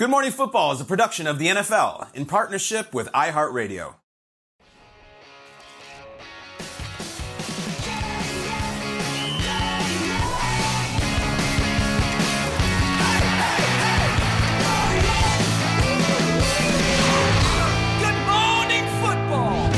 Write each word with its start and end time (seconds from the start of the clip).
Good 0.00 0.08
Morning 0.08 0.30
Football 0.30 0.72
is 0.72 0.80
a 0.80 0.86
production 0.86 1.26
of 1.26 1.38
the 1.38 1.48
NFL 1.48 2.14
in 2.14 2.24
partnership 2.24 2.94
with 2.94 3.08
iHeartRadio. 3.08 3.96
Good 17.98 18.16
morning, 18.24 18.86
football. 19.02 19.70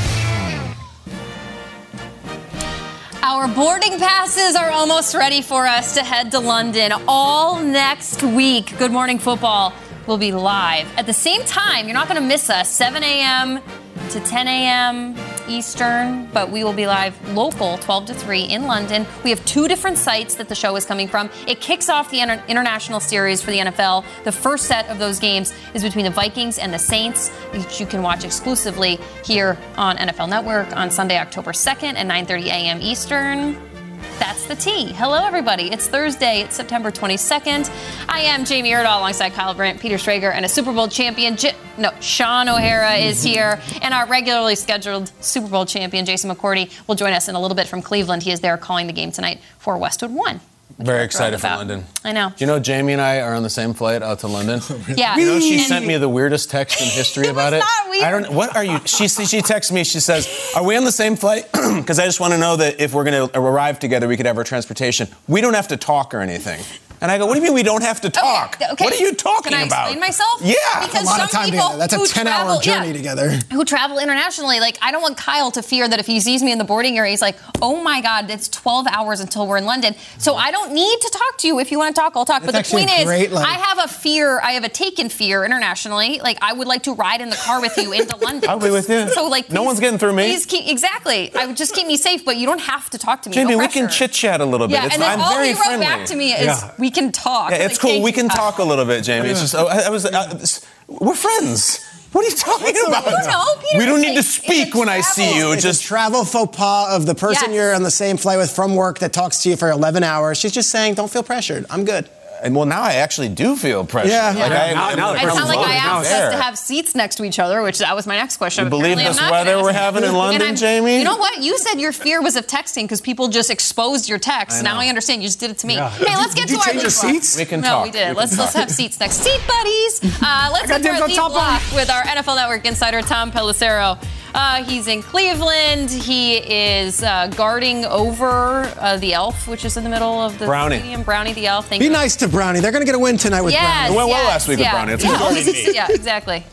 Our 3.21 3.53
boarding 3.53 3.99
passes 3.99 4.55
are 4.55 4.69
almost 4.69 5.15
ready 5.15 5.41
for 5.41 5.67
us 5.67 5.95
to 5.95 6.01
head 6.01 6.31
to 6.31 6.39
London 6.39 6.93
all 7.09 7.61
next 7.61 8.23
week. 8.23 8.77
Good 8.77 8.93
Morning 8.93 9.19
Football 9.19 9.73
will 10.07 10.17
be 10.17 10.31
live 10.31 10.87
at 10.97 11.05
the 11.05 11.13
same 11.13 11.43
time. 11.43 11.85
You're 11.85 11.93
not 11.93 12.07
going 12.07 12.21
to 12.21 12.27
miss 12.27 12.49
us, 12.49 12.69
7 12.69 13.03
a.m. 13.03 13.61
to 14.09 14.19
10 14.19 14.47
a.m. 14.47 15.15
Eastern, 15.47 16.27
but 16.33 16.49
we 16.49 16.63
will 16.63 16.73
be 16.73 16.87
live 16.87 17.15
local 17.33 17.77
12 17.79 18.07
to 18.07 18.13
3 18.13 18.43
in 18.43 18.63
London. 18.65 19.05
We 19.23 19.29
have 19.29 19.43
two 19.45 19.67
different 19.67 19.97
sites 19.97 20.35
that 20.35 20.49
the 20.49 20.55
show 20.55 20.75
is 20.75 20.85
coming 20.85 21.07
from. 21.07 21.29
It 21.47 21.59
kicks 21.59 21.89
off 21.89 22.09
the 22.11 22.21
inter- 22.21 22.43
international 22.47 22.99
series 22.99 23.41
for 23.41 23.51
the 23.51 23.59
NFL. 23.59 24.05
The 24.23 24.31
first 24.31 24.65
set 24.65 24.87
of 24.89 24.99
those 24.99 25.19
games 25.19 25.53
is 25.73 25.83
between 25.83 26.05
the 26.05 26.11
Vikings 26.11 26.59
and 26.59 26.73
the 26.73 26.79
Saints, 26.79 27.29
which 27.51 27.79
you 27.79 27.85
can 27.85 28.01
watch 28.01 28.23
exclusively 28.23 28.99
here 29.25 29.57
on 29.77 29.97
NFL 29.97 30.29
Network 30.29 30.75
on 30.75 30.91
Sunday, 30.91 31.17
October 31.17 31.51
2nd 31.51 31.95
at 31.95 32.07
9:30 32.07 32.45
a.m. 32.45 32.81
Eastern. 32.81 33.72
That's 34.19 34.45
the 34.45 34.55
tea. 34.55 34.93
Hello, 34.93 35.23
everybody. 35.25 35.71
It's 35.71 35.87
Thursday. 35.87 36.41
It's 36.41 36.55
September 36.55 36.91
22nd. 36.91 37.69
I 38.07 38.21
am 38.21 38.45
Jamie 38.45 38.71
Erdahl 38.71 38.97
alongside 38.97 39.33
Kyle 39.33 39.53
Brandt, 39.53 39.79
Peter 39.79 39.95
Schrager, 39.95 40.31
and 40.31 40.45
a 40.45 40.49
Super 40.49 40.71
Bowl 40.71 40.87
champion. 40.87 41.35
J- 41.35 41.55
no, 41.77 41.91
Shaun 41.99 42.47
O'Hara 42.47 42.93
is 42.95 43.19
mm-hmm. 43.19 43.33
here, 43.33 43.61
and 43.81 43.93
our 43.93 44.05
regularly 44.07 44.55
scheduled 44.55 45.11
Super 45.19 45.47
Bowl 45.47 45.65
champion, 45.65 46.05
Jason 46.05 46.29
McCourty, 46.29 46.71
will 46.87 46.95
join 46.95 47.13
us 47.13 47.27
in 47.27 47.35
a 47.35 47.41
little 47.41 47.55
bit 47.55 47.67
from 47.67 47.81
Cleveland. 47.81 48.23
He 48.23 48.31
is 48.31 48.39
there 48.39 48.57
calling 48.57 48.87
the 48.87 48.93
game 48.93 49.11
tonight 49.11 49.39
for 49.57 49.77
Westwood 49.77 50.11
One. 50.11 50.39
Very 50.79 51.03
excited 51.05 51.39
for 51.39 51.47
about. 51.47 51.59
London. 51.59 51.85
I 52.03 52.11
know. 52.13 52.29
Do 52.29 52.35
you 52.39 52.47
know 52.47 52.59
Jamie 52.59 52.93
and 52.93 53.01
I 53.01 53.21
are 53.21 53.35
on 53.35 53.43
the 53.43 53.49
same 53.49 53.73
flight 53.73 54.01
out 54.01 54.19
to 54.19 54.27
London? 54.27 54.59
Yeah. 54.97 55.15
You 55.17 55.25
know 55.25 55.39
she 55.39 55.55
And- 55.57 55.63
sent 55.67 55.85
me 55.85 55.97
the 55.97 56.09
weirdest 56.09 56.49
text 56.49 56.81
in 56.81 56.87
history 56.87 57.27
about 57.35 57.53
it. 57.53 57.59
not 57.59 57.89
weird. 57.89 58.03
I 58.03 58.11
don't. 58.11 58.33
What 58.33 58.55
are 58.55 58.63
you? 58.63 58.79
She 58.85 59.07
she 59.07 59.41
texts 59.41 59.71
me. 59.71 59.83
She 59.83 59.99
says, 59.99 60.27
"Are 60.55 60.63
we 60.65 60.75
on 60.75 60.83
the 60.83 60.91
same 60.91 61.15
flight? 61.15 61.47
Because 61.77 61.99
I 61.99 62.05
just 62.05 62.19
want 62.19 62.33
to 62.33 62.39
know 62.39 62.55
that 62.57 62.79
if 62.79 62.93
we're 62.93 63.03
going 63.03 63.29
to 63.29 63.37
arrive 63.39 63.79
together, 63.79 64.07
we 64.07 64.17
could 64.17 64.25
have 64.25 64.37
our 64.37 64.43
transportation. 64.43 65.07
We 65.27 65.41
don't 65.41 65.53
have 65.55 65.67
to 65.69 65.77
talk 65.77 66.13
or 66.13 66.19
anything." 66.21 66.59
And 67.01 67.11
I 67.11 67.17
go, 67.17 67.25
"What 67.25 67.33
do 67.33 67.39
you 67.39 67.43
mean 67.45 67.53
we 67.53 67.63
don't 67.63 67.83
have 67.83 67.99
to 68.01 68.09
talk? 68.09 68.57
Okay. 68.61 68.83
What 68.85 68.93
are 68.93 68.97
you 68.97 69.13
talking 69.13 69.53
about? 69.53 69.59
Can 69.59 69.63
I 69.63 69.67
about?" 69.67 69.81
explain 69.91 69.99
myself? 69.99 70.41
Yeah. 70.41 70.55
Because 70.85 71.01
a 71.03 71.05
lot 71.05 71.15
some 71.17 71.25
of 71.25 71.31
time 71.31 71.45
people 71.49 71.59
together. 71.65 71.77
That's 71.79 71.93
a 71.93 71.97
who 71.97 72.05
10 72.07 72.27
hour 72.27 72.35
travel- 72.45 72.61
journey 72.61 72.87
yeah, 72.87 72.93
together. 72.93 73.29
Who 73.51 73.65
travel 73.65 73.99
internationally? 73.99 74.59
Like, 74.59 74.77
I 74.81 74.91
don't 74.91 75.01
want 75.01 75.17
Kyle 75.17 75.51
to 75.51 75.61
fear 75.61 75.87
that 75.87 75.99
if 75.99 76.07
he 76.07 76.19
sees 76.19 76.41
me 76.43 76.51
in 76.51 76.57
the 76.59 76.63
boarding 76.63 76.97
area, 76.97 77.11
he's 77.11 77.21
like, 77.21 77.35
"Oh 77.61 77.81
my 77.83 77.99
God, 78.01 78.29
it's 78.29 78.47
12 78.47 78.87
hours 78.87 79.19
until 79.19 79.45
we're 79.47 79.57
in 79.57 79.65
London." 79.65 79.95
So 80.17 80.35
I 80.35 80.51
don't 80.51 80.71
need 80.73 80.99
to 81.01 81.09
talk 81.09 81.37
to 81.39 81.47
you. 81.47 81.59
If 81.59 81.71
you 81.71 81.77
want 81.77 81.93
to 81.95 82.01
talk, 82.01 82.13
I'll 82.15 82.25
talk. 82.25 82.41
but 82.41 82.47
the 82.47 82.51
That's 82.53 82.71
point 82.71 82.89
a 82.89 82.99
is, 83.01 83.05
great. 83.05 83.33
I 83.33 83.53
have 83.53 83.79
a 83.79 83.87
fear. 83.87 84.39
I 84.41 84.51
have 84.53 84.63
a 84.63 84.69
taken 84.69 85.09
fear 85.09 85.43
internationally. 85.43 86.19
Like, 86.23 86.37
I 86.41 86.53
would 86.53 86.67
like 86.67 86.83
to 86.83 86.93
ride 86.93 87.19
in 87.21 87.29
the 87.29 87.35
car 87.35 87.59
with 87.59 87.77
you 87.77 87.91
into 87.91 88.15
London. 88.21 88.49
I'll 88.49 88.59
be 88.59 88.69
with 88.69 88.89
you. 88.89 89.09
So, 89.09 89.27
like, 89.27 89.51
No 89.51 89.63
one's 89.63 89.79
getting 89.81 89.99
through 89.99 90.13
me. 90.13 90.23
Please 90.25 90.45
keep 90.45 90.67
exactly. 90.69 91.33
I 91.35 91.45
would 91.47 91.57
just 91.57 91.73
keep 91.75 91.87
me 91.87 91.97
safe, 91.97 92.23
but 92.23 92.37
you 92.37 92.45
don't 92.45 92.61
have 92.61 92.89
to 92.91 92.97
talk 92.97 93.21
to 93.23 93.29
me. 93.29 93.33
Jamie, 93.35 93.51
no 93.53 93.57
we 93.57 93.67
can 93.67 93.89
chit 93.89 94.11
chat 94.13 94.39
a 94.41 94.45
little 94.45 94.67
bit. 94.67 94.75
Yeah, 94.75 94.85
It's, 94.85 94.93
and 94.95 95.01
then 95.03 95.11
I'm 95.11 95.21
all 95.21 95.33
very 95.33 95.47
he 95.49 95.53
wrote 95.53 95.63
friendly. 95.63 95.85
back 95.85 96.05
to 96.07 96.15
me 96.15 96.33
is, 96.33 96.45
Yeah. 96.45 96.71
"We 96.77 96.91
can 96.93 97.11
talk." 97.11 97.51
Yeah, 97.51 97.57
Like, 97.57 97.65
it's 97.71 97.77
cool. 97.79 98.01
We 98.01 98.11
can 98.13 98.29
Kyle. 98.29 98.37
talk 98.51 98.59
a 98.59 98.63
little 98.63 98.85
bit, 98.85 99.03
Jamie. 99.03 99.29
It's 99.29 99.41
just, 99.41 99.55
oh, 99.55 99.67
I, 99.67 99.81
I 99.81 99.89
was. 99.89 100.05
Uh, 100.05 100.39
we're 100.87 101.15
friends. 101.15 101.83
What 102.13 102.23
are 102.25 102.29
you 102.29 102.35
talking 102.35 102.75
about? 102.87 103.05
don't 103.05 103.25
know, 103.27 103.45
Peter. 103.59 103.79
we 103.79 103.85
don't 103.87 103.99
need 104.01 104.15
to 104.15 104.21
speak 104.23 104.75
when 104.75 104.87
I 104.87 105.01
see 105.01 105.35
you. 105.35 105.51
It's 105.51 105.63
Just 105.63 105.83
a 105.83 105.87
travel 105.87 106.23
faux 106.23 106.55
pas 106.55 106.95
of 106.95 107.07
the 107.07 107.15
person 107.15 107.45
Yes. 107.49 107.55
you're 107.55 107.73
on 107.73 107.81
the 107.81 107.89
same 107.89 108.17
flight 108.17 108.37
with 108.37 108.51
from 108.51 108.75
work 108.75 108.99
that 108.99 109.13
talks 109.13 109.41
to 109.43 109.49
you 109.49 109.55
for 109.55 109.71
11 109.71 110.03
hours. 110.03 110.37
She's 110.37 110.51
just 110.51 110.69
saying, 110.69 110.93
don't 110.93 111.09
feel 111.09 111.23
pressured. 111.23 111.65
I'm 111.71 111.85
good. 111.85 112.07
And 112.43 112.55
well, 112.55 112.65
now 112.65 112.81
I 112.81 112.93
actually 112.95 113.29
do 113.29 113.55
feel 113.55 113.85
pressure. 113.85 114.09
Yeah. 114.09 114.27
like 114.29 114.37
Yeah. 114.37 114.43
I, 114.45 114.73
Now- 114.73 114.87
I'm 114.89 114.97
now 114.97 115.11
the 115.13 115.15
It's 115.15 115.23
not 115.25 115.33
pressure's 115.37 115.49
like 115.55 115.67
I 115.67 115.77
on. 115.77 115.79
asked 116.05 116.11
us 116.11 116.33
to 116.35 116.41
have 116.41 116.57
seats 116.57 116.93
next 116.95 117.15
to 117.15 117.23
each 117.23 117.39
other, 117.39 117.61
which 117.61 117.79
that 117.79 117.95
was 117.95 118.05
my 118.05 118.15
next 118.17 118.37
question. 118.37 118.65
You 118.65 118.69
believe 118.69 118.97
Apparently 118.97 119.05
I'm 119.05 119.13
this 119.23 119.31
weather 119.31 119.63
we're 119.63 119.71
having 119.73 120.03
in 120.03 120.13
London, 120.13 120.55
Jamie? 120.55 120.97
You 120.99 121.03
know 121.05 121.17
what? 121.17 121.41
You 121.41 121.57
said 121.57 121.79
your 121.79 121.91
fear 121.93 122.21
was 122.21 122.35
of 122.35 122.45
texting 122.47 122.83
because 122.83 123.01
people 123.01 123.29
just 123.29 123.49
exposed 123.49 124.09
your 124.09 124.19
text. 124.19 124.63
Now 124.63 124.79
I 124.79 124.87
understand. 124.87 125.21
You 125.21 125.27
just 125.27 125.39
did 125.39 125.51
it 125.51 125.57
to 125.59 125.67
me. 125.67 125.75
Hey, 125.75 126.15
let's 126.17 126.33
get 126.33 126.47
Did 126.47 126.51
you 126.51 126.55
to 126.57 126.61
our 126.61 126.65
change 126.73 126.81
your 126.83 126.91
lead 126.91 127.01
block. 127.01 127.23
seats? 127.23 127.37
We 127.37 127.45
can 127.45 127.61
no, 127.61 127.67
talk. 127.67 127.85
we 127.85 127.91
did. 127.91 128.09
We 128.09 128.15
let's 128.15 128.37
let's 128.37 128.53
have 128.53 128.69
seats 128.69 128.99
next. 128.99 129.15
Seat 129.17 129.41
buddies. 129.47 130.21
Uh, 130.21 130.49
let's 130.53 130.67
get 130.67 130.77
to 130.77 130.83
dibs 130.83 130.97
our 130.97 131.03
on 131.03 131.09
lead 131.09 131.15
top 131.15 131.31
block 131.31 131.61
with 131.73 131.89
our 131.89 132.01
NFL 132.03 132.35
Network 132.35 132.65
insider 132.65 133.01
Tom 133.01 133.31
Pelissero. 133.31 133.97
Uh, 134.33 134.63
he's 134.63 134.87
in 134.87 135.01
Cleveland. 135.03 135.89
He 135.91 136.37
is 136.37 137.03
uh, 137.03 137.27
guarding 137.27 137.85
over 137.85 138.63
uh, 138.79 138.97
the 138.97 139.13
elf, 139.13 139.47
which 139.47 139.63
is 139.63 139.77
in 139.77 139.83
the 139.83 139.89
middle 139.89 140.19
of 140.19 140.39
the 140.39 140.45
Brownie. 140.45 140.77
stadium. 140.77 141.03
Brownie 141.03 141.33
the 141.33 141.45
elf. 141.47 141.67
Thank 141.69 141.81
Be 141.81 141.85
you. 141.85 141.91
nice 141.91 142.15
to 142.17 142.27
Brownie. 142.27 142.59
They're 142.59 142.71
going 142.71 142.81
to 142.81 142.85
get 142.85 142.95
a 142.95 142.99
win 142.99 143.17
tonight 143.17 143.41
with 143.41 143.53
Yes, 143.53 143.63
Brownie. 143.63 143.93
It 143.93 143.97
went 143.97 144.09
well 144.09 144.25
last 144.27 144.47
week 144.47 144.57
with 144.57 144.65
yeah. 144.65 144.71
Brownie. 144.71 144.93
It's 144.93 145.03
yeah, 145.03 145.17
good. 145.65 145.75
yeah, 145.75 145.87
exactly. 145.89 146.43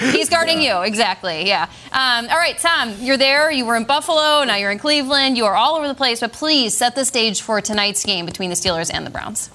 He's 0.00 0.28
guarding 0.28 0.60
you, 0.60 0.82
exactly. 0.82 1.46
Yeah. 1.46 1.64
Um, 1.92 2.28
all 2.28 2.36
right, 2.36 2.58
Tom, 2.58 2.94
you're 3.00 3.16
there. 3.16 3.50
You 3.50 3.64
were 3.64 3.76
in 3.76 3.84
Buffalo. 3.84 4.44
Now 4.44 4.56
you're 4.56 4.70
in 4.70 4.78
Cleveland. 4.78 5.36
You 5.38 5.46
are 5.46 5.54
all 5.54 5.76
over 5.76 5.88
the 5.88 5.94
place. 5.94 6.20
But 6.20 6.32
please 6.32 6.76
set 6.76 6.94
the 6.94 7.04
stage 7.04 7.40
for 7.40 7.60
tonight's 7.60 8.04
game 8.04 8.26
between 8.26 8.50
the 8.50 8.56
Steelers 8.56 8.90
and 8.92 9.06
the 9.06 9.10
Browns. 9.10 9.48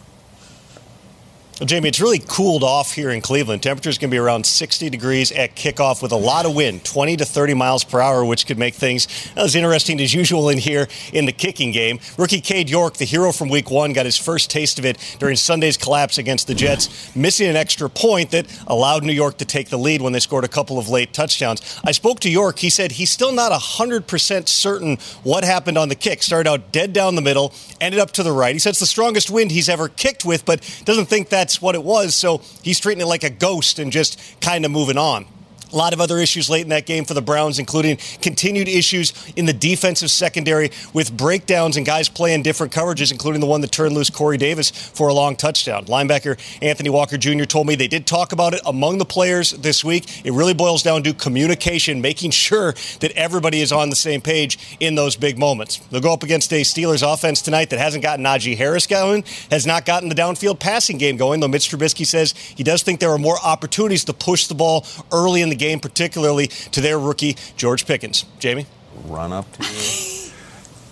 Jamie, 1.66 1.90
it's 1.90 2.02
really 2.02 2.22
cooled 2.28 2.64
off 2.64 2.94
here 2.94 3.12
in 3.12 3.22
Cleveland. 3.22 3.62
Temperature's 3.64 3.98
going 3.98 4.10
to 4.10 4.14
be 4.14 4.18
around 4.18 4.46
60 4.46 4.90
degrees 4.90 5.32
at 5.32 5.56
kickoff 5.56 6.02
with 6.02 6.12
a 6.12 6.18
lot 6.18 6.46
of 6.46 6.56
wind, 6.56 6.84
20 6.84 7.18
to 7.18 7.26
30 7.26 7.54
miles 7.54 7.84
per 7.84 8.02
hour, 8.02 8.26
which 8.26 8.46
could 8.46 8.58
make 8.58 8.74
things 8.74 9.08
as 9.36 9.56
interesting 9.56 10.00
as 10.02 10.14
usual 10.14 10.50
in 10.50 10.58
here 10.58 10.88
in 11.14 11.26
the 11.26 11.32
kicking 11.32 11.72
game. 11.72 12.00
Rookie 12.18 12.42
Cade 12.42 12.70
York, 12.70 12.96
the 12.96 13.06
hero 13.06 13.32
from 13.32 13.50
week 13.50 13.70
one, 13.70 13.94
got 13.94 14.06
his 14.06 14.18
first 14.18 14.50
taste 14.50 14.80
of 14.80 14.86
it 14.86 14.98
during 15.20 15.36
Sunday's 15.36 15.78
collapse 15.78 16.18
against 16.18 16.48
the 16.48 16.56
Jets, 16.56 17.16
missing 17.16 17.48
an 17.48 17.56
extra 17.56 17.90
point 17.90 18.32
that 18.32 18.46
allowed 18.68 19.04
New 19.04 19.14
York 19.14 19.38
to 19.38 19.46
take 19.46 19.70
the 19.70 19.78
lead 19.78 20.02
when 20.02 20.12
they 20.12 20.20
scored 20.20 20.44
a 20.44 20.50
couple 20.50 20.80
of 20.80 20.90
late 20.90 21.14
touchdowns. 21.14 21.80
I 21.84 21.92
spoke 21.92 22.20
to 22.22 22.30
York. 22.30 22.60
He 22.60 22.70
said 22.70 22.94
he's 22.94 23.12
still 23.12 23.32
not 23.32 23.52
100% 23.52 24.48
certain 24.48 24.98
what 25.24 25.44
happened 25.44 25.78
on 25.78 25.90
the 25.90 25.96
kick. 25.96 26.24
Started 26.24 26.50
out 26.50 26.72
dead 26.72 26.94
down 26.94 27.16
the 27.16 27.22
middle, 27.22 27.54
ended 27.80 28.00
up 28.00 28.12
to 28.12 28.24
the 28.24 28.32
right. 28.32 28.54
He 28.54 28.60
said 28.60 28.72
it's 28.72 28.80
the 28.80 28.86
strongest 28.86 29.30
wind 29.30 29.52
he's 29.52 29.70
ever 29.70 29.88
kicked 29.88 30.26
with, 30.26 30.46
but 30.46 30.62
doesn't 30.86 31.06
think 31.06 31.30
that's 31.30 31.53
that's 31.54 31.62
what 31.62 31.76
it 31.76 31.84
was. 31.84 32.16
So 32.16 32.42
he's 32.64 32.80
treating 32.80 33.02
it 33.02 33.06
like 33.06 33.24
a 33.24 33.30
ghost 33.30 33.78
and 33.78 33.92
just 33.92 34.20
kind 34.42 34.66
of 34.66 34.72
moving 34.72 34.98
on. 34.98 35.26
A 35.74 35.78
lot 35.78 35.92
of 35.94 36.00
other 36.00 36.20
issues 36.20 36.50
late 36.50 36.62
in 36.62 36.70
that 36.70 36.86
game 36.86 37.04
for 37.04 37.16
the 37.16 37.22
Browns, 37.22 37.58
including 37.58 37.98
continued 38.22 38.68
issues 38.68 39.12
in 39.36 39.46
the 39.46 39.54
defensive 39.54 40.12
secondary 40.12 40.70
with 40.94 41.16
breakdowns 41.18 41.78
and 41.78 41.86
guys 41.86 42.10
playing 42.10 42.44
different 42.44 42.72
coverages, 42.72 43.12
including 43.12 43.42
the 43.42 43.48
one 43.48 43.62
that 43.62 43.72
turned 43.72 43.96
loose 43.96 44.12
Corey 44.12 44.38
Davis 44.38 44.70
for 44.70 45.08
a 45.08 45.14
long 45.14 45.36
touchdown. 45.36 45.86
Linebacker 45.86 46.40
Anthony 46.62 46.92
Walker 46.92 47.18
Jr. 47.18 47.46
told 47.46 47.66
me 47.66 47.76
they 47.76 47.88
did 47.88 48.06
talk 48.06 48.34
about 48.34 48.54
it 48.54 48.62
among 48.68 49.00
the 49.00 49.06
players 49.06 49.52
this 49.52 49.84
week. 49.84 50.26
It 50.26 50.34
really 50.34 50.54
boils 50.54 50.84
down 50.84 51.02
to 51.04 51.14
communication, 51.14 52.02
making 52.02 52.32
sure 52.32 52.74
that 53.00 53.12
everybody 53.16 53.62
is 53.62 53.72
on 53.72 53.90
the 53.90 53.96
same 53.96 54.22
page 54.22 54.78
in 54.80 54.94
those 54.94 55.16
big 55.16 55.40
moments. 55.40 55.78
They'll 55.90 56.02
go 56.02 56.14
up 56.14 56.22
against 56.22 56.54
a 56.54 56.62
Steelers 56.62 57.02
offense 57.02 57.42
tonight 57.42 57.72
that 57.72 57.80
hasn't 57.80 58.04
gotten 58.04 58.24
Najee 58.24 58.58
Harris 58.58 58.86
going, 58.86 59.24
has 59.50 59.66
not 59.66 59.86
gotten 59.86 60.10
the 60.10 60.16
downfield 60.16 60.60
passing 60.60 61.00
game 61.00 61.18
going, 61.18 61.40
though 61.40 61.48
Mitch 61.48 61.72
Trubisky 61.72 62.06
says 62.06 62.34
he 62.34 62.64
does 62.64 62.84
think 62.84 63.00
there 63.00 63.12
are 63.12 63.18
more 63.18 63.38
opportunities 63.44 64.04
to 64.06 64.14
push 64.14 64.46
the 64.46 64.54
ball 64.54 64.86
early 65.12 65.42
in 65.42 65.50
the 65.50 65.56
game, 65.56 65.63
particularly 65.80 66.48
to 66.48 66.82
their 66.82 67.00
rookie, 67.00 67.36
George 67.58 67.86
Pickens. 67.86 68.26
Jamie? 68.40 68.66
Run 69.06 69.32
up 69.34 69.52
to 69.54 69.64
you. 69.64 70.24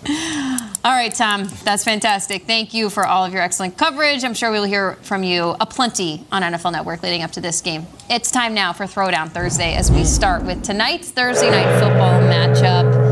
All 0.84 0.90
right, 0.90 1.14
Tom, 1.14 1.48
that's 1.62 1.84
fantastic. 1.84 2.44
Thank 2.44 2.74
you 2.74 2.90
for 2.90 3.06
all 3.06 3.24
of 3.24 3.32
your 3.32 3.40
excellent 3.40 3.78
coverage. 3.78 4.24
I'm 4.24 4.34
sure 4.34 4.50
we'll 4.50 4.64
hear 4.64 4.94
from 5.02 5.22
you 5.22 5.54
a 5.60 5.66
plenty 5.66 6.26
on 6.32 6.42
NFL 6.42 6.72
Network 6.72 7.04
leading 7.04 7.22
up 7.22 7.30
to 7.32 7.40
this 7.40 7.60
game. 7.60 7.86
It's 8.10 8.32
time 8.32 8.52
now 8.52 8.72
for 8.72 8.86
Throwdown 8.86 9.30
Thursday 9.30 9.76
as 9.76 9.92
we 9.92 10.02
start 10.02 10.42
with 10.42 10.64
tonight's 10.64 11.08
Thursday 11.10 11.50
night 11.50 11.78
football 11.78 12.20
matchup 12.22 13.11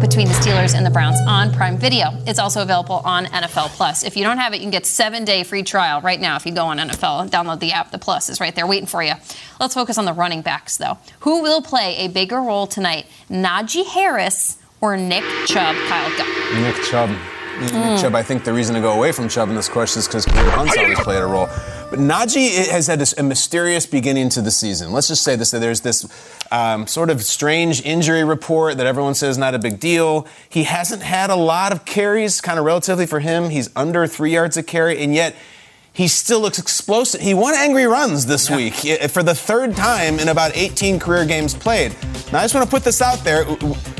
between 0.00 0.28
the 0.28 0.34
Steelers 0.34 0.74
and 0.74 0.86
the 0.86 0.90
Browns 0.90 1.18
on 1.26 1.52
Prime 1.52 1.76
Video. 1.76 2.10
It's 2.26 2.38
also 2.38 2.62
available 2.62 3.02
on 3.04 3.26
NFL 3.26 3.68
Plus. 3.70 4.04
If 4.04 4.16
you 4.16 4.24
don't 4.24 4.38
have 4.38 4.52
it, 4.52 4.56
you 4.58 4.62
can 4.62 4.70
get 4.70 4.86
seven 4.86 5.24
day 5.24 5.42
free 5.42 5.62
trial 5.62 6.00
right 6.00 6.20
now 6.20 6.36
if 6.36 6.46
you 6.46 6.52
go 6.52 6.66
on 6.66 6.78
NFL. 6.78 7.30
Download 7.30 7.58
the 7.58 7.72
app. 7.72 7.90
The 7.90 7.98
Plus 7.98 8.28
is 8.28 8.40
right 8.40 8.54
there 8.54 8.66
waiting 8.66 8.86
for 8.86 9.02
you. 9.02 9.14
Let's 9.58 9.74
focus 9.74 9.98
on 9.98 10.04
the 10.04 10.12
running 10.12 10.42
backs, 10.42 10.76
though. 10.76 10.98
Who 11.20 11.42
will 11.42 11.62
play 11.62 11.96
a 11.96 12.08
bigger 12.08 12.40
role 12.40 12.66
tonight? 12.66 13.06
Najee 13.28 13.86
Harris 13.86 14.58
or 14.80 14.96
Nick 14.96 15.24
Chubb? 15.46 15.74
Kyle, 15.88 16.08
go. 16.16 16.60
Nick 16.60 16.76
Chubb. 16.84 17.10
Nick 17.60 18.00
Chubb. 18.00 18.14
I 18.14 18.22
think 18.22 18.44
the 18.44 18.52
reason 18.52 18.74
to 18.76 18.80
go 18.80 18.92
away 18.92 19.10
from 19.10 19.28
Chubb 19.28 19.48
in 19.48 19.56
this 19.56 19.68
question 19.68 19.98
is 19.98 20.06
because 20.06 20.24
Kareem 20.26 20.50
Hunt's 20.50 20.76
always 20.78 21.00
played 21.00 21.22
a 21.22 21.26
role. 21.26 21.48
But 21.90 22.00
Najee 22.00 22.68
has 22.68 22.86
had 22.86 23.02
a 23.16 23.22
mysterious 23.22 23.86
beginning 23.86 24.28
to 24.30 24.42
the 24.42 24.50
season. 24.50 24.92
Let's 24.92 25.08
just 25.08 25.22
say 25.22 25.36
this: 25.36 25.52
that 25.52 25.60
there's 25.60 25.80
this 25.80 26.06
um, 26.52 26.86
sort 26.86 27.08
of 27.08 27.22
strange 27.22 27.80
injury 27.82 28.24
report 28.24 28.76
that 28.76 28.86
everyone 28.86 29.14
says 29.14 29.38
not 29.38 29.54
a 29.54 29.58
big 29.58 29.80
deal. 29.80 30.26
He 30.50 30.64
hasn't 30.64 31.00
had 31.00 31.30
a 31.30 31.36
lot 31.36 31.72
of 31.72 31.86
carries, 31.86 32.42
kind 32.42 32.58
of 32.58 32.66
relatively 32.66 33.06
for 33.06 33.20
him. 33.20 33.48
He's 33.48 33.70
under 33.74 34.06
three 34.06 34.34
yards 34.34 34.58
a 34.58 34.62
carry, 34.62 35.02
and 35.02 35.14
yet 35.14 35.34
he 35.98 36.06
still 36.06 36.38
looks 36.38 36.60
explosive. 36.60 37.20
He 37.20 37.34
won 37.34 37.54
angry 37.56 37.84
runs 37.86 38.24
this 38.24 38.48
week 38.48 38.84
eh, 38.84 39.08
for 39.08 39.24
the 39.24 39.34
third 39.34 39.74
time 39.74 40.20
in 40.20 40.28
about 40.28 40.52
18 40.54 41.00
career 41.00 41.24
games 41.24 41.54
played. 41.54 41.92
Now, 42.32 42.38
I 42.38 42.42
just 42.42 42.54
want 42.54 42.64
to 42.64 42.70
put 42.70 42.84
this 42.84 43.02
out 43.02 43.24
there. 43.24 43.44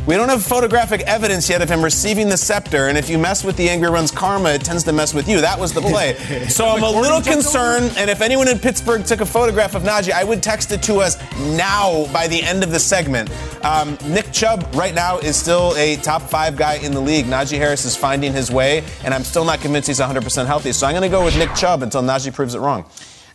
We 0.07 0.15
don't 0.15 0.29
have 0.29 0.45
photographic 0.45 1.01
evidence 1.03 1.51
yet 1.51 1.61
of 1.61 1.69
him 1.69 1.83
receiving 1.83 2.29
the 2.29 2.37
scepter, 2.37 2.87
and 2.87 2.97
if 2.97 3.11
you 3.11 3.19
mess 3.19 3.43
with 3.43 3.57
the 3.57 3.69
angry 3.69 3.91
runs 3.91 4.13
karma, 4.13 4.51
it 4.51 4.65
tends 4.65 4.85
to 4.85 4.93
mess 4.93 5.13
with 5.13 5.29
you. 5.29 5.41
That 5.41 5.59
was 5.59 5.73
the 5.73 5.81
play. 5.81 6.15
so 6.49 6.69
I'm 6.69 6.85
a 6.85 6.91
little 6.91 7.21
concerned, 7.21 7.93
and 7.97 8.09
if 8.09 8.21
anyone 8.21 8.47
in 8.47 8.61
Pittsburgh 8.61 9.05
took 9.05 9.21
a 9.21 9.27
photograph 9.27 9.75
of 9.75 9.83
Najee, 9.83 10.13
I 10.13 10.23
would 10.23 10.41
text 10.41 10.71
it 10.71 10.83
to 10.85 10.99
us 10.99 11.17
now 11.57 12.07
by 12.13 12.29
the 12.29 12.41
end 12.41 12.63
of 12.63 12.71
the 12.71 12.79
segment. 12.79 13.29
Um, 13.65 13.99
Nick 14.07 14.31
Chubb 14.31 14.69
right 14.75 14.95
now 14.95 15.19
is 15.19 15.35
still 15.35 15.75
a 15.77 15.97
top 15.97 16.23
five 16.23 16.57
guy 16.57 16.75
in 16.77 16.93
the 16.93 17.01
league. 17.01 17.27
Najee 17.27 17.59
Harris 17.59 17.85
is 17.85 17.97
finding 17.97 18.33
his 18.33 18.53
way, 18.53 18.85
and 19.05 19.13
I'm 19.13 19.25
still 19.25 19.45
not 19.45 19.61
convinced 19.61 19.89
he's 19.89 19.99
100% 19.99 20.47
healthy. 20.47 20.73
So 20.73 20.87
I'm 20.87 20.93
going 20.93 21.03
to 21.03 21.09
go 21.09 21.25
with 21.25 21.37
Nick 21.37 21.55
Chubb 21.57 21.83
until 21.95 22.03
Najee 22.03 22.35
proves 22.35 22.55
it 22.55 22.61
wrong. 22.61 22.85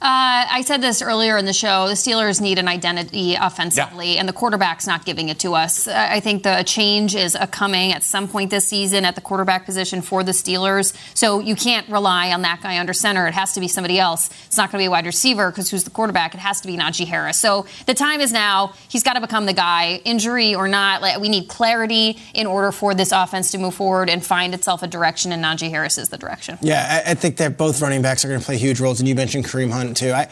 Uh, 0.04 0.44
I 0.52 0.64
said 0.66 0.82
this 0.82 1.02
earlier 1.02 1.38
in 1.38 1.46
the 1.46 1.54
show. 1.54 1.88
The 1.88 1.94
Steelers 1.94 2.42
need 2.42 2.60
an 2.60 2.68
identity 2.68 3.36
offensively, 3.36 4.18
and 4.18 4.28
the 4.28 4.34
quarterback's 4.34 4.86
not 4.86 5.06
giving 5.06 5.30
it 5.30 5.40
to 5.40 5.54
us. 5.54 5.88
I 5.88 6.20
think 6.20 6.44
the 6.44 6.62
change 6.64 7.16
is 7.16 7.36
a 7.36 7.48
coming 7.48 7.94
at 7.94 8.04
some 8.04 8.28
point 8.28 8.50
this 8.50 8.68
season 8.68 9.06
at 9.06 9.16
the 9.16 9.22
quarterback 9.22 9.64
position 9.64 10.02
for 10.02 10.22
the 10.22 10.34
Steelers. 10.34 10.94
So 11.16 11.40
you 11.40 11.56
can't 11.56 11.88
rely 11.88 12.34
on 12.34 12.42
that 12.42 12.60
guy 12.62 12.80
under 12.80 12.92
center. 12.92 13.28
It 13.28 13.34
has 13.34 13.54
to 13.54 13.62
be 13.62 13.70
somebody 13.70 13.98
else. 13.98 14.30
It's 14.46 14.58
not 14.58 14.72
going 14.72 14.80
to 14.80 14.84
be 14.84 14.88
a 14.88 14.92
wide 14.92 15.06
receiver 15.06 15.50
because 15.50 15.70
who's 15.70 15.86
the 15.86 15.90
quarterback? 15.90 16.34
It 16.34 16.42
has 16.42 16.60
to 16.60 16.68
be 16.68 16.76
Najee 16.76 17.08
Harris. 17.08 17.40
So 17.40 17.66
the 17.86 17.94
time 17.94 18.20
is 18.20 18.34
now. 18.34 18.74
He's 18.90 19.04
got 19.04 19.14
to 19.14 19.22
become 19.22 19.46
the 19.46 19.54
guy, 19.54 20.02
injury 20.04 20.54
or 20.54 20.68
not. 20.68 21.02
Like, 21.02 21.22
we 21.22 21.30
need 21.30 21.48
clarity 21.48 22.20
in 22.34 22.46
order 22.46 22.74
for 22.74 22.94
this 22.94 23.14
offense 23.14 23.52
to 23.52 23.58
move 23.58 23.76
forward 23.76 24.10
and 24.10 24.22
find 24.22 24.54
itself 24.54 24.84
a 24.84 24.88
direction, 24.88 25.32
and 25.32 25.42
Najee 25.42 25.70
Harris 25.70 25.98
is 25.98 26.10
the 26.10 26.18
direction. 26.18 26.58
Yeah, 26.62 27.04
I, 27.06 27.12
I 27.12 27.14
think 27.14 27.38
that 27.38 27.58
both 27.58 27.82
running 27.82 28.02
backs 28.02 28.26
are 28.26 28.28
going 28.28 28.42
to 28.42 28.46
play 28.46 28.58
huge 28.58 28.82
roles, 28.82 29.00
and 29.00 29.08
you 29.08 29.16
mentioned 29.16 29.46
Kareem 29.46 29.72
Hunt 29.72 29.93
too. 29.94 30.12
I, 30.12 30.28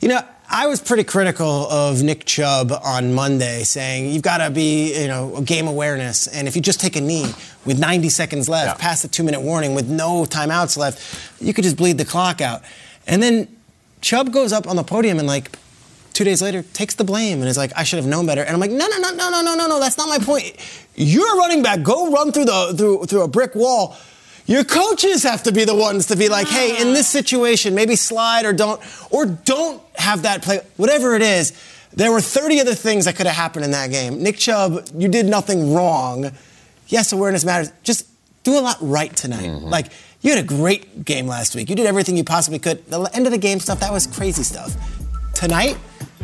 you 0.00 0.08
know, 0.08 0.20
I 0.48 0.66
was 0.68 0.80
pretty 0.80 1.02
critical 1.04 1.66
of 1.68 2.02
Nick 2.02 2.24
Chubb 2.24 2.72
on 2.84 3.14
Monday, 3.14 3.64
saying 3.64 4.12
you've 4.12 4.22
got 4.22 4.38
to 4.38 4.50
be, 4.50 5.00
you 5.00 5.08
know, 5.08 5.40
game 5.40 5.66
awareness, 5.66 6.26
and 6.28 6.46
if 6.46 6.54
you 6.54 6.62
just 6.62 6.80
take 6.80 6.94
a 6.96 7.00
knee 7.00 7.26
with 7.64 7.78
90 7.80 8.08
seconds 8.10 8.48
left, 8.48 8.66
Yeah. 8.68 8.74
past 8.74 9.02
the 9.02 9.08
two-minute 9.08 9.40
warning, 9.40 9.74
with 9.74 9.88
no 9.88 10.24
timeouts 10.24 10.76
left, 10.76 11.42
you 11.42 11.52
could 11.52 11.64
just 11.64 11.76
bleed 11.76 11.98
the 11.98 12.04
clock 12.04 12.40
out. 12.40 12.62
And 13.08 13.22
then 13.22 13.48
Chubb 14.02 14.30
goes 14.32 14.52
up 14.52 14.68
on 14.68 14.76
the 14.76 14.84
podium 14.84 15.18
and 15.18 15.26
like. 15.26 15.58
Two 16.12 16.24
days 16.24 16.40
later, 16.40 16.62
takes 16.72 16.94
the 16.94 17.04
blame 17.04 17.40
and 17.40 17.46
is 17.46 17.58
like, 17.58 17.72
"I 17.76 17.82
should 17.84 17.98
have 17.98 18.06
known 18.06 18.24
better." 18.24 18.40
And 18.40 18.54
I'm 18.54 18.58
like, 18.58 18.70
"No, 18.70 18.86
no, 18.86 18.96
no, 18.96 19.10
no, 19.12 19.28
no, 19.28 19.42
no, 19.42 19.54
no, 19.54 19.66
no. 19.68 19.78
That's 19.78 19.98
not 19.98 20.08
my 20.08 20.16
point. 20.18 20.56
You're 20.94 21.34
a 21.34 21.36
running 21.36 21.62
back. 21.62 21.82
Go 21.82 22.10
run 22.10 22.32
through 22.32 22.46
the 22.46 22.74
through 22.74 23.04
through 23.04 23.20
a 23.20 23.28
brick 23.28 23.54
wall. 23.54 23.94
Your 24.46 24.64
coaches 24.64 25.24
have 25.24 25.42
to 25.44 25.52
be 25.52 25.64
the 25.64 25.74
ones 25.74 26.06
to 26.06 26.16
be 26.16 26.28
like, 26.28 26.46
hey, 26.46 26.80
in 26.80 26.94
this 26.94 27.08
situation, 27.08 27.74
maybe 27.74 27.96
slide 27.96 28.44
or 28.44 28.52
don't, 28.52 28.80
or 29.10 29.26
don't 29.26 29.82
have 29.96 30.22
that 30.22 30.42
play. 30.42 30.60
Whatever 30.76 31.16
it 31.16 31.22
is, 31.22 31.52
there 31.92 32.12
were 32.12 32.20
30 32.20 32.60
other 32.60 32.74
things 32.74 33.06
that 33.06 33.16
could 33.16 33.26
have 33.26 33.34
happened 33.34 33.64
in 33.64 33.72
that 33.72 33.90
game. 33.90 34.22
Nick 34.22 34.36
Chubb, 34.36 34.88
you 34.96 35.08
did 35.08 35.26
nothing 35.26 35.74
wrong. 35.74 36.30
Yes, 36.88 37.12
awareness 37.12 37.44
matters. 37.44 37.72
Just 37.82 38.06
do 38.44 38.56
a 38.56 38.60
lot 38.60 38.76
right 38.80 39.14
tonight. 39.16 39.46
Mm-hmm. 39.46 39.66
Like, 39.66 39.86
you 40.20 40.30
had 40.30 40.44
a 40.44 40.46
great 40.46 41.04
game 41.04 41.26
last 41.26 41.54
week. 41.56 41.68
You 41.68 41.76
did 41.76 41.86
everything 41.86 42.16
you 42.16 42.24
possibly 42.24 42.58
could. 42.58 42.86
The 42.86 43.10
end 43.14 43.26
of 43.26 43.32
the 43.32 43.38
game 43.38 43.58
stuff, 43.58 43.80
that 43.80 43.92
was 43.92 44.06
crazy 44.06 44.42
stuff. 44.44 44.76
Tonight, 45.34 45.76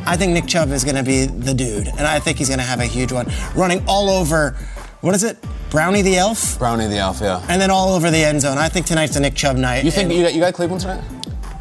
I 0.06 0.16
think 0.16 0.32
Nick 0.32 0.46
Chubb 0.46 0.70
is 0.70 0.84
going 0.84 0.96
to 0.96 1.02
be 1.02 1.26
the 1.26 1.54
dude, 1.54 1.88
and 1.88 2.00
I 2.00 2.18
think 2.18 2.38
he's 2.38 2.48
going 2.48 2.60
to 2.60 2.64
have 2.64 2.80
a 2.80 2.84
huge 2.84 3.12
one. 3.12 3.30
Running 3.54 3.84
all 3.86 4.08
over, 4.08 4.56
what 5.00 5.14
is 5.14 5.24
it? 5.24 5.38
Brownie 5.72 6.02
the 6.02 6.16
Elf? 6.18 6.58
Brownie 6.58 6.86
the 6.86 6.98
Elf, 6.98 7.20
yeah. 7.20 7.44
and 7.48 7.60
then 7.60 7.70
all 7.70 7.94
over 7.94 8.10
the 8.10 8.18
end 8.22 8.42
zone. 8.42 8.58
I 8.58 8.68
think 8.68 8.84
tonight's 8.86 9.14
the 9.14 9.20
Nick 9.20 9.34
Chubb 9.34 9.56
night. 9.56 9.84
You 9.84 9.90
think 9.90 10.12
you 10.12 10.22
got, 10.22 10.34
you 10.34 10.40
got 10.40 10.52
Cleveland 10.54 10.82
tonight? 10.82 11.02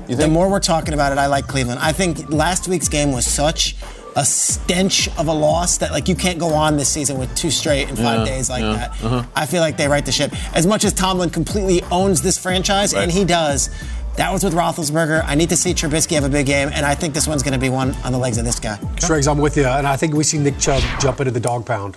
You 0.10 0.16
the 0.18 0.28
more 0.28 0.50
we're 0.52 0.60
talking 0.60 0.94
about 0.94 1.14
it, 1.14 1.18
I 1.18 1.28
like 1.28 1.48
Cleveland. 1.48 1.80
I 1.80 1.94
think 1.94 2.30
last 2.30 2.68
week's 2.68 2.90
game 2.90 3.14
was 3.14 3.26
such 3.26 3.78
a 4.18 4.26
stench 4.26 5.08
of 5.18 5.28
a 5.30 5.34
loss 5.34 5.78
that 5.78 5.92
like 5.92 6.10
you 6.10 6.16
can't 6.16 6.38
go 6.38 6.54
on 6.54 6.76
this 6.76 6.90
season 6.90 7.18
with 7.18 7.34
two 7.34 7.50
straight 7.50 7.88
in 7.88 7.96
five 7.96 8.20
Yeah, 8.20 8.26
days 8.26 8.50
like 8.50 8.62
yeah, 8.62 8.74
that. 8.74 8.90
uh-huh. 9.02 9.24
I 9.34 9.46
feel 9.46 9.62
like 9.62 9.78
they 9.78 9.88
right 9.88 10.06
the 10.06 10.12
ship. 10.12 10.34
As 10.54 10.68
much 10.68 10.84
as 10.84 10.92
Tomlin 10.92 11.30
completely 11.30 11.82
owns 11.92 12.22
this 12.22 12.38
franchise, 12.38 12.94
Right. 12.94 13.04
and 13.04 13.12
he 13.12 13.24
does. 13.24 13.70
That 14.18 14.34
was 14.34 14.44
with 14.44 14.54
Roethlisberger. 14.54 15.24
I 15.26 15.36
need 15.36 15.48
to 15.50 15.56
see 15.56 15.74
Trubisky 15.74 16.16
have 16.16 16.26
a 16.26 16.30
big 16.30 16.46
game, 16.46 16.70
and 16.74 16.86
I 16.86 16.94
think 16.96 17.14
this 17.14 17.26
one's 17.30 17.44
going 17.44 17.54
to 17.54 17.60
be 17.60 17.70
one 17.70 17.96
on 18.04 18.12
the 18.12 18.18
legs 18.18 18.38
of 18.38 18.44
this 18.44 18.60
guy. 18.60 18.78
Schrags, 19.00 19.26
I'm 19.26 19.38
with 19.38 19.56
you, 19.56 19.64
and 19.66 19.88
I 19.88 19.96
think 19.96 20.14
we 20.14 20.26
see 20.26 20.38
Nick 20.38 20.60
Chubb 20.60 20.84
jump 21.00 21.22
into 21.22 21.32
the 21.32 21.40
dog 21.40 21.66
pound. 21.66 21.96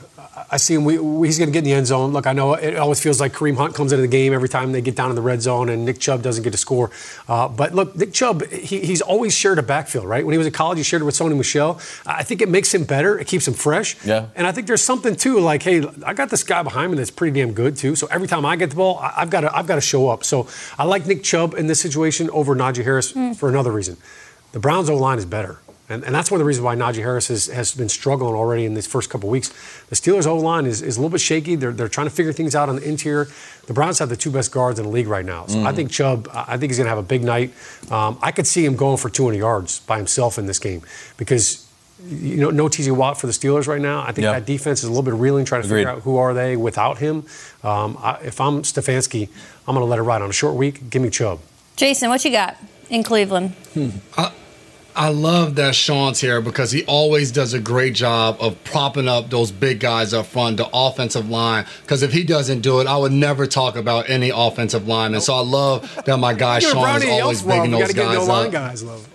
I- 0.50 0.54
I 0.54 0.56
see 0.56 0.74
him. 0.74 0.84
We, 0.84 0.98
we- 0.98 1.28
he's 1.28 1.38
going 1.38 1.48
to 1.48 1.52
get 1.52 1.58
in 1.60 1.64
the 1.64 1.72
end 1.72 1.86
zone. 1.86 2.12
Look, 2.12 2.26
I 2.26 2.32
know 2.32 2.54
it 2.54 2.76
always 2.76 3.00
feels 3.02 3.20
like 3.20 3.32
Kareem 3.32 3.56
Hunt 3.56 3.74
comes 3.74 3.92
into 3.92 4.02
the 4.02 4.08
game 4.08 4.32
every 4.32 4.48
time 4.48 4.72
they 4.72 4.80
get 4.80 4.94
down 4.96 5.10
in 5.10 5.16
the 5.16 5.22
red 5.22 5.42
zone, 5.42 5.68
and 5.68 5.84
Nick 5.84 5.98
Chubb 5.98 6.22
doesn't 6.22 6.42
get 6.44 6.50
to 6.52 6.56
score. 6.58 6.90
Uh, 7.28 7.48
but 7.48 7.74
look, 7.74 7.96
Nick 7.96 8.12
Chubb, 8.12 8.46
he, 8.48 8.80
he's 8.80 9.00
always 9.00 9.34
shared 9.34 9.58
a 9.58 9.62
backfield, 9.62 10.04
right? 10.06 10.24
When 10.24 10.32
he 10.32 10.38
was 10.38 10.46
in 10.46 10.52
college, 10.52 10.78
he 10.78 10.84
shared 10.84 11.02
it 11.02 11.04
with 11.06 11.14
Sony 11.16 11.36
Michel. 11.36 11.80
I 12.06 12.22
think 12.22 12.40
it 12.42 12.48
makes 12.48 12.72
him 12.74 12.84
better. 12.84 13.18
It 13.18 13.26
keeps 13.26 13.46
him 13.48 13.54
fresh. 13.54 13.96
Yeah. 14.04 14.26
And 14.36 14.46
I 14.46 14.52
think 14.52 14.66
there's 14.66 14.82
something 14.82 15.16
too, 15.16 15.40
like, 15.40 15.62
hey, 15.62 15.82
I 16.06 16.14
got 16.14 16.30
this 16.30 16.44
guy 16.44 16.62
behind 16.62 16.92
me 16.92 16.98
that's 16.98 17.10
pretty 17.10 17.38
damn 17.38 17.52
good 17.52 17.76
too. 17.76 17.96
So 17.96 18.06
every 18.10 18.28
time 18.28 18.44
I 18.46 18.56
get 18.56 18.70
the 18.70 18.76
ball, 18.76 18.98
I- 18.98 19.14
I've 19.18 19.30
got 19.30 19.40
to, 19.42 19.56
I've 19.56 19.66
got 19.66 19.76
to 19.76 19.80
show 19.80 20.08
up. 20.08 20.24
So 20.24 20.46
I 20.78 20.84
like 20.84 21.06
Nick 21.06 21.22
Chubb 21.24 21.54
in 21.54 21.66
this 21.66 21.80
situation 21.80 22.30
over 22.30 22.54
Najee 22.54 22.84
Harris 22.84 23.12
for 23.38 23.48
another 23.48 23.72
reason. 23.72 23.96
The 24.52 24.60
Browns 24.60 24.88
O 24.88 24.96
line 24.96 25.18
is 25.18 25.24
better. 25.26 25.58
And, 25.88 26.02
and 26.04 26.14
that's 26.14 26.30
one 26.30 26.36
of 26.40 26.44
the 26.44 26.46
reasons 26.46 26.64
why 26.64 26.74
Najee 26.76 27.02
Harris 27.02 27.28
has, 27.28 27.46
has 27.48 27.74
been 27.74 27.90
struggling 27.90 28.34
already 28.34 28.64
in 28.64 28.72
these 28.72 28.86
first 28.86 29.10
couple 29.10 29.28
weeks. 29.28 29.50
The 29.90 29.96
Steelers' 29.96 30.26
O 30.26 30.36
line 30.38 30.64
is, 30.64 30.80
is 30.80 30.96
a 30.96 31.00
little 31.00 31.10
bit 31.10 31.20
shaky. 31.20 31.56
They're, 31.56 31.72
they're 31.72 31.88
trying 31.90 32.06
to 32.08 32.14
figure 32.14 32.32
things 32.32 32.54
out 32.54 32.70
on 32.70 32.76
the 32.76 32.88
interior. 32.88 33.28
The 33.66 33.74
Browns 33.74 33.98
have 33.98 34.08
the 34.08 34.16
two 34.16 34.30
best 34.30 34.50
guards 34.50 34.78
in 34.78 34.86
the 34.86 34.90
league 34.90 35.08
right 35.08 35.24
now. 35.26 35.44
So 35.46 35.62
I 35.62 35.72
think 35.72 35.90
Chubb, 35.90 36.28
I 36.32 36.44
I 36.54 36.56
think 36.56 36.70
he's 36.70 36.78
going 36.78 36.86
to 36.86 36.88
have 36.90 36.98
a 36.98 37.02
big 37.02 37.22
night. 37.22 37.52
Um, 37.90 38.18
I 38.22 38.32
could 38.32 38.46
see 38.46 38.64
him 38.64 38.76
going 38.76 38.96
for 38.96 39.10
200 39.10 39.36
yards 39.36 39.80
by 39.80 39.98
himself 39.98 40.38
in 40.38 40.46
this 40.46 40.58
game 40.58 40.80
because 41.18 41.60
you 42.06 42.36
know, 42.36 42.50
no 42.50 42.66
TJ 42.68 42.90
Watt 42.96 43.18
for 43.20 43.26
the 43.26 43.32
Steelers 43.32 43.66
right 43.66 43.80
now. 43.80 44.00
I 44.02 44.06
think 44.12 44.24
Yeah. 44.24 44.32
that 44.32 44.44
defense 44.46 44.80
is 44.82 44.84
a 44.86 44.88
little 44.88 45.02
bit 45.04 45.14
reeling, 45.14 45.44
trying 45.44 45.62
to 45.62 45.66
Agreed. 45.68 45.80
figure 45.82 45.90
out 45.92 46.02
who 46.02 46.16
are 46.16 46.34
they 46.34 46.56
without 46.56 46.98
him. 46.98 47.24
Um, 47.62 47.96
I, 48.00 48.18
if 48.24 48.40
I'm 48.40 48.62
Stefanski, 48.62 49.28
I'm 49.68 49.74
going 49.74 49.84
to 49.86 49.90
let 49.90 49.98
it 49.98 50.02
ride 50.02 50.20
on 50.22 50.28
a 50.28 50.32
short 50.32 50.54
week. 50.54 50.90
Give 50.90 51.00
me 51.02 51.08
Chubb. 51.10 51.40
Jason, 51.76 52.08
what 52.10 52.24
you 52.24 52.30
got 52.30 52.56
in 52.90 53.02
Cleveland? 53.04 53.54
I 54.96 55.08
love 55.08 55.56
that 55.56 55.74
Sean's 55.74 56.20
here 56.20 56.40
because 56.40 56.70
he 56.70 56.84
always 56.84 57.32
does 57.32 57.52
a 57.52 57.58
great 57.58 57.94
job 57.94 58.36
of 58.40 58.62
propping 58.62 59.08
up 59.08 59.28
those 59.28 59.50
big 59.50 59.80
guys 59.80 60.14
up 60.14 60.26
front, 60.26 60.56
the 60.56 60.68
offensive 60.72 61.28
line. 61.28 61.66
Because 61.82 62.02
if 62.02 62.12
he 62.12 62.22
doesn't 62.22 62.60
do 62.60 62.80
it, 62.80 62.86
I 62.86 62.96
would 62.96 63.12
never 63.12 63.46
talk 63.46 63.76
about 63.76 64.08
any 64.08 64.30
offensive 64.30 64.86
line. 64.86 65.14
And 65.14 65.22
so 65.22 65.34
I 65.34 65.40
love 65.40 66.02
that 66.06 66.16
my 66.18 66.32
guy 66.32 66.60
Sean 66.60 67.02
is 67.02 67.08
always 67.08 67.42
bigging 67.42 67.72
those 67.72 67.92
guys 67.92 68.28
up. 68.28 68.52
guys 68.52 68.84
love. 68.84 69.08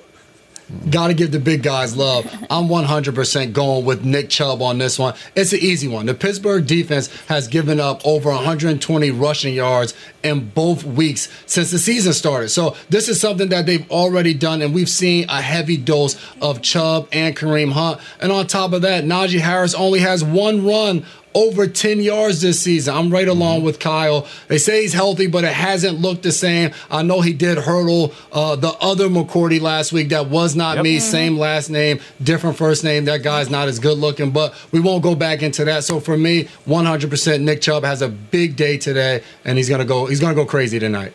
Got 0.92 1.08
to 1.08 1.14
give 1.16 1.32
the 1.32 1.40
big 1.40 1.64
guys 1.64 1.98
love. 1.98 2.26
I'm 2.50 2.68
100% 2.68 3.54
going 3.54 3.86
with 3.86 4.06
Nick 4.06 4.30
Chubb 4.30 4.62
on 4.62 4.78
this 4.78 5.00
one. 5.00 5.16
It's 5.36 5.52
an 5.52 5.60
easy 5.60 5.88
one. 5.88 6.06
The 6.06 6.14
Pittsburgh 6.14 6.68
defense 6.68 7.08
has 7.26 7.48
given 7.48 7.80
up 7.80 8.06
over 8.06 8.30
120 8.30 9.10
rushing 9.12 9.56
yards 9.56 9.96
in 10.24 10.50
both 10.50 10.84
weeks 10.84 11.28
since 11.48 11.72
the 11.72 11.80
season 11.80 12.14
started. 12.14 12.50
So 12.50 12.76
this 12.90 13.10
is 13.10 13.20
something 13.20 13.50
that 13.50 13.66
they've 13.66 13.90
already 13.90 14.36
done, 14.36 14.62
and 14.62 14.74
we've 14.74 14.90
seen 14.90 15.26
a 15.30 15.42
heavy 15.42 15.78
dose 15.78 16.16
of 16.42 16.62
Chubb 16.62 17.08
and 17.12 17.36
Kareem 17.36 17.72
Hunt. 17.72 18.00
And 18.22 18.32
on 18.32 18.46
top 18.46 18.74
of 18.74 18.84
that, 18.84 19.04
Najee 19.04 19.40
Harris 19.40 19.74
only 19.74 20.00
has 20.00 20.24
one 20.24 20.66
run 20.66 21.04
over 21.34 21.68
10 21.68 22.00
yards 22.00 22.42
this 22.42 22.60
season. 22.60 22.96
I'm 22.96 23.10
right 23.12 23.28
along 23.28 23.64
with 23.64 23.80
Kyle. 23.80 24.28
They 24.48 24.58
say 24.58 24.82
he's 24.82 24.94
healthy, 24.94 25.28
but 25.28 25.44
it 25.44 25.54
hasn't 25.54 26.00
looked 26.00 26.24
the 26.24 26.32
same. 26.32 26.72
I 26.90 27.04
know 27.04 27.22
he 27.22 27.34
did 27.34 27.58
hurdle 27.58 28.14
uh, 28.32 28.56
the 28.56 28.70
other 28.82 29.08
McCourty 29.08 29.62
last 29.62 29.94
week. 29.94 30.10
That 30.10 30.28
was 30.28 30.56
not 30.56 30.82
me. 30.84 31.00
Same 31.00 31.38
last 31.38 31.70
name, 31.70 32.00
different 32.22 32.58
first 32.58 32.84
name. 32.84 33.06
That 33.06 33.24
guy's 33.24 33.50
not 33.50 33.68
as 33.68 33.80
good 33.80 33.98
looking, 33.98 34.32
but 34.32 34.54
we 34.72 34.80
won't 34.80 35.04
go 35.04 35.16
back 35.16 35.42
into 35.42 35.66
that. 35.66 35.84
So 35.84 36.00
for 36.00 36.18
me, 36.18 36.46
100% 36.68 37.42
Nick 37.42 37.62
Chubb 37.62 37.84
has 37.84 38.02
a 38.02 38.10
big 38.10 38.56
day 38.56 38.78
today, 38.78 39.24
and 39.46 39.58
he's 39.58 39.70
gonna 39.70 39.86
go. 39.86 40.08
He's 40.08 40.20
gonna 40.20 40.36
go 40.36 40.46
crazy 40.46 40.80
tonight. 40.80 41.14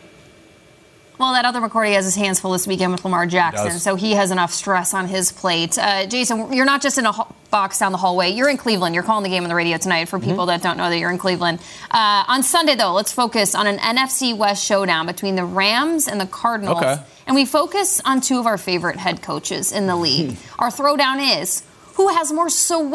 Well, 1.17 1.33
that 1.33 1.45
other 1.45 1.61
McCourty 1.61 1.93
has 1.93 2.05
his 2.05 2.15
hands 2.15 2.39
full 2.39 2.51
this 2.51 2.67
weekend 2.67 2.91
with 2.91 3.03
Lamar 3.03 3.25
Jackson, 3.25 3.67
does. 3.67 3.83
so 3.83 3.95
he 3.95 4.11
has 4.13 4.31
enough 4.31 4.51
stress 4.51 4.93
on 4.93 5.07
his 5.07 5.31
plate. 5.31 5.77
Uh, 5.77 6.05
Jason, 6.07 6.51
you're 6.51 6.65
not 6.65 6.81
just 6.81 6.97
in 6.97 7.05
a 7.05 7.13
box 7.51 7.79
down 7.79 7.91
the 7.93 7.97
hallway. 7.97 8.31
You're 8.31 8.49
in 8.49 8.57
Cleveland. 8.57 8.93
You're 8.95 9.03
calling 9.03 9.23
the 9.23 9.29
game 9.29 9.43
on 9.43 9.49
the 9.49 9.55
radio 9.55 9.77
tonight 9.77 10.09
for 10.09 10.19
people 10.19 10.47
that 10.47 10.61
don't 10.61 10.77
know 10.77 10.89
that 10.89 10.97
you're 10.97 11.11
in 11.11 11.17
Cleveland. 11.17 11.59
Uh, 11.89 12.23
on 12.27 12.43
Sunday, 12.43 12.75
though, 12.75 12.93
let's 12.93 13.13
focus 13.13 13.55
on 13.55 13.65
an 13.65 13.77
NFC 13.77 14.37
West 14.37 14.65
showdown 14.65 15.05
between 15.05 15.35
the 15.35 15.45
Rams 15.45 16.07
and 16.07 16.19
the 16.19 16.25
Cardinals. 16.25 16.79
Okay. 16.79 16.97
And 17.27 17.35
we 17.35 17.45
focus 17.45 18.01
on 18.03 18.19
two 18.21 18.39
of 18.39 18.45
our 18.45 18.57
favorite 18.57 18.97
head 18.97 19.21
coaches 19.21 19.71
in 19.71 19.87
the 19.87 19.95
league. 19.95 20.37
our 20.59 20.69
throwdown 20.69 21.41
is 21.41 21.63
who 21.95 22.09
has 22.09 22.33
more 22.33 22.49
swag, 22.49 22.89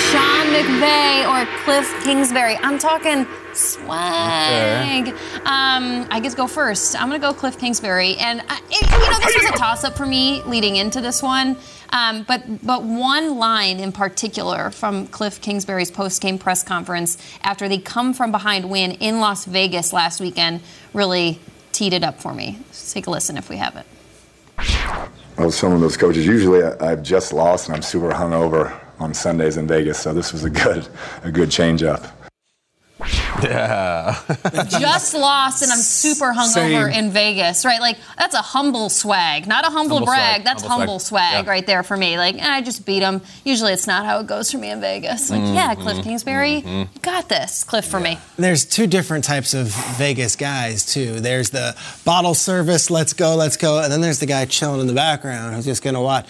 Sean 0.00 0.46
McVay 0.48 1.24
or 1.28 1.46
Cliff 1.62 2.04
Kingsbury? 2.04 2.56
I'm 2.56 2.78
talking 2.80 3.26
swag. 3.56 5.08
Um, 5.44 6.06
I 6.10 6.20
get 6.22 6.30
to 6.30 6.36
go 6.36 6.46
first. 6.46 7.00
I'm 7.00 7.08
going 7.08 7.20
to 7.20 7.26
go 7.26 7.32
Cliff 7.32 7.58
Kingsbury, 7.58 8.16
and 8.16 8.42
I, 8.48 8.60
it, 8.70 8.90
you 8.90 9.10
know 9.10 9.18
this 9.18 9.36
was 9.36 9.50
a 9.50 9.58
toss-up 9.58 9.96
for 9.96 10.06
me 10.06 10.42
leading 10.42 10.76
into 10.76 11.00
this 11.00 11.22
one. 11.22 11.56
Um, 11.90 12.24
but 12.24 12.64
but 12.66 12.82
one 12.82 13.38
line 13.38 13.78
in 13.78 13.92
particular 13.92 14.70
from 14.70 15.06
Cliff 15.06 15.40
Kingsbury's 15.40 15.90
post-game 15.90 16.38
press 16.38 16.62
conference 16.62 17.16
after 17.42 17.68
they 17.68 17.78
come 17.78 18.12
from 18.12 18.32
behind 18.32 18.68
win 18.68 18.92
in 18.92 19.20
Las 19.20 19.44
Vegas 19.44 19.92
last 19.92 20.20
weekend 20.20 20.60
really 20.92 21.38
teed 21.72 21.92
it 21.92 22.02
up 22.02 22.20
for 22.20 22.34
me. 22.34 22.58
Let's 22.66 22.92
take 22.92 23.06
a 23.06 23.10
listen 23.10 23.36
if 23.36 23.48
we 23.48 23.56
have 23.58 23.76
it. 23.76 23.86
I 24.58 25.44
was 25.44 25.60
telling 25.60 25.80
those 25.80 25.96
coaches, 25.96 26.26
usually 26.26 26.62
I, 26.62 26.92
I've 26.92 27.02
just 27.02 27.32
lost 27.32 27.68
and 27.68 27.76
I'm 27.76 27.82
super 27.82 28.10
hungover 28.10 28.78
on 28.98 29.12
Sundays 29.12 29.58
in 29.58 29.66
Vegas, 29.66 29.98
so 29.98 30.14
this 30.14 30.32
was 30.32 30.44
a 30.44 30.50
good, 30.50 30.88
a 31.22 31.30
good 31.30 31.50
change 31.50 31.82
up. 31.82 32.15
Yeah. 33.42 34.18
just 34.68 35.14
lost 35.14 35.62
and 35.62 35.70
I'm 35.70 35.78
super 35.78 36.32
hungover 36.32 36.90
Same. 36.92 37.04
in 37.06 37.10
Vegas, 37.10 37.64
right? 37.64 37.80
Like 37.80 37.98
that's 38.16 38.34
a 38.34 38.42
humble 38.42 38.88
swag, 38.88 39.46
not 39.46 39.64
a 39.66 39.70
humble, 39.70 39.96
Humble 39.96 40.06
brag. 40.06 40.34
swag. 40.36 40.44
That's 40.44 40.62
Humble 40.62 40.78
humble, 40.78 40.98
swag. 40.98 41.30
swag, 41.32 41.44
Yeah. 41.44 41.50
right 41.50 41.66
there 41.66 41.82
for 41.82 41.96
me. 41.96 42.18
Like 42.18 42.36
I 42.40 42.62
just 42.62 42.86
beat 42.86 43.02
him. 43.02 43.20
Usually 43.44 43.72
it's 43.72 43.86
not 43.86 44.04
how 44.06 44.20
it 44.20 44.26
goes 44.26 44.50
for 44.50 44.58
me 44.58 44.70
in 44.70 44.80
Vegas. 44.80 45.30
Like 45.30 45.40
Mhm, 45.40 45.54
yeah, 45.54 45.74
Cliff 45.74 46.02
Kingsbury, 46.02 46.62
mhm. 46.62 46.88
got 47.02 47.28
this, 47.28 47.64
Cliff 47.64 47.84
for 47.86 48.00
me. 48.00 48.18
There's 48.36 48.64
two 48.64 48.86
different 48.86 49.24
types 49.24 49.54
of 49.54 49.68
Vegas 49.96 50.36
guys 50.36 50.84
too. 50.86 51.20
There's 51.20 51.50
the 51.50 51.76
bottle 52.04 52.34
service, 52.34 52.90
let's 52.90 53.12
go, 53.12 53.34
let's 53.36 53.56
go, 53.56 53.78
and 53.80 53.92
then 53.92 54.00
there's 54.00 54.18
the 54.18 54.26
guy 54.26 54.44
chilling 54.46 54.80
in 54.80 54.86
the 54.86 54.92
background 54.94 55.54
who's 55.54 55.64
just 55.64 55.82
gonna 55.82 56.00
watch. 56.02 56.26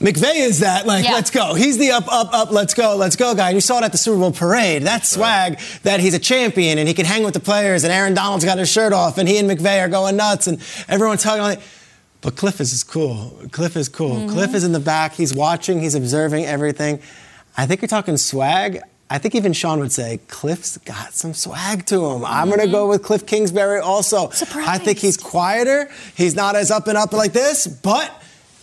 McVay 0.00 0.36
is 0.46 0.60
that 0.60 0.86
like 0.86 1.04
Yeah. 1.04 1.12
let's 1.12 1.30
go. 1.30 1.54
He's 1.54 1.76
the 1.78 1.90
up, 1.90 2.04
up, 2.12 2.32
up, 2.32 2.50
let's 2.52 2.72
go, 2.74 2.94
let's 2.96 3.16
go 3.16 3.34
guy. 3.34 3.48
And 3.48 3.56
you 3.56 3.60
saw 3.60 3.78
it 3.78 3.84
at 3.84 3.92
the 3.92 3.98
Super 3.98 4.18
Bowl 4.20 4.30
parade. 4.32 4.82
That 4.84 5.04
swag 5.04 5.58
that 5.82 5.98
he's 6.00 6.14
a 6.14 6.18
champion 6.20 6.78
and 6.78 6.86
he 6.86 6.94
can 6.94 7.04
hang 7.04 7.24
with 7.24 7.34
the 7.34 7.40
players. 7.40 7.82
And 7.84 7.92
Aaron 7.92 8.14
Donald's 8.14 8.44
got 8.44 8.58
his 8.58 8.68
shirt 8.70 8.92
off, 8.92 9.18
and 9.18 9.28
he 9.28 9.38
and 9.38 9.50
McVay 9.50 9.80
are 9.84 9.88
going 9.88 10.16
nuts, 10.16 10.46
and 10.46 10.60
everyone's 10.88 11.24
hugging. 11.24 11.42
Like, 11.42 11.60
but 12.20 12.36
Cliff 12.36 12.60
is 12.60 12.82
cool. 12.84 13.38
Cliff 13.50 13.76
is 13.76 13.88
cool. 13.88 14.16
Mm-hmm. 14.16 14.30
Cliff 14.34 14.54
is 14.54 14.64
in 14.64 14.72
the 14.72 14.80
back. 14.80 15.14
He's 15.14 15.34
watching. 15.34 15.80
He's 15.80 15.94
observing 15.94 16.44
everything. 16.46 17.00
I 17.56 17.66
think 17.66 17.80
you're 17.82 17.88
talking 17.88 18.16
swag. 18.16 18.80
I 19.10 19.18
think 19.18 19.34
even 19.34 19.52
Sean 19.54 19.80
would 19.80 19.90
say 19.90 20.20
Cliff's 20.28 20.76
got 20.78 21.14
some 21.14 21.32
swag 21.32 21.86
to 21.86 22.04
him. 22.06 22.24
I'm 22.24 22.48
going 22.48 22.58
to 22.60 22.66
Mm-hmm. 22.66 22.72
go 22.72 22.88
with 22.88 23.02
Cliff 23.02 23.24
Kingsbury 23.26 23.80
also. 23.80 24.30
I 24.54 24.78
think 24.78 24.98
he's 24.98 25.16
quieter. 25.16 25.88
He's 26.14 26.34
not 26.36 26.56
as 26.56 26.70
up 26.70 26.86
and 26.88 26.98
up 26.98 27.12
like 27.12 27.32
this, 27.32 27.66
but 27.66 28.17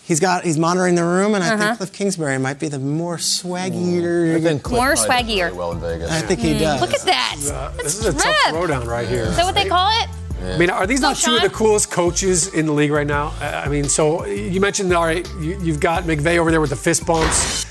he's 0.06 0.20
got 0.20 0.44
he's 0.44 0.58
monitoring 0.58 0.96
the 0.96 1.04
room, 1.04 1.34
and 1.36 1.44
I 1.44 1.50
Uh-huh. 1.54 1.64
think 1.66 1.78
Cliff 1.78 1.92
Kingsbury 1.94 2.38
might 2.38 2.60
be 2.60 2.68
the 2.70 2.80
more 2.80 3.18
swaggier. 3.18 4.36
I 4.36 4.70
More 4.72 4.94
swaggier. 4.96 5.54
well 5.54 5.72
in 5.72 5.80
Vegas. 5.82 6.12
I 6.12 6.22
think 6.22 6.40
he 6.40 6.54
Mm, 6.54 6.60
does. 6.60 6.82
Look 6.82 6.94
at 6.94 7.02
that. 7.02 7.74
This 7.84 7.98
is 8.00 8.06
a 8.06 8.14
tough 8.14 8.26
rip. 8.52 8.56
throwdown 8.56 8.86
right 8.88 9.08
here. 9.08 9.24
Is 9.24 9.36
that 9.36 9.46
what 9.46 9.56
they 9.56 9.66
call 9.68 9.90
it? 10.02 10.10
I 10.44 10.58
mean, 10.58 10.70
are 10.70 10.86
these 10.86 11.00
Go, 11.00 11.08
not 11.10 11.18
two 11.18 11.36
of 11.36 11.42
the 11.42 11.50
coolest 11.50 11.90
coaches 11.90 12.54
in 12.54 12.66
the 12.68 12.72
league 12.74 12.92
right 12.92 13.08
now? 13.08 13.34
Uh, 13.42 13.64
I 13.66 13.70
mean, 13.70 13.86
so 13.86 14.26
you 14.26 14.60
mentioned, 14.60 14.94
all 14.94 15.06
right, 15.06 15.28
you, 15.40 15.58
you've 15.62 15.80
got 15.80 16.04
McVay 16.04 16.38
over 16.38 16.52
there 16.52 16.62
with 16.62 16.70
the 16.70 16.76
fist 16.76 17.06
bumps. 17.06 17.66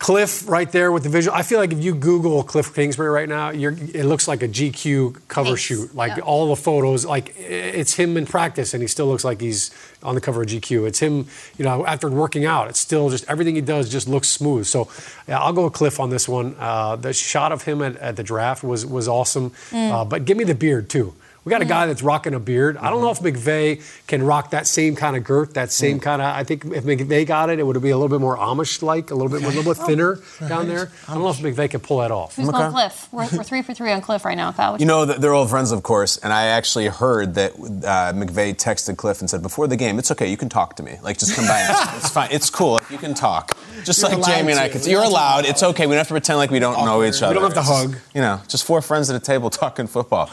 Cliff 0.00 0.48
right 0.48 0.72
there 0.72 0.90
with 0.92 1.02
the 1.02 1.10
visual. 1.10 1.36
I 1.36 1.42
feel 1.42 1.58
like 1.58 1.72
if 1.74 1.84
you 1.84 1.94
Google 1.94 2.42
Cliff 2.42 2.74
Kingsbury 2.74 3.10
right 3.10 3.28
now, 3.28 3.50
you're, 3.50 3.72
it 3.72 4.06
looks 4.06 4.26
like 4.26 4.42
a 4.42 4.48
GQ 4.48 5.14
cover 5.28 5.50
Nice. 5.50 5.58
shoot. 5.60 5.94
Like 5.94 6.16
Yeah. 6.16 6.22
all 6.22 6.48
the 6.48 6.56
photos, 6.56 7.04
like 7.04 7.34
it's 7.38 7.92
him 7.94 8.16
in 8.16 8.24
practice, 8.24 8.72
and 8.72 8.82
he 8.82 8.88
still 8.88 9.06
looks 9.08 9.24
like 9.24 9.42
he's 9.42 9.70
on 10.02 10.14
the 10.14 10.20
cover 10.22 10.40
of 10.40 10.48
GQ. 10.48 10.86
It's 10.86 11.00
him, 11.00 11.26
you 11.58 11.66
know, 11.66 11.84
after 11.86 12.08
working 12.08 12.46
out. 12.46 12.68
It's 12.70 12.80
still 12.80 13.10
just 13.10 13.26
everything 13.28 13.56
he 13.56 13.60
does 13.60 13.90
just 13.90 14.08
looks 14.08 14.30
smooth. 14.30 14.64
So 14.64 14.88
yeah, 15.28 15.38
I'll 15.38 15.52
go 15.52 15.64
with 15.64 15.74
Cliff 15.74 16.00
on 16.00 16.08
this 16.08 16.26
one. 16.26 16.56
Uh, 16.58 16.96
the 16.96 17.12
shot 17.12 17.52
of 17.52 17.64
him 17.64 17.82
at, 17.82 17.96
at 17.98 18.16
the 18.16 18.22
draft 18.22 18.64
was 18.64 18.86
was 18.86 19.06
awesome, 19.06 19.50
Mm. 19.70 19.92
uh, 19.92 20.04
but 20.06 20.24
give 20.24 20.38
me 20.38 20.44
the 20.44 20.54
beard 20.54 20.88
too. 20.88 21.12
We 21.44 21.50
got 21.50 21.62
a 21.62 21.64
guy 21.64 21.82
mm-hmm. 21.82 21.88
that's 21.88 22.02
rocking 22.02 22.34
a 22.34 22.40
beard. 22.40 22.76
I 22.76 22.90
don't 22.90 23.00
know 23.00 23.10
mm-hmm. 23.10 23.26
if 23.26 23.44
McVay 23.44 24.06
can 24.06 24.22
rock 24.22 24.50
that 24.50 24.66
same 24.66 24.94
kind 24.94 25.16
of 25.16 25.24
girth, 25.24 25.54
that 25.54 25.68
mm. 25.68 25.72
same 25.72 26.00
kind 26.00 26.20
of. 26.20 26.34
I 26.34 26.44
think 26.44 26.66
if 26.66 26.84
McVay 26.84 27.26
got 27.26 27.48
it, 27.50 27.58
it 27.58 27.62
would 27.62 27.80
be 27.80 27.90
a 27.90 27.96
little 27.96 28.08
bit 28.08 28.20
more 28.20 28.36
Amish-like, 28.36 29.10
a 29.10 29.14
little 29.14 29.30
bit, 29.30 29.42
a 29.42 29.46
little 29.46 29.64
bit 29.64 29.82
thinner 29.86 30.20
down 30.46 30.68
there. 30.68 30.90
I 31.08 31.14
don't 31.14 31.22
know 31.22 31.30
if 31.30 31.38
McVay 31.38 31.70
can 31.70 31.80
pull 31.80 31.98
that 31.98 32.10
off. 32.10 32.36
Who's 32.36 32.50
going 32.50 32.72
Cliff? 32.72 33.08
We're, 33.10 33.28
we're 33.36 33.44
three 33.44 33.62
for 33.62 33.72
three 33.72 33.90
on 33.92 34.02
Cliff 34.02 34.24
right 34.24 34.36
now, 34.36 34.52
Kyle. 34.52 34.78
You 34.78 34.86
know, 34.86 35.06
th- 35.06 35.18
they're 35.18 35.32
old 35.32 35.48
friends, 35.48 35.72
of 35.72 35.82
course, 35.82 36.18
and 36.18 36.32
I 36.32 36.46
actually 36.46 36.88
heard 36.88 37.34
that 37.34 37.52
uh, 37.52 38.12
McVay 38.12 38.54
texted 38.54 38.96
Cliff 38.96 39.20
and 39.20 39.30
said, 39.30 39.42
before 39.42 39.66
the 39.66 39.76
game, 39.76 39.98
it's 39.98 40.10
okay, 40.10 40.28
you 40.28 40.36
can 40.36 40.48
talk 40.48 40.76
to 40.76 40.82
me. 40.82 40.98
Like, 41.02 41.18
just 41.18 41.34
come 41.34 41.46
by. 41.46 41.60
And, 41.60 41.96
it's 41.96 42.10
fine. 42.10 42.28
It's 42.30 42.50
cool. 42.50 42.80
You 42.90 42.98
can 42.98 43.14
talk. 43.14 43.56
Just 43.84 44.00
You're 44.00 44.10
like 44.10 44.18
allowed 44.18 44.36
Jamie 44.36 44.52
and 44.52 44.60
I 44.60 44.68
to. 44.68 44.72
can. 44.72 44.82
You're 44.82 45.00
You're 45.00 45.02
allowed 45.02 45.30
allowed. 45.40 45.46
It's 45.46 45.62
okay. 45.62 45.86
We 45.86 45.92
don't 45.92 45.98
have 45.98 46.08
to 46.08 46.14
pretend 46.14 46.38
like 46.38 46.50
we 46.50 46.58
don't 46.58 46.84
know 46.84 47.02
each 47.02 47.22
other. 47.22 47.28
We 47.28 47.34
don't 47.34 47.44
have 47.44 47.54
to 47.54 47.60
It's 47.60 47.68
just, 47.68 47.86
hug. 47.86 47.96
You 48.14 48.20
know, 48.20 48.40
just 48.48 48.64
four 48.64 48.82
friends 48.82 49.10
at 49.10 49.16
a 49.16 49.24
table 49.24 49.50
talking 49.50 49.86
football. 49.86 50.30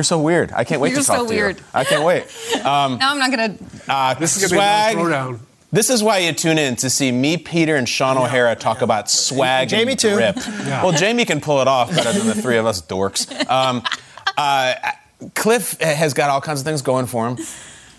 You're 0.00 0.04
so 0.04 0.18
weird. 0.18 0.50
I 0.52 0.64
can't 0.64 0.80
wait 0.80 0.92
You're 0.92 1.02
to 1.02 1.06
talk 1.06 1.16
so 1.18 1.26
to 1.26 1.28
weird. 1.28 1.58
you. 1.58 1.64
I 1.74 1.84
can't 1.84 2.02
wait. 2.02 2.22
Um, 2.64 2.96
now 2.98 3.10
I'm 3.12 3.18
not 3.18 3.30
gonna. 3.30 3.54
uh, 3.86 4.14
This 4.14 4.34
is 4.34 4.42
gonna 4.50 4.58
swag. 4.58 4.96
be 4.96 5.02
a 5.02 5.04
throwdown. 5.04 5.40
This 5.70 5.90
is 5.90 6.02
why 6.02 6.18
you 6.20 6.32
tune 6.32 6.56
in 6.56 6.76
to 6.76 6.88
see 6.88 7.12
me, 7.12 7.36
Peter, 7.36 7.76
and 7.76 7.86
Shaun 7.86 8.16
O'Hara 8.16 8.56
talk 8.56 8.80
about 8.80 9.10
swag. 9.10 9.68
Jamie 9.68 9.92
and 9.92 10.00
too. 10.00 10.14
Drip. 10.14 10.36
Yeah. 10.36 10.82
Well, 10.82 10.92
Jamie 10.92 11.26
can 11.26 11.42
pull 11.42 11.60
it 11.60 11.68
off 11.68 11.94
better 11.94 12.12
than 12.18 12.26
the 12.28 12.34
three 12.34 12.56
of 12.56 12.64
us 12.64 12.80
dorks. 12.80 13.28
Um, 13.50 13.82
uh, 14.38 14.72
Cliff 15.34 15.78
has 15.82 16.14
got 16.14 16.30
all 16.30 16.40
kinds 16.40 16.60
of 16.60 16.64
things 16.64 16.80
going 16.80 17.04
for 17.04 17.28
him. 17.28 17.36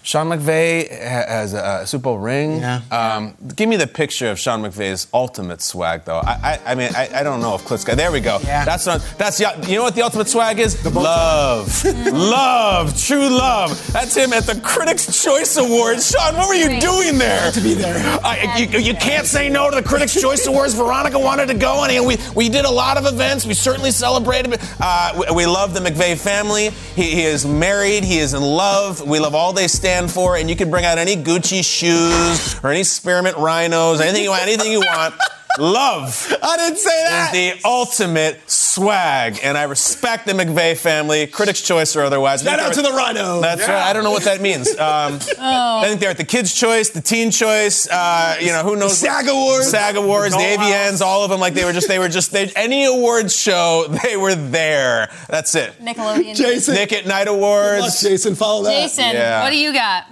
Sean 0.03 0.27
McVay 0.29 0.89
has 0.89 1.53
a, 1.53 1.81
a 1.84 1.88
Super 1.88 2.03
Bowl 2.03 2.17
ring. 2.17 2.58
Yeah. 2.60 2.81
Um, 2.91 3.36
give 3.55 3.70
me 3.70 3.75
the 3.77 3.86
picture 3.86 4.31
of 4.31 4.39
Sean 4.39 4.62
McVay's 4.63 5.08
ultimate 5.13 5.62
swag, 5.62 6.05
though. 6.05 6.17
I, 6.17 6.60
I, 6.65 6.72
I 6.72 6.75
mean, 6.75 6.89
I, 6.96 7.10
I 7.20 7.24
don't 7.24 7.39
know 7.39 7.53
if 7.53 7.63
Cliff's. 7.65 7.84
There 7.84 8.12
we 8.12 8.20
go. 8.20 8.39
Yeah. 8.43 8.65
That's 8.65 8.88
not. 8.88 9.01
That's 9.20 9.38
the- 9.38 9.67
you 9.67 9.75
know 9.77 9.84
what 9.84 9.93
the 9.93 10.01
ultimate 10.01 10.27
swag 10.27 10.60
is? 10.60 10.84
love, 10.96 11.84
love, 12.12 13.00
true 13.00 13.29
love. 13.29 13.91
That's 13.93 14.15
him 14.15 14.34
at 14.34 14.43
the 14.46 14.60
Critics' 14.62 15.24
Choice 15.24 15.55
Awards. 15.58 16.10
Sean, 16.10 16.36
what 16.36 16.48
were 16.48 16.55
you 16.55 16.79
doing 16.81 17.20
there? 17.20 17.51
To 17.51 17.62
be 17.62 17.75
there. 17.75 17.96
Uh, 18.24 18.58
you, 18.58 18.79
you 18.79 18.93
can't 18.96 19.27
say 19.27 19.50
no 19.50 19.70
to 19.70 19.75
the 19.75 19.84
Critics' 19.84 20.20
Choice 20.20 20.48
Awards. 20.48 20.74
Veronica 20.74 21.20
wanted 21.20 21.48
to 21.50 21.53
go, 21.53 21.84
and 21.84 22.05
we, 22.08 22.17
we 22.36 22.50
did 22.50 22.65
a 22.65 22.72
lot 22.72 22.98
of 22.98 23.05
events. 23.05 23.46
We 23.46 23.53
certainly 23.53 23.91
celebrated. 23.91 24.60
Uh, 24.79 25.13
we, 25.29 25.36
we 25.36 25.46
love 25.46 25.75
the 25.75 25.79
McVay 25.79 26.17
family. 26.20 26.70
He, 26.96 27.12
he 27.12 27.24
is 27.24 27.46
married. 27.46 28.03
He 28.03 28.17
is 28.17 28.34
in 28.34 28.41
love. 28.41 29.08
We 29.08 29.20
love 29.20 29.36
all 29.36 29.53
they 29.53 29.67
stand 29.67 29.90
for. 30.07 30.38
And 30.38 30.50
you 30.50 30.55
can 30.55 30.69
bring 30.69 30.86
out 30.86 30.98
any 30.98 31.15
Gucci 31.15 31.63
shoes 31.63 32.60
or 32.63 32.71
any 32.71 32.83
Spearmint 32.83 33.38
Rhinos, 33.38 34.01
anything 34.01 34.24
you 34.24 34.29
want, 34.29 34.43
anything 34.43 34.71
you 34.71 34.79
want. 34.79 35.13
Love. 35.60 36.34
I 36.41 36.58
didn't 36.58 36.77
say 36.77 37.03
that. 37.03 37.34
Is 37.36 37.53
the 37.55 37.67
ultimate 37.67 38.39
swag, 38.50 39.39
and 39.43 39.58
I 39.58 39.63
respect 39.63 40.25
the 40.25 40.34
McVay 40.34 40.77
family, 40.77 41.27
Critics' 41.27 41.62
Choice 41.62 41.96
or 41.96 42.03
otherwise. 42.03 42.43
Shout 42.43 42.60
out 42.60 42.74
to 42.74 42.81
the 42.81 42.91
Rhino. 42.91 43.41
That's 43.41 43.62
Yeah. 43.62 43.74
right. 43.74 43.84
I 43.89 43.93
don't 43.93 44.03
know 44.03 44.12
what 44.12 44.24
that 44.24 44.41
means. 44.41 44.70
Um, 44.81 45.20
I 45.39 45.84
think 45.86 46.00
they're 46.00 46.10
at 46.10 46.17
the 46.17 46.24
Kids' 46.24 46.53
Choice, 46.55 46.89
the 46.89 47.01
Teen 47.01 47.29
Choice. 47.31 47.88
Uh, 47.88 48.38
you 48.39 48.48
know 48.48 48.63
who 48.63 48.75
knows? 48.75 48.98
SAG 48.98 49.27
Awards. 49.27 49.70
SAG 49.70 49.96
Awards, 49.96 50.34
the 50.34 50.39
AVNs, 50.41 51.01
all 51.01 51.24
of 51.24 51.29
them. 51.29 51.39
Like 51.39 51.53
they 51.53 51.65
were 51.65 51.74
just, 51.74 51.88
they 51.88 52.00
were 52.00 52.10
just, 52.10 52.31
they, 52.31 52.51
any 52.55 52.86
awards 52.86 53.36
show, 53.36 53.86
they 54.03 54.17
were 54.17 54.34
there. 54.36 55.10
That's 55.29 55.53
it. 55.55 55.74
Nickelodeon. 55.81 56.36
Jason. 56.36 56.74
Nick 56.75 56.93
at 56.93 57.05
Night 57.05 57.25
Good 57.25 57.31
luck, 57.31 57.38
Awards. 57.79 58.01
Jason, 58.01 58.36
follow 58.36 58.63
that. 58.63 58.72
Jason, 58.81 59.12
Yeah. 59.13 59.43
what 59.43 59.51
do 59.51 59.58
you 59.58 59.72
got? 59.74 60.05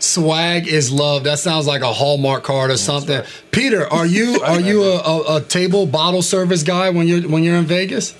Swag 0.00 0.68
is 0.68 0.90
love. 0.92 1.24
That 1.24 1.38
sounds 1.38 1.66
like 1.66 1.82
a 1.82 1.92
Hallmark 1.92 2.44
card 2.44 2.70
or 2.70 2.76
something. 2.76 3.22
Peter, 3.50 3.86
are 3.92 4.06
you 4.06 4.40
are 4.44 4.60
you 4.60 4.82
a, 4.84 4.98
a, 4.98 5.36
a 5.36 5.40
table 5.40 5.86
bottle 5.86 6.22
service 6.22 6.62
guy 6.62 6.90
when 6.90 7.08
you're 7.08 7.28
when 7.28 7.42
you're 7.42 7.56
in 7.56 7.64
Vegas? 7.66 8.14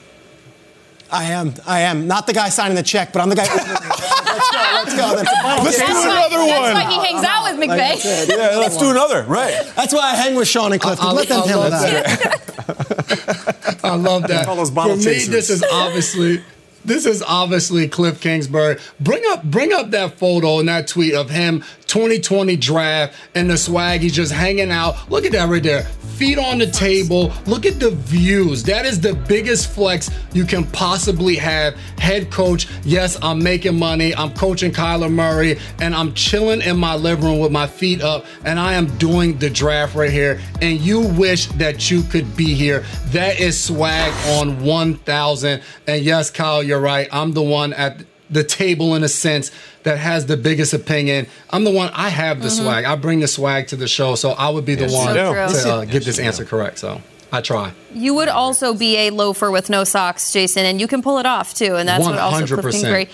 I 1.10 1.24
am. 1.32 1.54
I 1.66 1.80
am. 1.82 2.06
Not 2.06 2.26
the 2.26 2.34
guy 2.34 2.50
signing 2.50 2.74
the 2.76 2.82
check, 2.82 3.12
but 3.14 3.22
I'm 3.22 3.30
the 3.30 3.36
guy. 3.36 3.44
Let's 3.54 4.52
go. 4.52 4.58
Let's 4.58 4.94
go. 4.94 5.16
That's, 5.16 5.64
Let's 5.64 5.78
That's 5.78 5.88
do 5.88 5.94
why, 5.94 6.26
another 6.26 6.46
that's 6.46 6.60
one. 6.60 6.74
why 6.74 6.84
he 6.90 6.98
hangs 7.14 7.24
out 7.24 7.44
with 7.58 7.68
like 7.68 7.80
McVay. 7.80 7.96
said, 7.96 8.28
Yeah, 8.28 8.56
let's 8.58 8.76
do 8.76 8.90
another. 8.90 9.22
Right. 9.24 9.72
That's 9.74 9.92
why 9.92 10.12
I 10.12 10.16
hang 10.16 10.34
with 10.36 10.46
Sean 10.48 10.72
and 10.72 10.80
Clifton. 10.80 11.06
I- 11.08 11.12
Let 11.12 11.28
them 11.28 11.40
handle 11.42 11.60
love 11.60 11.70
that. 11.72 13.80
I 13.84 13.94
love 13.96 14.22
that. 14.28 14.44
Call 14.44 14.56
those 14.56 14.70
For 14.70 14.96
me, 14.96 15.02
chasers. 15.02 15.28
this 15.28 15.50
is 15.50 15.62
obviously 15.72 16.42
this 16.84 17.06
is 17.06 17.22
obviously 17.22 17.88
Cliff 17.88 18.20
Kingsbury. 18.20 18.78
Bring 19.00 19.22
up 19.28 19.44
bring 19.44 19.72
up 19.72 19.90
that 19.90 20.18
photo 20.18 20.58
and 20.58 20.68
that 20.68 20.86
tweet 20.86 21.14
of 21.14 21.30
him 21.30 21.64
2020 21.86 22.56
draft 22.56 23.14
and 23.34 23.50
the 23.50 23.56
swag. 23.56 24.00
He's 24.00 24.14
just 24.14 24.32
hanging 24.32 24.70
out. 24.70 25.10
Look 25.10 25.24
at 25.24 25.32
that 25.32 25.48
right 25.48 25.62
there. 25.62 25.86
Feet 26.18 26.36
on 26.36 26.58
the 26.58 26.66
table. 26.66 27.32
Look 27.46 27.64
at 27.64 27.78
the 27.78 27.92
views. 27.92 28.64
That 28.64 28.84
is 28.84 29.00
the 29.00 29.14
biggest 29.14 29.70
flex 29.70 30.10
you 30.32 30.44
can 30.44 30.64
possibly 30.64 31.36
have. 31.36 31.76
Head 32.00 32.28
coach, 32.32 32.66
yes, 32.82 33.16
I'm 33.22 33.40
making 33.40 33.78
money. 33.78 34.12
I'm 34.16 34.34
coaching 34.34 34.72
Kyler 34.72 35.12
Murray 35.12 35.60
and 35.80 35.94
I'm 35.94 36.12
chilling 36.14 36.60
in 36.60 36.76
my 36.76 36.96
living 36.96 37.24
room 37.24 37.38
with 37.38 37.52
my 37.52 37.68
feet 37.68 38.02
up 38.02 38.26
and 38.44 38.58
I 38.58 38.74
am 38.74 38.98
doing 38.98 39.38
the 39.38 39.48
draft 39.48 39.94
right 39.94 40.10
here. 40.10 40.40
And 40.60 40.80
you 40.80 41.06
wish 41.06 41.46
that 41.52 41.88
you 41.88 42.02
could 42.02 42.36
be 42.36 42.52
here. 42.52 42.84
That 43.10 43.38
is 43.38 43.62
swag 43.62 44.12
on 44.40 44.64
1000. 44.64 45.62
And 45.86 46.02
yes, 46.02 46.32
Kyle, 46.32 46.64
you're 46.64 46.80
right. 46.80 47.06
I'm 47.12 47.30
the 47.30 47.42
one 47.42 47.72
at 47.74 48.02
the 48.30 48.44
table 48.44 48.94
in 48.94 49.02
a 49.04 49.08
sense 49.08 49.50
that 49.84 49.98
has 49.98 50.26
the 50.26 50.36
biggest 50.36 50.74
opinion. 50.74 51.26
I'm 51.50 51.64
the 51.64 51.70
one, 51.70 51.90
I 51.94 52.08
have 52.10 52.42
the 52.42 52.50
swag. 52.50 52.84
I 52.84 52.94
bring 52.96 53.20
the 53.20 53.28
swag 53.28 53.68
to 53.68 53.76
the 53.76 53.88
show. 53.88 54.14
So 54.16 54.30
I 54.32 54.50
would 54.50 54.64
be 54.64 54.74
the 54.74 54.88
one 54.88 55.14
to 55.14 55.30
uh, 55.30 55.84
get 55.84 56.04
this 56.04 56.18
answer 56.18 56.44
correct. 56.44 56.78
So 56.78 57.00
I 57.32 57.40
try. 57.40 57.72
You 57.94 58.14
would 58.14 58.28
also 58.28 58.74
be 58.74 58.96
a 58.96 59.10
loafer 59.10 59.50
with 59.50 59.70
no 59.70 59.84
socks, 59.84 60.32
Jason, 60.32 60.64
and 60.64 60.80
you 60.80 60.86
can 60.88 61.02
pull 61.02 61.18
it 61.18 61.26
off 61.26 61.54
too. 61.54 61.76
And 61.76 61.88
that's 61.88 62.04
what 62.04 62.18
also 62.18 62.44
100%. 62.44 62.70
Kingsbury. 62.70 63.08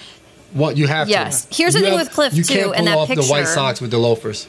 What 0.52 0.76
you 0.76 0.86
have 0.86 1.08
Yes. 1.08 1.42
to. 1.44 1.48
Yes. 1.50 1.56
Here's 1.58 1.72
the 1.74 1.78
You 1.80 1.84
thing 1.86 1.98
have- 1.98 2.06
with 2.06 2.14
Cliff, 2.14 2.46
too, 2.46 2.72
and 2.74 2.86
that 2.86 2.96
off 2.96 3.08
the 3.08 3.24
white 3.24 3.48
socks 3.48 3.80
with 3.80 3.90
the 3.90 3.98
loafers. 3.98 4.46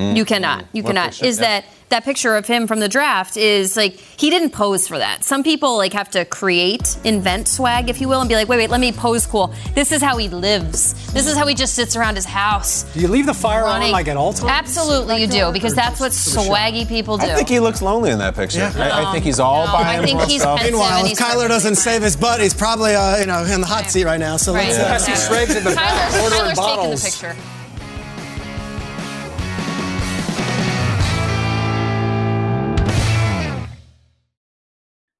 You 0.00 0.24
cannot. 0.24 0.64
You 0.72 0.82
cannot. 0.82 1.22
Is 1.22 1.38
that 1.38 1.64
that 1.90 2.04
picture 2.04 2.36
of 2.36 2.46
him 2.46 2.66
from 2.68 2.78
the 2.80 2.88
draft 2.88 3.36
is 3.36 3.76
like 3.76 3.94
he 3.94 4.30
didn't 4.30 4.50
pose 4.50 4.86
for 4.88 4.98
that. 4.98 5.24
Some 5.24 5.42
people 5.42 5.76
like 5.76 5.92
have 5.92 6.10
to 6.12 6.24
create, 6.24 6.96
invent 7.04 7.48
swag, 7.48 7.90
if 7.90 8.00
you 8.00 8.08
will, 8.08 8.20
and 8.20 8.28
be 8.28 8.36
like, 8.36 8.48
wait, 8.48 8.58
wait, 8.58 8.70
let 8.70 8.80
me 8.80 8.92
pose 8.92 9.26
cool. 9.26 9.52
This 9.74 9.90
is 9.92 10.00
how 10.00 10.16
he 10.16 10.28
lives. 10.28 11.12
This 11.12 11.26
is 11.26 11.36
how 11.36 11.46
he 11.46 11.54
just 11.54 11.74
sits 11.74 11.96
around 11.96 12.14
his 12.14 12.24
house. 12.24 12.84
Do 12.94 13.00
you 13.00 13.08
leave 13.08 13.26
the 13.26 13.34
fire 13.34 13.64
on 13.64 13.80
running. 13.80 13.92
like 13.92 14.06
at 14.08 14.16
all 14.16 14.32
times? 14.32 14.50
Absolutely, 14.50 15.20
you 15.20 15.26
do 15.26 15.52
because 15.52 15.74
that's 15.74 15.98
what 16.00 16.12
swaggy 16.12 16.86
people 16.86 17.18
do. 17.18 17.26
I 17.26 17.34
think 17.34 17.48
he 17.48 17.58
looks 17.60 17.82
lonely 17.82 18.10
in 18.10 18.18
that 18.18 18.36
picture. 18.36 18.58
Yeah. 18.58 18.72
I, 18.76 19.08
I 19.08 19.12
think 19.12 19.24
he's 19.24 19.40
all 19.40 19.66
No, 19.66 19.72
by 19.72 19.96
I 19.96 20.04
think 20.04 20.20
he's 20.22 20.32
himself. 20.34 20.62
Meanwhile, 20.62 21.02
if 21.02 21.08
he's 21.08 21.18
Kyler 21.18 21.48
doesn't 21.48 21.76
save 21.76 22.02
his 22.02 22.16
butt, 22.16 22.40
he's 22.40 22.54
probably 22.54 22.94
uh, 22.94 23.18
you 23.18 23.26
know 23.26 23.44
in 23.44 23.60
the 23.60 23.66
hot 23.66 23.90
seat 23.90 24.04
right 24.04 24.20
now. 24.20 24.36
So 24.36 24.54
Right. 24.54 24.68
let's. 24.68 24.78
Yeah. 24.78 24.84
Uh, 24.84 24.88
Pass 24.90 25.06
these 25.06 25.26
Schrags 25.26 25.56
in 25.56 25.64
the 25.64 25.74
back, 25.74 26.10
Tyler's, 26.12 26.58
taking 26.58 26.90
the 26.90 27.00
picture. 27.02 27.59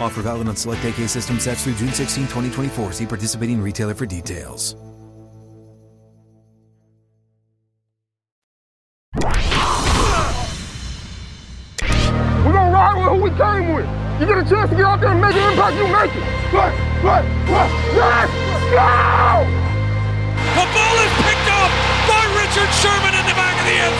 Offer 0.00 0.22
valid 0.22 0.48
on 0.48 0.56
select 0.56 0.84
AK 0.84 1.08
system 1.08 1.38
sets 1.38 1.64
through 1.64 1.74
June 1.74 1.92
16, 1.92 2.24
2024. 2.24 2.92
See 2.92 3.06
participating 3.06 3.60
retailer 3.60 3.94
for 3.94 4.06
details. 4.06 4.74
We're 12.40 12.52
gonna 12.52 12.72
ride 12.72 12.96
with 12.96 13.06
who 13.12 13.22
we 13.22 13.30
came 13.36 13.74
with. 13.74 13.86
You 14.20 14.26
get 14.26 14.38
a 14.38 14.44
chance 14.48 14.70
to 14.70 14.76
get 14.76 14.84
out 14.84 15.00
there 15.00 15.12
and 15.12 15.20
make 15.20 15.34
an 15.36 15.52
impact, 15.52 15.76
you 15.76 15.84
make 15.88 16.14
it. 16.16 16.24
But, 16.52 16.72
but, 17.02 17.24
but, 17.48 17.68
yes! 17.92 18.28
Go! 18.72 19.44
The 20.56 20.64
ball 20.76 20.96
is 21.04 21.12
picked 21.24 21.48
up 21.52 21.70
by 22.08 22.24
Richard 22.40 22.70
Sherman 22.80 23.14
in 23.16 23.24
the 23.28 23.36
back 23.36 23.56
of 23.60 23.64
the 23.64 23.76
end 23.76 23.96
zone. 23.96 23.99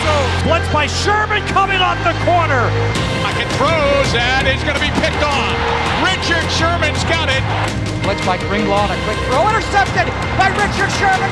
by 0.71 0.87
Sherman 0.87 1.43
coming 1.51 1.83
off 1.83 1.99
the 2.07 2.15
corner. 2.23 2.71
Pocket 3.19 3.47
throws 3.59 4.09
and 4.15 4.47
it's 4.47 4.63
going 4.63 4.79
to 4.79 4.81
be 4.81 4.91
picked 5.03 5.19
on. 5.19 5.51
Richard 5.99 6.47
Sherman's 6.55 7.03
got 7.11 7.27
it. 7.27 7.43
Blitz 8.01 8.23
by 8.25 8.39
Greenlaw 8.47 8.87
and 8.87 8.95
a 8.95 8.99
quick 9.03 9.19
throw 9.27 9.43
intercepted 9.51 10.07
by 10.39 10.47
Richard 10.55 10.89
Sherman. 10.95 11.29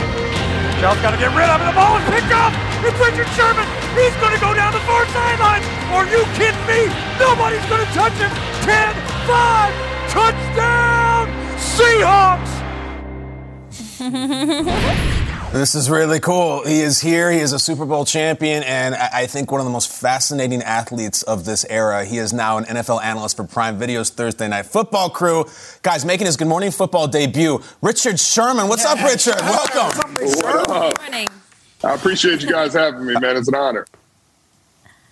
Shell's 0.84 1.00
got 1.00 1.12
to 1.16 1.20
get 1.20 1.32
rid 1.32 1.48
of 1.48 1.64
it. 1.64 1.72
The 1.72 1.76
ball 1.76 1.96
is 1.98 2.06
picked 2.12 2.36
up. 2.36 2.52
It's 2.84 3.00
Richard 3.00 3.32
Sherman. 3.36 3.68
He's 3.96 4.16
going 4.20 4.36
to 4.36 4.42
go 4.44 4.52
down 4.54 4.76
the 4.76 4.84
far 4.84 5.08
sideline. 5.08 5.64
Are 5.96 6.08
you 6.08 6.24
kidding 6.36 6.66
me? 6.68 6.92
Nobody's 7.16 7.64
going 7.72 7.84
to 7.84 7.92
touch 7.96 8.16
him. 8.20 8.32
10 8.68 8.94
5. 9.24 9.74
Touchdown, 10.12 11.28
Seahawks. 11.56 12.50
This 15.52 15.74
is 15.74 15.90
really 15.90 16.20
cool. 16.20 16.64
He 16.64 16.82
is 16.82 17.02
here. 17.02 17.32
He 17.32 17.40
is 17.40 17.54
a 17.54 17.60
Super 17.60 17.84
Bowl 17.84 18.06
champion, 18.06 18.62
and 18.62 18.94
I 18.94 19.26
think 19.26 19.52
one 19.52 19.60
of 19.60 19.66
the 19.66 19.72
most 19.72 19.92
fascinating 19.92 20.62
athletes 20.62 21.24
of 21.24 21.44
this 21.44 21.66
era. 21.66 22.06
He 22.06 22.20
is 22.20 22.32
now 22.32 22.60
an 22.60 22.66
NFL 22.66 23.02
analyst 23.02 23.36
for 23.36 23.46
Prime 23.46 23.80
Video's 23.80 24.12
Thursday 24.12 24.48
Night 24.48 24.68
Football 24.68 25.10
crew. 25.10 25.46
Guys, 25.82 26.06
making 26.06 26.28
his 26.28 26.38
Good 26.38 26.48
Morning 26.48 26.70
Football 26.70 27.08
debut, 27.08 27.60
Richard 27.82 28.20
Sherman. 28.20 28.68
What's 28.68 28.86
up, 28.86 29.02
Richard? 29.04 29.42
Welcome. 29.42 30.14
What 30.20 30.70
up? 30.70 31.00
I 31.84 31.96
appreciate 31.96 32.44
you 32.44 32.52
guys 32.52 32.74
having 32.74 33.04
me, 33.08 33.16
man. 33.16 33.36
It's 33.36 33.48
an 33.48 33.56
honor. 33.56 33.88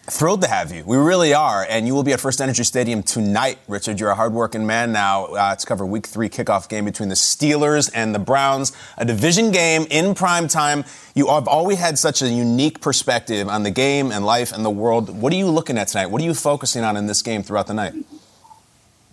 Thrilled 0.10 0.41
to 0.43 0.48
have 0.48 0.72
you. 0.72 0.86
We 0.86 0.96
really 0.96 1.34
are. 1.34 1.67
And 1.70 1.86
you 1.86 1.93
will 1.93 2.04
be 2.04 2.13
at 2.13 2.20
FirstEnergy 2.20 2.65
Stadium 2.65 3.04
tonight, 3.04 3.58
Richard. 3.67 4.00
You're 4.00 4.10
a 4.10 4.15
hardworking 4.15 4.65
man 4.65 4.93
now 4.93 5.26
uh, 5.26 5.54
to 5.54 5.65
cover 5.65 5.86
week 5.86 6.08
three 6.08 6.30
kickoff 6.30 6.70
game 6.70 6.86
between 6.86 7.10
the 7.10 7.15
Steelers 7.15 7.91
and 7.93 8.15
the 8.15 8.20
Browns, 8.20 8.72
a 8.98 9.04
division 9.04 9.52
game 9.52 9.86
in 9.89 10.15
prime 10.15 10.48
time. 10.48 10.86
You 11.13 11.28
have 11.28 11.50
always 11.50 11.80
had 11.80 12.00
such 12.00 12.22
a 12.22 12.30
unique 12.30 12.80
perspective 12.80 13.50
on 13.50 13.63
the 13.63 13.70
game 13.70 14.13
and 14.13 14.26
life 14.26 14.54
and 14.54 14.63
the 14.63 14.70
world. 14.70 15.10
What 15.10 15.34
are 15.34 15.36
you 15.36 15.48
looking 15.48 15.78
at 15.78 15.89
tonight? 15.89 16.06
What 16.06 16.22
are 16.22 16.26
you 16.26 16.34
focusing 16.34 16.86
on 16.86 16.96
in 16.96 17.08
this 17.08 17.22
game 17.22 17.43
throughout 17.43 17.67
the 17.67 17.74
night? 17.74 17.93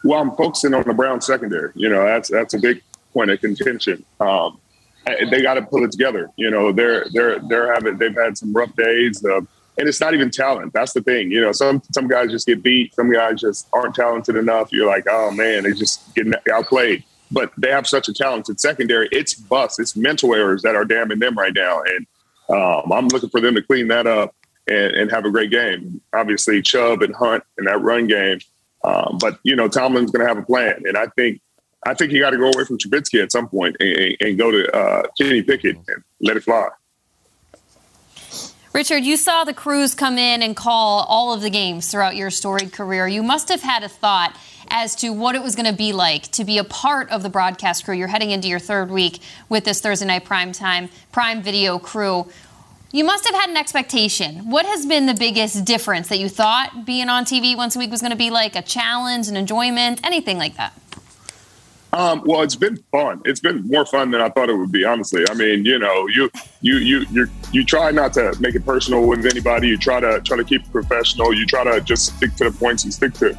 Well, 0.04 0.20
I'm 0.20 0.30
focusing 0.37 0.74
on 0.74 0.85
the 0.85 0.94
Browns 0.94 1.26
secondary. 1.26 1.72
You 1.74 1.88
know, 1.88 2.04
that's 2.04 2.30
that's 2.30 2.54
a 2.54 2.59
big 2.61 2.83
point 3.12 3.33
of 3.33 3.40
contention. 3.40 4.04
Um, 4.20 4.61
they 5.04 5.42
got 5.42 5.54
to 5.54 5.62
pull 5.62 5.83
it 5.83 5.90
together. 5.90 6.30
You 6.37 6.52
know, 6.52 6.70
they're 6.70 7.07
they're 7.12 7.40
they're 7.40 7.74
having 7.74 7.98
they've 7.98 8.14
had 8.14 8.38
some 8.38 8.52
rough 8.52 8.74
days. 8.76 9.24
Uh, 9.24 9.40
and 9.78 9.88
it's 9.88 10.00
not 10.00 10.14
even 10.14 10.30
talent. 10.30 10.72
That's 10.72 10.92
the 10.92 11.02
thing. 11.02 11.30
You 11.30 11.40
know, 11.40 11.52
some 11.52 11.82
some 11.92 12.08
guys 12.08 12.30
just 12.30 12.46
get 12.46 12.62
beat. 12.62 12.94
Some 12.94 13.12
guys 13.12 13.40
just 13.40 13.68
aren't 13.72 13.94
talented 13.94 14.37
enough. 14.37 14.72
You're 14.72 14.87
like, 14.87 15.04
oh 15.08 15.30
man, 15.30 15.64
they 15.64 15.72
just 15.72 16.14
getting 16.14 16.34
outplayed. 16.52 17.04
But 17.30 17.52
they 17.58 17.70
have 17.70 17.87
such 17.87 18.08
a 18.08 18.14
talented 18.14 18.60
secondary. 18.60 19.08
It's 19.10 19.34
bust. 19.34 19.80
It's 19.80 19.96
mental 19.96 20.34
errors 20.34 20.62
that 20.62 20.76
are 20.76 20.84
damning 20.84 21.18
them 21.18 21.37
right 21.37 21.54
now. 21.54 21.82
And 21.82 22.06
um, 22.48 22.92
I'm 22.92 23.08
looking 23.08 23.30
for 23.30 23.40
them 23.40 23.54
to 23.54 23.62
clean 23.62 23.88
that 23.88 24.06
up 24.06 24.34
and, 24.68 24.94
and, 24.94 25.10
have 25.10 25.24
a 25.24 25.30
great 25.30 25.50
game. 25.50 26.00
Obviously, 26.12 26.60
Chubb 26.62 27.02
and 27.02 27.14
Hunt 27.14 27.42
in 27.58 27.64
that 27.64 27.80
run 27.80 28.06
game. 28.06 28.38
Um, 28.84 29.16
but 29.18 29.38
you 29.42 29.56
know, 29.56 29.66
Tomlin's 29.68 30.10
going 30.10 30.24
to 30.24 30.28
have 30.28 30.38
a 30.38 30.46
plan, 30.46 30.82
and 30.87 30.96
I 30.96 31.06
think 31.16 31.40
I 31.87 31.94
think 31.94 32.12
you 32.12 32.20
got 32.20 32.30
to 32.30 32.37
go 32.37 32.50
away 32.50 32.64
from 32.64 32.78
Trubisky 32.78 33.22
at 33.22 33.32
some 33.32 33.48
point 33.48 33.76
and, 33.80 34.16
and 34.20 34.38
go 34.38 34.50
to 34.50 34.76
uh, 34.76 35.02
Kenny 35.18 35.42
Pickett 35.42 35.76
and 35.88 36.04
let 36.20 36.37
it 36.37 36.44
fly. 36.44 36.68
Richard, 38.74 39.04
you 39.04 39.16
saw 39.16 39.44
the 39.44 39.54
crews 39.54 39.94
come 39.94 40.18
in 40.18 40.42
and 40.42 40.56
call 40.56 41.04
all 41.04 41.32
of 41.32 41.42
the 41.42 41.48
games 41.48 41.88
throughout 41.88 42.16
your 42.16 42.28
storied 42.28 42.72
career. 42.72 43.06
You 43.06 43.22
must 43.22 43.48
have 43.48 43.62
had 43.62 43.84
a 43.84 43.88
thought 43.88 44.37
as 44.66 44.96
to 44.96 45.10
what 45.10 45.37
it 45.37 45.44
was 45.44 45.54
going 45.54 45.70
to 45.70 45.72
be 45.72 45.92
like 45.92 46.24
to 46.32 46.42
be 46.42 46.58
a 46.58 46.64
part 46.64 47.08
of 47.10 47.22
the 47.22 47.28
broadcast 47.28 47.84
crew. 47.84 47.94
You're 47.94 48.08
heading 48.08 48.32
into 48.32 48.48
your 48.48 48.58
third 48.58 48.90
week 48.90 49.20
with 49.48 49.64
this 49.64 49.80
Thursday 49.80 50.06
night 50.06 50.24
prime 50.24 50.50
time, 50.50 50.88
prime 51.12 51.40
video 51.40 51.78
crew. 51.78 52.26
You 52.90 53.04
must 53.04 53.24
have 53.26 53.34
had 53.37 53.48
an 53.48 53.56
expectation. 53.56 54.50
What 54.50 54.66
has 54.66 54.84
been 54.87 55.06
the 55.06 55.14
biggest 55.14 55.64
difference 55.64 56.08
that 56.08 56.18
you 56.18 56.28
thought 56.28 56.84
being 56.84 57.08
on 57.08 57.24
TV 57.24 57.56
once 57.56 57.76
a 57.76 57.78
week 57.78 57.92
was 57.92 58.00
going 58.00 58.10
to 58.10 58.16
be 58.16 58.30
like 58.30 58.56
a 58.56 58.62
challenge, 58.62 59.28
an 59.28 59.37
enjoyment, 59.37 60.00
anything 60.04 60.37
like 60.37 60.56
that? 60.56 60.72
Um, 61.94 62.22
well, 62.26 62.42
it's 62.42 62.57
been 62.57 62.76
fun. 62.90 63.22
It's 63.24 63.38
been 63.38 63.68
more 63.68 63.87
fun 63.87 64.11
than 64.11 64.20
I 64.20 64.28
thought 64.28 64.48
it 64.48 64.54
would 64.54 64.72
be. 64.72 64.85
Honestly, 64.85 65.24
I 65.30 65.35
mean, 65.35 65.64
you 65.64 65.78
know, 65.78 66.09
you 66.09 66.28
you 66.61 66.78
you 66.78 67.07
you 67.12 67.28
you 67.52 67.64
try 67.64 67.92
not 67.92 68.12
to 68.14 68.35
make 68.40 68.57
it 68.57 68.66
personal 68.66 69.07
with 69.07 69.24
anybody. 69.24 69.68
You 69.68 69.78
try 69.78 70.00
to 70.00 70.20
try 70.22 70.37
to 70.37 70.42
keep 70.42 70.62
it 70.62 70.72
professional. 70.72 71.33
You 71.33 71.46
try 71.46 71.62
to 71.62 71.80
just 71.80 72.16
stick 72.16 72.35
to 72.37 72.50
the 72.50 72.50
points 72.50 72.83
and 72.83 72.92
stick 72.92 73.14
to 73.14 73.38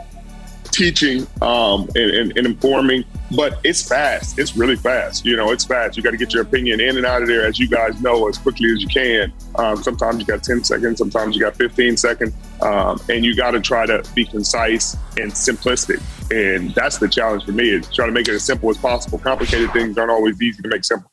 teaching 0.76 1.26
um, 1.42 1.90
and, 1.96 2.12
and, 2.12 2.38
and, 2.38 2.46
informing. 2.46 3.06
But 3.36 3.60
it's 3.64 3.88
fast. 3.88 4.38
It's 4.38 4.56
really 4.56 4.76
fast. 4.76 5.26
You 5.26 5.36
know, 5.36 5.52
it's 5.52 5.66
fast. 5.66 5.98
You 5.98 6.04
got 6.04 6.12
to 6.12 6.18
get 6.18 6.34
your 6.34 6.44
opinion 6.44 6.80
in 6.80 6.98
and 6.98 7.06
out 7.06 7.22
of 7.22 7.28
there, 7.28 7.46
as 7.46 7.58
you 7.60 7.68
guys 7.68 8.00
know, 8.02 8.28
as 8.28 8.38
quickly 8.38 8.72
as 8.72 8.82
you 8.82 8.88
can. 8.88 9.34
Um, 9.56 9.82
sometimes 9.82 10.20
you 10.20 10.26
got 10.26 10.44
10 10.44 10.64
seconds. 10.64 11.00
Sometimes 11.00 11.36
you 11.36 11.42
got 11.42 11.56
15 11.56 11.98
seconds. 11.98 12.34
Um, 12.62 13.00
and 13.10 13.26
you 13.26 13.36
got 13.36 13.52
to 13.52 13.62
try 13.62 13.86
to 13.86 14.04
be 14.14 14.26
concise 14.26 14.96
and 15.18 15.32
simplistic. 15.32 16.02
And 16.32 16.74
that's 16.76 16.98
the 16.98 17.08
challenge 17.08 17.46
for 17.46 17.52
me 17.52 17.70
is 17.70 17.92
try 17.94 18.06
to 18.06 18.12
make 18.12 18.28
it 18.28 18.34
as 18.36 18.44
simple 18.44 18.70
as 18.70 18.78
possible. 18.78 19.18
Complicated 19.18 19.72
things 19.72 19.98
aren't 19.98 20.12
always 20.12 20.40
easy 20.42 20.62
to 20.62 20.70
make 20.70 20.84
simple. 20.84 21.12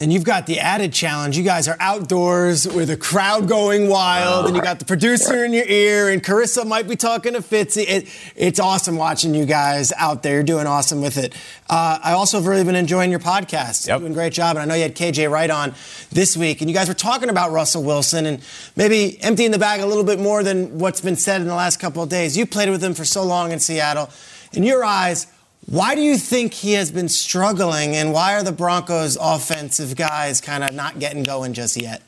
And 0.00 0.12
you've 0.12 0.24
got 0.24 0.46
the 0.46 0.60
added 0.60 0.92
challenge. 0.92 1.36
You 1.36 1.42
guys 1.42 1.66
are 1.66 1.76
outdoors 1.80 2.68
with 2.68 2.88
a 2.88 2.96
crowd 2.96 3.48
going 3.48 3.88
wild, 3.88 4.46
and 4.46 4.54
you 4.54 4.62
got 4.62 4.78
the 4.78 4.84
producer 4.84 5.44
in 5.44 5.52
your 5.52 5.64
ear, 5.66 6.08
and 6.08 6.22
Charissa 6.22 6.64
might 6.64 6.86
be 6.86 6.94
talking 6.94 7.32
to 7.32 7.40
Fitzy. 7.40 7.84
It, 7.88 8.08
it's 8.36 8.60
awesome 8.60 8.96
watching 8.96 9.34
you 9.34 9.44
guys 9.44 9.92
out 9.96 10.22
there. 10.22 10.34
You're 10.34 10.44
doing 10.44 10.68
awesome 10.68 11.00
with 11.02 11.16
it. 11.16 11.34
Uh, 11.68 11.98
I 12.02 12.12
also 12.12 12.36
have 12.36 12.46
really 12.46 12.62
been 12.62 12.76
enjoying 12.76 13.10
your 13.10 13.18
podcast. 13.18 13.88
Yep. 13.88 14.00
Doing 14.00 14.12
a 14.12 14.14
great 14.14 14.32
job. 14.32 14.56
And 14.56 14.60
I 14.60 14.64
know 14.66 14.74
you 14.74 14.82
had 14.82 14.94
KJ 14.94 15.28
Wright 15.30 15.50
on 15.50 15.74
this 16.10 16.36
week, 16.36 16.60
and 16.60 16.70
you 16.70 16.76
guys 16.76 16.86
were 16.86 16.94
talking 16.94 17.28
about 17.28 17.50
Russell 17.50 17.82
Wilson 17.82 18.24
and 18.26 18.40
maybe 18.76 19.20
emptying 19.22 19.50
the 19.50 19.58
bag 19.58 19.80
a 19.80 19.86
little 19.86 20.04
bit 20.04 20.20
more 20.20 20.44
than 20.44 20.78
what's 20.78 21.00
been 21.00 21.16
said 21.16 21.40
in 21.40 21.48
the 21.48 21.54
last 21.56 21.80
couple 21.80 22.04
of 22.04 22.08
days. 22.08 22.36
You 22.36 22.46
played 22.46 22.70
with 22.70 22.82
him 22.82 22.94
for 22.94 23.04
so 23.04 23.24
long 23.24 23.50
in 23.50 23.58
Seattle. 23.58 24.10
In 24.52 24.62
your 24.62 24.84
eyes, 24.84 25.26
why 25.68 25.94
do 25.94 26.00
you 26.00 26.16
think 26.16 26.54
he 26.54 26.72
has 26.72 26.90
been 26.90 27.10
struggling, 27.10 27.94
and 27.94 28.14
why 28.14 28.34
are 28.34 28.42
the 28.42 28.52
Broncos' 28.52 29.18
offensive 29.20 29.96
guys 29.96 30.40
kind 30.40 30.64
of 30.64 30.72
not 30.72 30.98
getting 30.98 31.22
going 31.22 31.52
just 31.52 31.76
yet? 31.76 32.00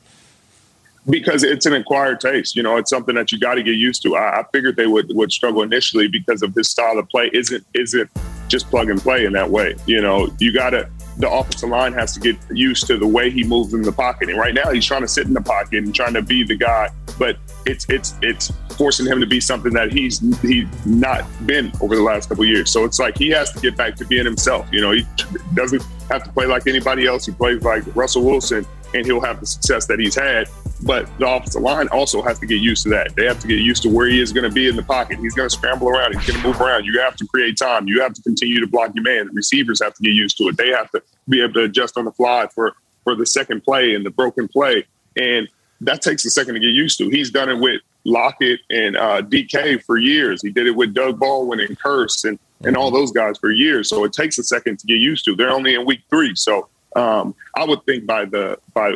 Because 1.08 1.42
it's 1.42 1.66
an 1.66 1.74
acquired 1.74 2.20
taste. 2.20 2.56
You 2.56 2.62
know, 2.62 2.78
it's 2.78 2.88
something 2.88 3.14
that 3.16 3.32
you 3.32 3.38
got 3.38 3.56
to 3.56 3.62
get 3.62 3.74
used 3.74 4.02
to. 4.04 4.16
I, 4.16 4.40
I, 4.40 4.44
figured 4.50 4.76
they 4.76 4.86
would, 4.86 5.14
would 5.14 5.30
struggle 5.30 5.62
initially 5.62 6.08
because 6.08 6.42
of 6.42 6.54
his 6.54 6.70
style 6.70 6.98
of 6.98 7.06
play. 7.10 7.28
Isn't 7.34 7.64
isn't 7.74 8.10
just 8.48 8.70
plug 8.70 8.88
and 8.88 8.98
play 8.98 9.26
in 9.26 9.32
that 9.34 9.50
way. 9.50 9.76
You 9.84 10.00
know, 10.00 10.30
you 10.38 10.54
got 10.54 10.70
to 10.70 10.88
the 11.18 11.30
offensive 11.30 11.68
line 11.68 11.92
has 11.92 12.14
to 12.14 12.20
get 12.20 12.36
used 12.50 12.86
to 12.86 12.96
the 12.96 13.06
way 13.06 13.30
he 13.30 13.44
moves 13.44 13.74
in 13.74 13.82
the 13.82 13.92
pocket. 13.92 14.30
And 14.30 14.38
right 14.38 14.54
now, 14.54 14.70
he's 14.70 14.86
trying 14.86 15.02
to 15.02 15.08
sit 15.08 15.26
in 15.26 15.34
the 15.34 15.42
pocket 15.42 15.84
and 15.84 15.94
trying 15.94 16.14
to 16.14 16.22
be 16.22 16.44
the 16.44 16.56
guy, 16.56 16.88
but 17.18 17.36
it's 17.66 17.86
it's 17.90 18.14
it's 18.22 18.50
forcing 18.80 19.04
him 19.04 19.20
to 19.20 19.26
be 19.26 19.40
something 19.40 19.74
that 19.74 19.92
he's 19.92 20.20
he's 20.40 20.66
not 20.86 21.22
been 21.46 21.70
over 21.82 21.94
the 21.94 22.02
last 22.02 22.30
couple 22.30 22.46
years. 22.46 22.72
So 22.72 22.84
it's 22.84 22.98
like 22.98 23.18
he 23.18 23.28
has 23.28 23.52
to 23.52 23.60
get 23.60 23.76
back 23.76 23.94
to 23.96 24.06
being 24.06 24.24
himself. 24.24 24.66
You 24.72 24.80
know, 24.80 24.92
he 24.92 25.04
doesn't 25.52 25.82
have 26.08 26.24
to 26.24 26.32
play 26.32 26.46
like 26.46 26.66
anybody 26.66 27.06
else. 27.06 27.26
He 27.26 27.32
plays 27.32 27.62
like 27.62 27.84
Russell 27.94 28.24
Wilson, 28.24 28.64
and 28.94 29.04
he'll 29.04 29.20
have 29.20 29.38
the 29.38 29.46
success 29.46 29.84
that 29.88 29.98
he's 29.98 30.14
had. 30.14 30.48
But 30.82 31.10
the 31.18 31.28
offensive 31.28 31.60
line 31.60 31.88
also 31.88 32.22
has 32.22 32.38
to 32.38 32.46
get 32.46 32.62
used 32.62 32.84
to 32.84 32.88
that. 32.88 33.14
They 33.16 33.26
have 33.26 33.38
to 33.40 33.46
get 33.46 33.58
used 33.58 33.82
to 33.82 33.90
where 33.90 34.06
he 34.06 34.18
is 34.18 34.32
going 34.32 34.48
to 34.48 34.54
be 34.54 34.66
in 34.66 34.76
the 34.76 34.82
pocket. 34.82 35.18
He's 35.18 35.34
going 35.34 35.50
to 35.50 35.54
scramble 35.54 35.90
around. 35.90 36.14
He's 36.14 36.26
going 36.26 36.40
to 36.40 36.46
move 36.48 36.58
around. 36.58 36.86
You 36.86 36.98
have 37.00 37.16
to 37.16 37.26
create 37.26 37.58
time. 37.58 37.86
You 37.86 38.00
have 38.00 38.14
to 38.14 38.22
continue 38.22 38.60
to 38.60 38.66
block 38.66 38.92
your 38.94 39.04
man. 39.04 39.26
The 39.26 39.32
receivers 39.34 39.82
have 39.82 39.92
to 39.92 40.02
get 40.02 40.14
used 40.14 40.38
to 40.38 40.44
it. 40.44 40.56
They 40.56 40.70
have 40.70 40.90
to 40.92 41.02
be 41.28 41.42
able 41.42 41.52
to 41.52 41.64
adjust 41.64 41.98
on 41.98 42.06
the 42.06 42.12
fly 42.12 42.46
for 42.54 42.74
for 43.04 43.14
the 43.14 43.26
second 43.26 43.62
play 43.62 43.94
and 43.94 44.06
the 44.06 44.10
broken 44.10 44.48
play. 44.48 44.86
And 45.16 45.48
that 45.82 46.00
takes 46.00 46.24
a 46.24 46.30
second 46.30 46.54
to 46.54 46.60
get 46.60 46.68
used 46.68 46.98
to. 46.98 47.08
He's 47.10 47.30
done 47.30 47.50
it 47.50 47.58
with 47.58 47.82
Lockett 48.04 48.60
and 48.70 48.96
uh, 48.96 49.22
DK 49.22 49.82
for 49.82 49.98
years. 49.98 50.42
He 50.42 50.50
did 50.50 50.66
it 50.66 50.74
with 50.74 50.94
Doug 50.94 51.18
Baldwin 51.18 51.60
and 51.60 51.78
Kearse 51.78 52.24
and, 52.24 52.38
and 52.64 52.76
all 52.76 52.90
those 52.90 53.12
guys 53.12 53.38
for 53.38 53.50
years. 53.50 53.88
So 53.88 54.04
it 54.04 54.12
takes 54.12 54.38
a 54.38 54.42
second 54.42 54.78
to 54.80 54.86
get 54.86 54.98
used 54.98 55.24
to. 55.26 55.36
They're 55.36 55.50
only 55.50 55.74
in 55.74 55.84
week 55.84 56.02
three. 56.08 56.34
So 56.34 56.68
um, 56.96 57.34
I 57.56 57.64
would 57.64 57.84
think 57.84 58.06
by 58.06 58.24
the 58.24 58.58
by 58.74 58.90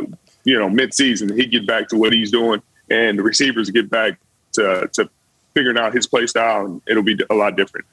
you 0.45 0.59
know 0.59 0.69
midseason 0.69 1.35
he'd 1.37 1.51
get 1.51 1.67
back 1.67 1.89
to 1.89 1.97
what 1.97 2.13
he's 2.13 2.31
doing 2.31 2.61
and 2.91 3.19
the 3.19 3.23
receivers 3.23 3.71
get 3.71 3.89
back 3.89 4.19
to 4.53 4.89
to 4.93 5.09
figuring 5.55 5.79
out 5.79 5.95
his 5.95 6.07
play 6.07 6.27
style 6.27 6.67
and 6.67 6.83
it'll 6.89 7.03
be 7.03 7.19
a 7.31 7.35
lot 7.35 7.57
different. 7.57 7.87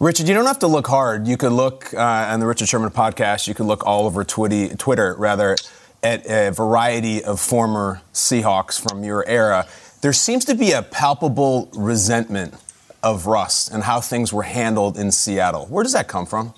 Richard, 0.00 0.28
you 0.28 0.34
don't 0.34 0.46
have 0.46 0.60
to 0.60 0.68
look 0.68 0.86
hard. 0.86 1.26
You 1.26 1.36
could 1.36 1.52
look 1.52 1.92
uh, 1.92 1.98
on 1.98 2.38
the 2.38 2.46
Richard 2.46 2.68
Sherman 2.68 2.90
podcast. 2.90 3.48
You 3.48 3.54
could 3.54 3.66
look 3.66 3.84
all 3.84 4.06
over 4.06 4.24
Twitty, 4.24 4.78
Twitter, 4.78 5.14
rather, 5.18 5.56
at 6.02 6.26
a 6.26 6.50
variety 6.50 7.22
of 7.22 7.40
former 7.40 8.00
Seahawks 8.12 8.80
from 8.80 9.04
your 9.04 9.26
era. 9.26 9.66
There 10.00 10.12
seems 10.12 10.44
to 10.46 10.54
be 10.54 10.72
a 10.72 10.82
palpable 10.82 11.70
resentment 11.74 12.54
of 13.02 13.26
Russ 13.26 13.68
and 13.68 13.84
how 13.84 14.00
things 14.00 14.32
were 14.32 14.42
handled 14.42 14.96
in 14.96 15.10
Seattle. 15.12 15.66
Where 15.66 15.82
does 15.82 15.92
that 15.92 16.08
come 16.08 16.26
from? 16.26 16.54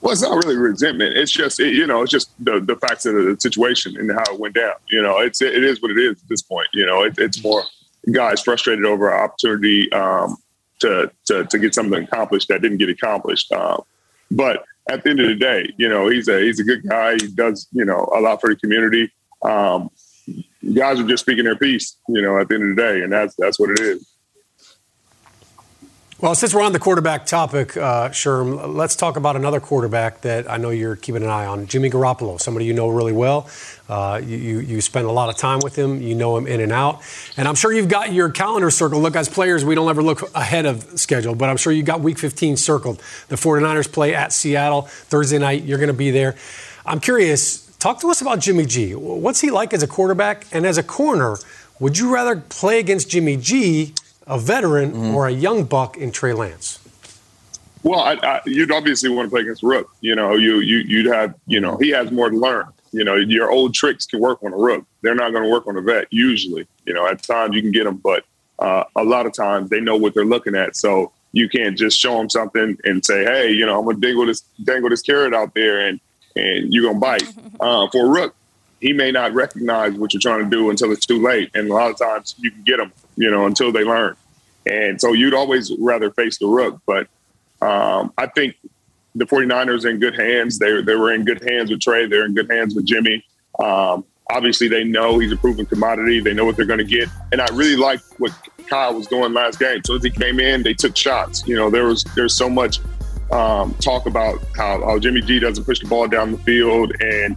Well, 0.00 0.12
it's 0.12 0.22
not 0.22 0.42
really 0.44 0.56
resentment. 0.56 1.16
It's 1.16 1.30
just 1.30 1.60
it, 1.60 1.74
you 1.74 1.86
know, 1.86 2.02
it's 2.02 2.10
just 2.10 2.30
the, 2.42 2.58
the 2.60 2.76
facts 2.76 3.04
of 3.04 3.14
the 3.14 3.36
situation 3.38 3.96
and 3.98 4.10
how 4.10 4.32
it 4.32 4.40
went 4.40 4.54
down. 4.54 4.74
You 4.88 5.02
know, 5.02 5.18
it's 5.18 5.42
it 5.42 5.62
is 5.62 5.82
what 5.82 5.90
it 5.90 5.98
is 5.98 6.22
at 6.22 6.28
this 6.28 6.40
point. 6.40 6.68
You 6.72 6.86
know, 6.86 7.02
it, 7.02 7.18
it's 7.18 7.42
more 7.42 7.64
guys 8.10 8.40
frustrated 8.40 8.86
over 8.86 9.10
an 9.10 9.20
opportunity 9.22 9.92
um, 9.92 10.38
to, 10.78 11.10
to 11.26 11.44
to 11.44 11.58
get 11.58 11.74
something 11.74 12.04
accomplished 12.04 12.48
that 12.48 12.62
didn't 12.62 12.78
get 12.78 12.88
accomplished. 12.88 13.52
Um, 13.52 13.82
but 14.30 14.64
at 14.90 15.04
the 15.04 15.10
end 15.10 15.20
of 15.20 15.28
the 15.28 15.36
day, 15.36 15.72
you 15.78 15.88
know, 15.88 16.08
he's 16.08 16.28
a 16.28 16.40
he's 16.40 16.60
a 16.60 16.64
good 16.64 16.82
guy. 16.88 17.14
He 17.14 17.28
does 17.28 17.68
you 17.72 17.84
know 17.84 18.08
a 18.14 18.20
lot 18.20 18.40
for 18.40 18.50
the 18.50 18.56
community. 18.56 19.12
Um, 19.42 19.90
guys 20.74 21.00
are 21.00 21.06
just 21.06 21.22
speaking 21.22 21.44
their 21.44 21.56
piece, 21.56 21.96
you 22.08 22.20
know, 22.20 22.38
at 22.38 22.48
the 22.48 22.56
end 22.56 22.70
of 22.70 22.76
the 22.76 22.82
day, 22.82 23.02
and 23.02 23.12
that's 23.12 23.34
that's 23.36 23.58
what 23.58 23.70
it 23.70 23.80
is. 23.80 24.09
Well, 26.22 26.34
since 26.34 26.52
we're 26.52 26.60
on 26.60 26.72
the 26.72 26.78
quarterback 26.78 27.24
topic, 27.24 27.78
uh, 27.78 28.10
Sherm, 28.10 28.74
let's 28.74 28.94
talk 28.94 29.16
about 29.16 29.36
another 29.36 29.58
quarterback 29.58 30.20
that 30.20 30.50
I 30.50 30.58
know 30.58 30.68
you're 30.68 30.94
keeping 30.94 31.22
an 31.22 31.30
eye 31.30 31.46
on, 31.46 31.66
Jimmy 31.66 31.88
Garoppolo, 31.88 32.38
somebody 32.38 32.66
you 32.66 32.74
know 32.74 32.90
really 32.90 33.14
well. 33.14 33.48
Uh, 33.88 34.20
you, 34.22 34.60
you 34.60 34.82
spend 34.82 35.06
a 35.06 35.10
lot 35.10 35.30
of 35.30 35.38
time 35.38 35.60
with 35.60 35.76
him, 35.76 36.02
you 36.02 36.14
know 36.14 36.36
him 36.36 36.46
in 36.46 36.60
and 36.60 36.72
out. 36.72 37.00
And 37.38 37.48
I'm 37.48 37.54
sure 37.54 37.72
you've 37.72 37.88
got 37.88 38.12
your 38.12 38.28
calendar 38.28 38.70
circled. 38.70 39.02
Look, 39.02 39.16
as 39.16 39.30
players, 39.30 39.64
we 39.64 39.74
don't 39.74 39.88
ever 39.88 40.02
look 40.02 40.30
ahead 40.34 40.66
of 40.66 40.82
schedule, 41.00 41.34
but 41.34 41.48
I'm 41.48 41.56
sure 41.56 41.72
you 41.72 41.82
got 41.82 42.02
week 42.02 42.18
15 42.18 42.58
circled. 42.58 42.98
The 43.28 43.36
49ers 43.36 43.90
play 43.90 44.14
at 44.14 44.30
Seattle 44.34 44.82
Thursday 44.82 45.38
night. 45.38 45.62
You're 45.62 45.78
going 45.78 45.88
to 45.88 45.94
be 45.94 46.10
there. 46.10 46.36
I'm 46.84 47.00
curious, 47.00 47.64
talk 47.78 47.98
to 48.00 48.10
us 48.10 48.20
about 48.20 48.40
Jimmy 48.40 48.66
G. 48.66 48.94
What's 48.94 49.40
he 49.40 49.50
like 49.50 49.72
as 49.72 49.82
a 49.82 49.88
quarterback? 49.88 50.46
And 50.52 50.66
as 50.66 50.76
a 50.76 50.82
corner, 50.82 51.38
would 51.78 51.96
you 51.96 52.12
rather 52.12 52.36
play 52.36 52.78
against 52.78 53.08
Jimmy 53.08 53.38
G? 53.38 53.94
A 54.30 54.38
veteran 54.38 54.92
mm-hmm. 54.92 55.14
or 55.14 55.26
a 55.26 55.32
young 55.32 55.64
buck 55.64 55.96
in 55.96 56.12
Trey 56.12 56.32
Lance? 56.32 56.78
Well, 57.82 58.00
I, 58.00 58.14
I, 58.22 58.40
you'd 58.46 58.70
obviously 58.70 59.08
want 59.08 59.26
to 59.26 59.30
play 59.30 59.40
against 59.42 59.62
Rook. 59.62 59.90
You 60.00 60.14
know, 60.14 60.34
you 60.34 60.60
you 60.60 60.78
you'd 60.78 61.06
have 61.06 61.34
you 61.46 61.60
know 61.60 61.76
he 61.78 61.90
has 61.90 62.10
more 62.10 62.30
to 62.30 62.36
learn. 62.36 62.66
You 62.92 63.04
know, 63.04 63.14
your 63.14 63.50
old 63.50 63.74
tricks 63.74 64.06
can 64.06 64.20
work 64.20 64.42
on 64.42 64.52
a 64.52 64.56
Rook. 64.56 64.84
They're 65.02 65.14
not 65.14 65.32
going 65.32 65.44
to 65.44 65.50
work 65.50 65.66
on 65.66 65.76
a 65.76 65.80
vet 65.80 66.08
usually. 66.10 66.66
You 66.84 66.94
know, 66.94 67.06
at 67.06 67.22
times 67.22 67.54
you 67.54 67.62
can 67.62 67.70
get 67.70 67.84
them, 67.84 67.96
but 67.96 68.24
uh, 68.58 68.84
a 68.96 69.04
lot 69.04 69.26
of 69.26 69.32
times 69.32 69.70
they 69.70 69.80
know 69.80 69.96
what 69.96 70.12
they're 70.14 70.24
looking 70.24 70.54
at. 70.54 70.76
So 70.76 71.12
you 71.32 71.48
can't 71.48 71.78
just 71.78 71.98
show 71.98 72.18
them 72.18 72.28
something 72.28 72.76
and 72.84 73.04
say, 73.04 73.24
"Hey, 73.24 73.50
you 73.52 73.64
know, 73.64 73.78
I'm 73.78 73.84
gonna 73.84 73.98
dangle 73.98 74.26
this 74.26 74.42
dangle 74.62 74.90
this 74.90 75.02
carrot 75.02 75.34
out 75.34 75.54
there 75.54 75.86
and 75.86 76.00
and 76.36 76.72
you're 76.72 76.84
gonna 76.84 76.98
bite." 76.98 77.28
Uh, 77.60 77.86
for 77.90 78.08
Rook, 78.08 78.34
he 78.80 78.94
may 78.94 79.12
not 79.12 79.34
recognize 79.34 79.92
what 79.92 80.14
you're 80.14 80.20
trying 80.20 80.42
to 80.42 80.48
do 80.48 80.70
until 80.70 80.90
it's 80.92 81.04
too 81.04 81.20
late, 81.20 81.50
and 81.54 81.70
a 81.70 81.74
lot 81.74 81.90
of 81.90 81.98
times 81.98 82.34
you 82.38 82.50
can 82.50 82.62
get 82.62 82.78
them, 82.78 82.90
you 83.16 83.30
know, 83.30 83.44
until 83.44 83.70
they 83.70 83.84
learn. 83.84 84.16
And 84.66 85.00
so 85.00 85.12
you'd 85.12 85.34
always 85.34 85.72
rather 85.78 86.10
face 86.10 86.38
the 86.38 86.46
rook. 86.46 86.80
But 86.86 87.08
um, 87.62 88.12
I 88.18 88.26
think 88.26 88.56
the 89.14 89.26
49ers 89.26 89.84
are 89.84 89.90
in 89.90 89.98
good 89.98 90.18
hands. 90.18 90.58
They, 90.58 90.82
they 90.82 90.94
were 90.94 91.12
in 91.12 91.24
good 91.24 91.42
hands 91.48 91.70
with 91.70 91.80
Trey. 91.80 92.06
They're 92.06 92.26
in 92.26 92.34
good 92.34 92.50
hands 92.50 92.74
with 92.74 92.84
Jimmy. 92.84 93.24
Um, 93.58 94.04
obviously, 94.30 94.68
they 94.68 94.84
know 94.84 95.18
he's 95.18 95.32
a 95.32 95.36
proven 95.36 95.66
commodity. 95.66 96.20
They 96.20 96.34
know 96.34 96.44
what 96.44 96.56
they're 96.56 96.66
going 96.66 96.78
to 96.78 96.84
get. 96.84 97.08
And 97.32 97.40
I 97.40 97.46
really 97.54 97.76
like 97.76 98.00
what 98.18 98.32
Kyle 98.68 98.94
was 98.94 99.06
doing 99.06 99.32
last 99.32 99.58
game. 99.58 99.82
So 99.84 99.96
as 99.96 100.02
he 100.02 100.10
came 100.10 100.40
in, 100.40 100.62
they 100.62 100.74
took 100.74 100.96
shots. 100.96 101.46
You 101.46 101.56
know, 101.56 101.70
there 101.70 101.86
was 101.86 102.04
there's 102.14 102.36
so 102.36 102.48
much 102.48 102.80
um, 103.32 103.74
talk 103.74 104.06
about 104.06 104.40
how, 104.56 104.84
how, 104.84 104.98
Jimmy 104.98 105.20
G 105.20 105.38
doesn't 105.38 105.64
push 105.64 105.78
the 105.78 105.86
ball 105.86 106.08
down 106.08 106.32
the 106.32 106.38
field. 106.38 106.92
And 107.00 107.36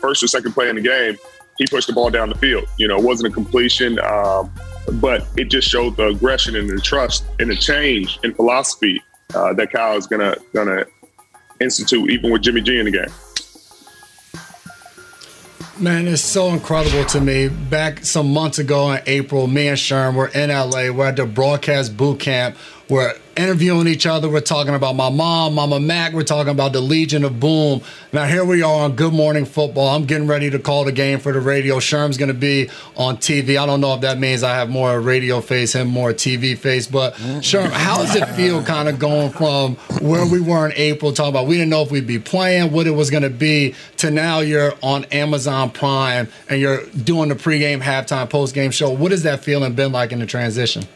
first 0.00 0.22
or 0.22 0.26
second 0.26 0.52
play 0.52 0.68
in 0.68 0.76
the 0.76 0.82
game, 0.82 1.16
he 1.58 1.66
pushed 1.66 1.86
the 1.86 1.92
ball 1.92 2.10
down 2.10 2.28
the 2.28 2.38
field. 2.38 2.66
You 2.76 2.88
know, 2.88 2.98
it 2.98 3.04
wasn't 3.04 3.32
a 3.32 3.34
completion. 3.34 3.98
Um, 4.00 4.52
but 4.94 5.26
it 5.36 5.44
just 5.44 5.68
showed 5.68 5.96
the 5.96 6.08
aggression 6.08 6.56
and 6.56 6.68
the 6.68 6.80
trust 6.80 7.24
and 7.38 7.50
the 7.50 7.56
change 7.56 8.18
in 8.22 8.34
philosophy 8.34 9.02
uh, 9.34 9.52
that 9.54 9.70
Kyle 9.72 9.96
is 9.96 10.06
gonna 10.06 10.36
gonna 10.52 10.84
institute, 11.60 12.10
even 12.10 12.30
with 12.30 12.42
Jimmy 12.42 12.60
G 12.60 12.78
in 12.78 12.86
the 12.86 12.90
game. 12.90 13.10
Man, 15.78 16.08
it's 16.08 16.22
so 16.22 16.48
incredible 16.48 17.04
to 17.04 17.20
me. 17.20 17.48
Back 17.48 18.04
some 18.04 18.32
months 18.32 18.58
ago 18.58 18.90
in 18.92 19.00
April, 19.06 19.46
me 19.46 19.68
and 19.68 19.78
Sherm 19.78 20.14
were 20.14 20.28
in 20.28 20.50
LA. 20.50 20.90
We're 20.90 21.06
at 21.06 21.16
the 21.16 21.26
broadcast 21.26 21.96
boot 21.96 22.18
camp 22.18 22.56
we're 22.88 23.14
interviewing 23.38 23.86
each 23.86 24.04
other. 24.04 24.28
We're 24.28 24.40
talking 24.40 24.74
about 24.74 24.96
my 24.96 25.08
mom, 25.08 25.54
Mama 25.54 25.78
Mac. 25.78 26.12
We're 26.12 26.24
talking 26.24 26.50
about 26.50 26.72
the 26.72 26.80
Legion 26.80 27.22
of 27.22 27.38
Boom. 27.38 27.80
Now 28.12 28.24
here 28.24 28.44
we 28.44 28.62
are 28.62 28.84
on 28.84 28.96
Good 28.96 29.12
Morning 29.12 29.44
Football. 29.44 29.94
I'm 29.94 30.06
getting 30.06 30.26
ready 30.26 30.50
to 30.50 30.58
call 30.58 30.84
the 30.84 30.92
game 30.92 31.20
for 31.20 31.32
the 31.32 31.40
radio. 31.40 31.76
Sherm's 31.76 32.18
going 32.18 32.28
to 32.28 32.34
be 32.34 32.68
on 32.96 33.16
TV. 33.18 33.56
I 33.56 33.64
don't 33.64 33.80
know 33.80 33.94
if 33.94 34.00
that 34.00 34.18
means 34.18 34.42
I 34.42 34.56
have 34.56 34.68
more 34.68 35.00
radio 35.00 35.40
face, 35.40 35.74
him 35.74 35.86
more 35.86 36.12
TV 36.12 36.58
face. 36.58 36.88
But 36.88 37.14
Sherm, 37.14 37.70
how 37.70 37.98
does 37.98 38.16
it 38.16 38.26
feel 38.30 38.62
kind 38.64 38.88
of 38.88 38.98
going 38.98 39.30
from 39.30 39.76
where 40.00 40.26
we 40.26 40.40
were 40.40 40.66
in 40.66 40.72
April, 40.74 41.12
talking 41.12 41.30
about 41.30 41.46
we 41.46 41.54
didn't 41.54 41.70
know 41.70 41.82
if 41.82 41.92
we'd 41.92 42.08
be 42.08 42.18
playing, 42.18 42.72
what 42.72 42.88
it 42.88 42.90
was 42.90 43.08
going 43.08 43.22
to 43.22 43.30
be, 43.30 43.76
to 43.98 44.10
now 44.10 44.40
you're 44.40 44.74
on 44.82 45.04
Amazon 45.06 45.70
Prime 45.70 46.28
and 46.48 46.60
you're 46.60 46.84
doing 46.86 47.28
the 47.28 47.36
pregame, 47.36 47.80
halftime, 47.80 48.28
postgame 48.28 48.72
show. 48.72 48.90
What 48.90 49.12
has 49.12 49.22
that 49.22 49.44
feeling 49.44 49.74
been 49.74 49.92
like 49.92 50.10
in 50.10 50.18
the 50.18 50.26
transition? 50.26 50.88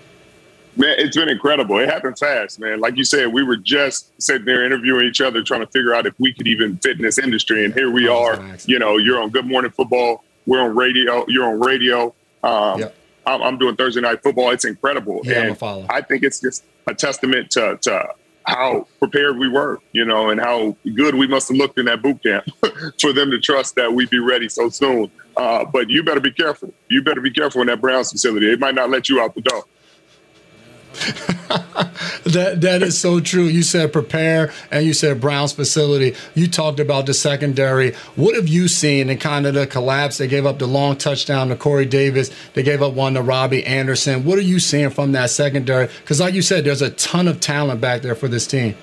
Man, 0.75 0.95
it's 0.99 1.17
been 1.17 1.29
incredible. 1.29 1.79
It 1.79 1.89
happened 1.89 2.19
fast, 2.19 2.59
man. 2.59 2.81
Like 2.81 2.97
you 2.97 3.05
said, 3.05 3.33
we 3.33 3.43
were 3.43 3.57
just 3.57 4.11
sitting 4.21 4.47
there 4.47 4.65
interviewing 4.65 5.07
each 5.07 5.21
other, 5.21 5.43
trying 5.43 5.61
to 5.61 5.67
figure 5.67 5.95
out 5.95 6.07
if 6.07 6.15
we 6.19 6.33
could 6.33 6.49
even 6.49 6.79
fit 6.79 6.97
in 6.97 7.03
this 7.03 7.19
industry. 7.19 7.65
And 7.65 7.75
here 7.75 7.91
we 7.91 8.09
are. 8.09 8.43
You 8.65 8.79
know, 8.79 8.97
you're 8.97 9.21
on 9.21 9.31
Good 9.31 9.47
Morning 9.47 9.71
Football. 9.71 10.25
We're 10.47 10.61
on 10.61 10.75
radio. 10.75 11.27
You're 11.29 11.47
on 11.47 11.61
radio. 11.61 12.15
Um, 12.43 12.81
yep. 12.81 12.97
I'm, 13.27 13.43
I'm, 13.43 13.59
doing 13.59 13.77
Thursday 13.77 14.01
Night 14.01 14.23
Football. 14.23 14.51
It's 14.51 14.65
incredible. 14.65 15.21
Yeah, 15.25 15.55
and 15.55 15.87
I 15.91 16.01
think 16.01 16.25
it's 16.25 16.41
just 16.41 16.65
a 16.89 16.95
testament 16.95 17.51
to, 17.53 17.79
to 17.83 18.15
how 18.45 18.89
prepared 18.99 19.39
we 19.39 19.49
were, 19.49 19.79
you 19.93 20.05
know, 20.05 20.31
and 20.31 20.41
how 20.41 20.77
good 20.95 21.15
we 21.15 21.27
must 21.27 21.49
have 21.49 21.57
looked 21.57 21.79
in 21.79 21.85
that 21.87 22.03
boot 22.03 22.23
camp 22.23 22.45
for 23.01 23.13
them 23.13 23.31
to 23.31 23.39
trust 23.39 23.77
that 23.77 23.93
we'd 23.93 24.11
be 24.11 24.19
ready 24.19 24.49
so 24.49 24.69
soon. 24.69 25.11
Uh, 25.37 25.65
but 25.65 25.89
you 25.89 26.03
better 26.03 26.21
be 26.21 26.33
careful. 26.33 26.73
You 26.89 27.03
better 27.03 27.21
be 27.21 27.31
careful 27.31 27.61
in 27.61 27.69
that 27.69 27.81
Browns 27.81 28.11
facility. 28.11 28.51
They 28.51 28.57
might 28.57 28.75
not 28.75 28.91
let 28.91 29.09
you 29.09 29.21
out 29.21 29.35
the 29.35 29.41
door. 29.41 29.65
that 32.25 32.59
that 32.61 32.83
is 32.83 32.99
so 32.99 33.21
true. 33.21 33.45
You 33.45 33.63
said 33.63 33.93
prepare, 33.93 34.53
and 34.71 34.85
you 34.85 34.93
said 34.93 35.21
Browns 35.21 35.53
facility. 35.53 36.15
You 36.35 36.49
talked 36.49 36.81
about 36.81 37.07
the 37.07 37.15
secondary. 37.15 37.93
What 38.17 38.35
have 38.35 38.49
you 38.49 38.69
seen 38.69 39.09
in 39.11 39.19
kind 39.19 39.47
of 39.47 39.55
the 39.55 39.67
collapse? 39.67 40.19
They 40.19 40.29
gave 40.29 40.47
up 40.47 40.59
the 40.59 40.67
long 40.67 40.97
touchdown 40.97 41.49
to 41.49 41.57
Corey 41.57 41.87
Davis. 41.87 42.31
They 42.55 42.63
gave 42.63 42.83
up 42.83 42.95
one 42.95 43.15
to 43.15 43.23
Robbie 43.23 43.65
Anderson. 43.65 44.25
What 44.25 44.39
are 44.39 44.43
you 44.43 44.61
seeing 44.61 44.91
from 44.91 45.13
that 45.13 45.31
secondary? 45.31 45.87
Because 45.87 46.21
like 46.21 46.35
you 46.35 46.43
said, 46.43 46.65
there's 46.65 46.83
a 46.83 46.91
ton 46.91 47.29
of 47.29 47.41
talent 47.41 47.81
back 47.81 48.03
there 48.03 48.15
for 48.15 48.29
this 48.29 48.47
team. 48.47 48.75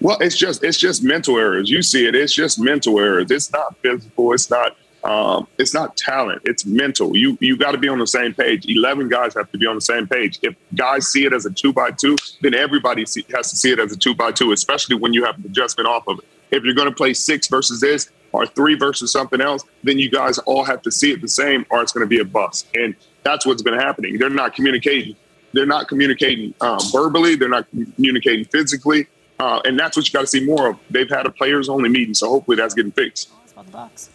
Well, 0.00 0.18
it's 0.20 0.36
just 0.36 0.62
it's 0.62 0.78
just 0.78 1.02
mental 1.02 1.38
errors. 1.38 1.70
You 1.70 1.82
see 1.82 2.06
it. 2.06 2.14
It's 2.14 2.32
just 2.32 2.60
mental 2.60 2.98
errors. 3.00 3.30
It's 3.30 3.52
not 3.52 3.76
physical. 3.78 4.32
It's 4.32 4.50
not 4.50 4.76
um, 5.04 5.46
it's 5.58 5.72
not 5.72 5.96
talent; 5.96 6.42
it's 6.44 6.66
mental. 6.66 7.16
You 7.16 7.38
you 7.40 7.56
got 7.56 7.72
to 7.72 7.78
be 7.78 7.88
on 7.88 7.98
the 7.98 8.06
same 8.06 8.34
page. 8.34 8.66
Eleven 8.68 9.08
guys 9.08 9.34
have 9.34 9.50
to 9.52 9.58
be 9.58 9.66
on 9.66 9.76
the 9.76 9.80
same 9.80 10.06
page. 10.06 10.38
If 10.42 10.56
guys 10.74 11.08
see 11.08 11.24
it 11.24 11.32
as 11.32 11.46
a 11.46 11.50
two 11.50 11.72
by 11.72 11.92
two, 11.92 12.16
then 12.42 12.54
everybody 12.54 13.06
see, 13.06 13.24
has 13.34 13.50
to 13.50 13.56
see 13.56 13.70
it 13.70 13.78
as 13.78 13.92
a 13.92 13.96
two 13.96 14.14
by 14.14 14.32
two, 14.32 14.52
especially 14.52 14.96
when 14.96 15.14
you 15.14 15.24
have 15.24 15.36
an 15.38 15.46
adjustment 15.46 15.88
off 15.88 16.06
of 16.08 16.18
it. 16.18 16.24
If 16.50 16.64
you're 16.64 16.74
going 16.74 16.88
to 16.88 16.94
play 16.94 17.14
six 17.14 17.46
versus 17.48 17.80
this 17.80 18.10
or 18.32 18.46
three 18.46 18.74
versus 18.74 19.12
something 19.12 19.40
else, 19.40 19.64
then 19.82 19.98
you 19.98 20.10
guys 20.10 20.38
all 20.38 20.64
have 20.64 20.82
to 20.82 20.90
see 20.90 21.12
it 21.12 21.20
the 21.20 21.28
same, 21.28 21.64
or 21.70 21.82
it's 21.82 21.92
going 21.92 22.04
to 22.04 22.08
be 22.08 22.20
a 22.20 22.24
bust. 22.24 22.68
And 22.74 22.94
that's 23.22 23.46
what's 23.46 23.62
been 23.62 23.74
happening. 23.78 24.18
They're 24.18 24.30
not 24.30 24.54
communicating. 24.54 25.16
They're 25.52 25.66
not 25.66 25.88
communicating 25.88 26.54
um, 26.60 26.78
verbally. 26.92 27.36
They're 27.36 27.48
not 27.48 27.66
communicating 27.70 28.44
physically. 28.46 29.06
Uh, 29.40 29.60
and 29.64 29.78
that's 29.78 29.96
what 29.96 30.06
you 30.06 30.12
got 30.12 30.22
to 30.22 30.26
see 30.26 30.44
more 30.44 30.70
of. 30.70 30.78
They've 30.90 31.08
had 31.08 31.24
a 31.24 31.30
players 31.30 31.68
only 31.68 31.88
meeting, 31.88 32.14
so 32.14 32.28
hopefully 32.28 32.56
that's 32.56 32.74
getting 32.74 32.92
fixed. 32.92 33.30
Bucks. 33.72 34.10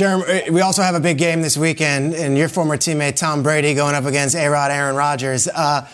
Uh, 0.00 0.40
we 0.50 0.60
also 0.60 0.80
have 0.80 0.94
a 0.94 1.00
big 1.00 1.18
game 1.18 1.42
this 1.42 1.56
weekend, 1.56 2.14
and 2.14 2.38
your 2.38 2.48
former 2.48 2.76
teammate 2.76 3.16
Tom 3.16 3.42
Brady 3.42 3.74
going 3.74 3.94
up 3.94 4.04
against 4.04 4.34
A-Rod 4.34 4.70
Aaron 4.70 4.96
Rodgers. 4.96 5.48
Uh, 5.48 5.86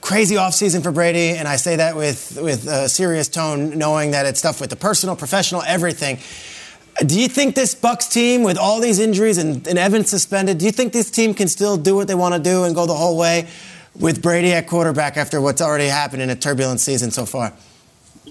crazy 0.00 0.34
offseason 0.36 0.82
for 0.82 0.90
Brady, 0.90 1.36
and 1.36 1.46
I 1.46 1.56
say 1.56 1.76
that 1.76 1.96
with, 1.96 2.38
with 2.40 2.66
a 2.66 2.88
serious 2.88 3.28
tone, 3.28 3.78
knowing 3.78 4.12
that 4.12 4.26
it's 4.26 4.38
stuff 4.38 4.60
with 4.60 4.70
the 4.70 4.76
personal, 4.76 5.14
professional, 5.14 5.62
everything. 5.62 6.18
Do 7.04 7.20
you 7.20 7.28
think 7.28 7.54
this 7.54 7.74
Bucks 7.74 8.08
team, 8.08 8.42
with 8.42 8.56
all 8.56 8.80
these 8.80 8.98
injuries 8.98 9.38
and, 9.38 9.66
and 9.68 9.78
Evans 9.78 10.08
suspended, 10.08 10.58
do 10.58 10.64
you 10.64 10.72
think 10.72 10.92
this 10.92 11.10
team 11.10 11.34
can 11.34 11.46
still 11.46 11.76
do 11.76 11.94
what 11.94 12.08
they 12.08 12.14
want 12.14 12.34
to 12.34 12.40
do 12.40 12.64
and 12.64 12.74
go 12.74 12.86
the 12.86 12.94
whole 12.94 13.18
way 13.18 13.48
with 13.94 14.22
Brady 14.22 14.52
at 14.52 14.66
quarterback 14.66 15.16
after 15.16 15.40
what's 15.40 15.60
already 15.60 15.86
happened 15.86 16.22
in 16.22 16.30
a 16.30 16.36
turbulent 16.36 16.80
season 16.80 17.10
so 17.10 17.26
far? 17.26 17.52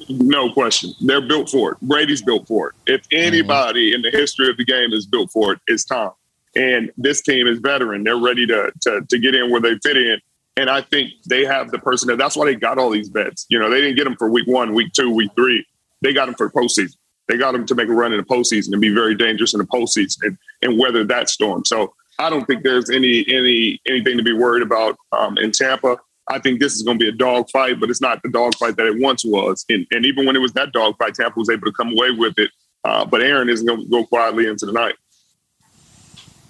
No 0.10 0.52
question. 0.52 0.94
They're 1.02 1.22
built 1.22 1.50
for 1.50 1.74
it. 1.74 1.82
Brady's 1.82 2.22
built 2.22 2.48
for 2.48 2.70
it. 2.70 2.76
If 2.86 3.08
anybody 3.12 3.90
mm-hmm. 3.90 3.96
in 3.96 4.02
the 4.02 4.12
history 4.12 4.50
of 4.50 4.58
the 4.58 4.66
game 4.66 4.94
is 4.94 5.06
built 5.06 5.32
for 5.32 5.54
it, 5.54 5.60
it's 5.68 5.86
Tom. 5.86 6.12
And 6.56 6.92
this 6.98 7.22
team 7.22 7.48
is 7.48 7.60
veteran. 7.60 8.04
They're 8.04 8.18
ready 8.18 8.46
to, 8.48 8.72
to, 8.82 9.02
to 9.02 9.20
get 9.20 9.36
in 9.36 9.52
where 9.52 9.62
they 9.62 9.78
fit 9.84 9.98
in. 9.98 10.20
And 10.58 10.70
I 10.70 10.82
think 10.82 11.12
they 11.28 11.44
have 11.44 11.72
the 11.72 11.80
person. 11.80 12.16
That's 12.18 12.38
why 12.38 12.46
they 12.46 12.56
got 12.56 12.78
all 12.78 12.90
these 12.90 13.10
bets. 13.10 13.46
You 13.50 13.60
know, 13.60 13.70
they 13.70 13.82
didn't 13.82 13.98
get 13.98 14.06
them 14.06 14.16
for 14.16 14.30
week 14.30 14.48
one, 14.48 14.74
week 14.74 14.94
two, 14.94 15.12
week 15.12 15.32
three. 15.36 15.66
They 16.02 16.14
got 16.14 16.28
them 16.28 16.36
for 16.36 16.50
postseason. 16.50 16.96
They 17.28 17.38
got 17.38 17.54
them 17.54 17.66
to 17.66 17.76
make 17.76 17.90
a 17.90 17.94
run 17.94 18.14
in 18.14 18.20
the 18.20 18.26
postseason 18.26 18.72
and 18.72 18.82
be 18.82 18.94
very 18.94 19.16
dangerous 19.16 19.54
in 19.54 19.58
the 19.58 19.66
postseason 19.66 20.18
and, 20.22 20.38
and 20.62 20.80
weather 20.80 21.04
that 21.04 21.30
storm. 21.30 21.66
So 21.66 21.94
I 22.20 22.30
don't 22.30 22.46
think 22.46 22.64
there's 22.64 22.90
any 22.90 23.26
any 23.28 23.82
anything 23.88 24.18
to 24.18 24.24
be 24.24 24.32
worried 24.32 24.64
about 24.64 24.96
um, 25.12 25.38
in 25.38 25.52
Tampa. 25.52 25.98
I 26.28 26.40
think 26.40 26.60
this 26.60 26.74
is 26.74 26.82
going 26.82 26.98
to 26.98 27.04
be 27.04 27.10
a 27.10 27.12
dog 27.12 27.50
fight, 27.52 27.80
but 27.80 27.90
it's 27.90 28.02
not 28.02 28.24
the 28.24 28.30
dog 28.30 28.56
fight 28.56 28.78
that 28.78 28.86
it 28.88 29.00
once 29.00 29.24
was. 29.24 29.64
And, 29.70 29.86
and 29.92 30.06
even 30.06 30.26
when 30.26 30.36
it 30.36 30.40
was 30.40 30.54
that 30.54 30.72
dog 30.72 30.98
fight, 30.98 31.16
Tampa 31.16 31.38
was 31.40 31.50
able 31.50 31.66
to 31.66 31.72
come 31.72 31.92
away 31.92 32.12
with 32.12 32.38
it. 32.38 32.52
Uh, 32.84 33.06
but 33.06 33.22
Aaron 33.22 33.50
isn't 33.50 33.66
going 33.66 33.84
to 33.84 33.90
go 33.90 34.06
quietly 34.06 34.48
into 34.48 34.66
the 34.66 34.72
night. 34.72 34.96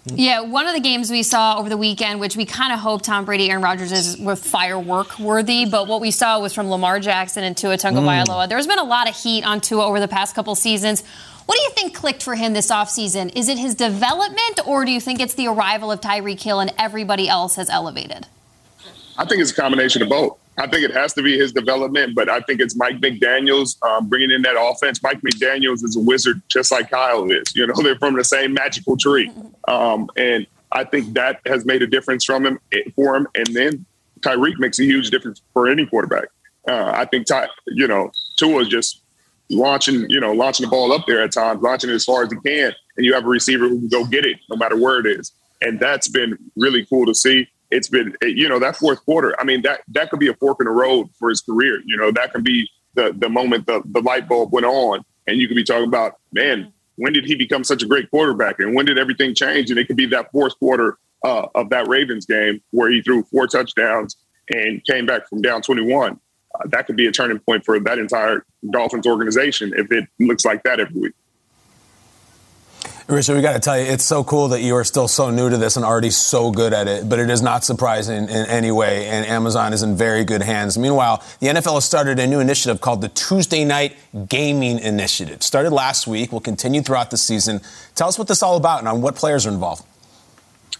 Yeah, 0.07 0.41
one 0.41 0.67
of 0.67 0.75
the 0.75 0.81
games 0.81 1.09
we 1.09 1.23
saw 1.23 1.57
over 1.57 1.67
the 1.67 1.77
weekend, 1.77 2.19
which 2.19 2.37
we 2.37 2.45
kind 2.45 2.71
of 2.71 2.79
hope 2.79 3.01
Tom 3.01 3.25
Brady, 3.25 3.49
Aaron 3.49 3.63
Rodgers 3.63 3.91
is 3.91 4.17
with 4.17 4.43
firework 4.43 5.17
worthy, 5.17 5.65
but 5.65 5.87
what 5.87 5.99
we 5.99 6.11
saw 6.11 6.39
was 6.39 6.53
from 6.53 6.69
Lamar 6.69 6.99
Jackson 6.99 7.43
and 7.43 7.57
Tua 7.57 7.77
Tagovailoa. 7.77 8.45
Mm. 8.45 8.49
There's 8.49 8.67
been 8.67 8.77
a 8.77 8.83
lot 8.83 9.09
of 9.09 9.15
heat 9.15 9.43
on 9.43 9.61
Tua 9.61 9.83
over 9.83 9.99
the 9.99 10.07
past 10.07 10.35
couple 10.35 10.53
seasons. 10.53 11.03
What 11.47 11.57
do 11.57 11.63
you 11.63 11.71
think 11.71 11.95
clicked 11.95 12.21
for 12.21 12.35
him 12.35 12.53
this 12.53 12.69
offseason? 12.69 13.35
Is 13.35 13.49
it 13.49 13.57
his 13.57 13.73
development, 13.73 14.59
or 14.67 14.85
do 14.85 14.91
you 14.91 15.01
think 15.01 15.19
it's 15.19 15.33
the 15.33 15.47
arrival 15.47 15.91
of 15.91 16.01
Tyreek 16.01 16.41
Hill 16.41 16.59
and 16.59 16.71
everybody 16.77 17.27
else 17.27 17.55
has 17.55 17.69
elevated? 17.69 18.27
I 19.17 19.25
think 19.25 19.41
it's 19.41 19.51
a 19.51 19.55
combination 19.55 20.01
of 20.01 20.09
both. 20.09 20.37
I 20.57 20.67
think 20.67 20.83
it 20.83 20.91
has 20.91 21.13
to 21.13 21.21
be 21.21 21.37
his 21.37 21.51
development, 21.51 22.15
but 22.15 22.29
I 22.29 22.39
think 22.41 22.61
it's 22.61 22.75
Mike 22.75 22.99
McDaniels 23.01 23.81
um, 23.83 24.07
bringing 24.07 24.31
in 24.31 24.41
that 24.43 24.55
offense. 24.57 25.03
Mike 25.03 25.21
McDaniels 25.21 25.83
is 25.83 25.95
a 25.97 25.99
wizard, 25.99 26.41
just 26.47 26.71
like 26.71 26.89
Kyle 26.89 27.29
is. 27.29 27.53
You 27.55 27.67
know, 27.67 27.73
they're 27.83 27.97
from 27.97 28.15
the 28.15 28.23
same 28.23 28.53
magical 28.53 28.95
tree, 28.97 29.31
um, 29.67 30.09
and 30.15 30.47
I 30.71 30.83
think 30.83 31.13
that 31.13 31.41
has 31.45 31.65
made 31.65 31.81
a 31.81 31.87
difference 31.87 32.23
from 32.23 32.45
him 32.45 32.59
for 32.95 33.15
him. 33.15 33.27
And 33.35 33.47
then 33.47 33.85
Tyreek 34.21 34.57
makes 34.59 34.79
a 34.79 34.83
huge 34.83 35.09
difference 35.09 35.41
for 35.53 35.67
any 35.67 35.85
quarterback. 35.85 36.25
Uh, 36.67 36.91
I 36.95 37.05
think 37.05 37.27
Ty, 37.27 37.47
you 37.67 37.87
know 37.87 38.11
Tua 38.37 38.61
is 38.61 38.67
just 38.69 39.01
launching, 39.49 40.09
you 40.09 40.19
know, 40.19 40.31
launching 40.31 40.65
the 40.65 40.69
ball 40.69 40.91
up 40.91 41.05
there 41.05 41.21
at 41.21 41.33
times, 41.33 41.61
launching 41.61 41.89
it 41.89 41.93
as 41.93 42.05
far 42.05 42.23
as 42.23 42.31
he 42.31 42.39
can, 42.39 42.73
and 42.97 43.05
you 43.05 43.13
have 43.13 43.25
a 43.25 43.29
receiver 43.29 43.67
who 43.67 43.79
can 43.79 43.89
go 43.89 44.05
get 44.05 44.25
it 44.25 44.37
no 44.49 44.55
matter 44.55 44.77
where 44.77 44.99
it 44.99 45.05
is, 45.05 45.33
and 45.61 45.79
that's 45.79 46.07
been 46.07 46.37
really 46.55 46.85
cool 46.85 47.05
to 47.05 47.13
see. 47.13 47.47
It's 47.71 47.87
been, 47.87 48.15
you 48.21 48.47
know, 48.47 48.59
that 48.59 48.75
fourth 48.75 49.03
quarter. 49.05 49.35
I 49.39 49.43
mean, 49.43 49.61
that 49.63 49.81
that 49.89 50.09
could 50.09 50.19
be 50.19 50.27
a 50.27 50.33
fork 50.35 50.57
in 50.59 50.65
the 50.65 50.71
road 50.71 51.09
for 51.17 51.29
his 51.29 51.41
career. 51.41 51.81
You 51.85 51.97
know, 51.97 52.11
that 52.11 52.31
can 52.31 52.43
be 52.43 52.69
the 52.93 53.13
the 53.17 53.29
moment 53.29 53.67
the 53.67 53.81
the 53.85 54.01
light 54.01 54.27
bulb 54.27 54.51
went 54.51 54.65
on, 54.65 55.03
and 55.27 55.39
you 55.39 55.47
could 55.47 55.55
be 55.55 55.63
talking 55.63 55.87
about, 55.87 56.19
man, 56.31 56.71
when 56.95 57.13
did 57.13 57.25
he 57.25 57.35
become 57.35 57.63
such 57.63 57.83
a 57.83 57.85
great 57.85 58.09
quarterback, 58.09 58.59
and 58.59 58.75
when 58.75 58.85
did 58.85 58.97
everything 58.97 59.35
change? 59.35 59.69
And 59.69 59.79
it 59.79 59.87
could 59.87 59.97
be 59.97 60.05
that 60.07 60.31
fourth 60.31 60.57
quarter 60.59 60.97
uh, 61.23 61.47
of 61.55 61.69
that 61.69 61.87
Ravens 61.87 62.25
game 62.25 62.61
where 62.71 62.89
he 62.89 63.01
threw 63.01 63.23
four 63.23 63.47
touchdowns 63.47 64.15
and 64.49 64.83
came 64.85 65.05
back 65.05 65.27
from 65.27 65.41
down 65.41 65.61
21. 65.61 66.11
Uh, 66.11 66.67
that 66.67 66.85
could 66.85 66.95
be 66.95 67.07
a 67.07 67.11
turning 67.11 67.39
point 67.39 67.65
for 67.65 67.79
that 67.79 67.97
entire 67.97 68.45
Dolphins 68.69 69.07
organization 69.07 69.73
if 69.75 69.91
it 69.91 70.07
looks 70.19 70.45
like 70.45 70.63
that 70.63 70.79
every 70.79 71.01
week. 71.01 71.13
Richard, 73.07 73.35
we 73.35 73.43
got 73.43 73.53
to 73.53 73.59
tell 73.59 73.77
you, 73.77 73.85
it's 73.85 74.03
so 74.03 74.23
cool 74.23 74.47
that 74.47 74.61
you 74.61 74.75
are 74.75 74.83
still 74.83 75.07
so 75.07 75.29
new 75.29 75.47
to 75.47 75.57
this 75.57 75.75
and 75.75 75.85
already 75.85 76.09
so 76.09 76.49
good 76.49 76.73
at 76.73 76.87
it, 76.87 77.07
but 77.07 77.19
it 77.19 77.29
is 77.29 77.39
not 77.39 77.63
surprising 77.63 78.23
in 78.23 78.29
any 78.29 78.71
way, 78.71 79.05
and 79.05 79.27
Amazon 79.27 79.73
is 79.73 79.83
in 79.83 79.95
very 79.95 80.23
good 80.23 80.41
hands. 80.41 80.75
Meanwhile, 80.75 81.23
the 81.39 81.47
NFL 81.47 81.75
has 81.75 81.85
started 81.85 82.17
a 82.17 82.25
new 82.25 82.39
initiative 82.39 82.81
called 82.81 83.01
the 83.01 83.09
Tuesday 83.09 83.63
Night 83.63 83.95
Gaming 84.27 84.79
Initiative. 84.79 85.43
Started 85.43 85.69
last 85.69 86.07
week, 86.07 86.31
will 86.31 86.39
continue 86.39 86.81
throughout 86.81 87.11
the 87.11 87.17
season. 87.17 87.61
Tell 87.93 88.07
us 88.07 88.17
what 88.17 88.27
this 88.27 88.39
is 88.39 88.43
all 88.43 88.57
about 88.57 88.79
and 88.79 88.87
on 88.87 89.03
what 89.03 89.15
players 89.15 89.45
are 89.45 89.51
involved. 89.51 89.85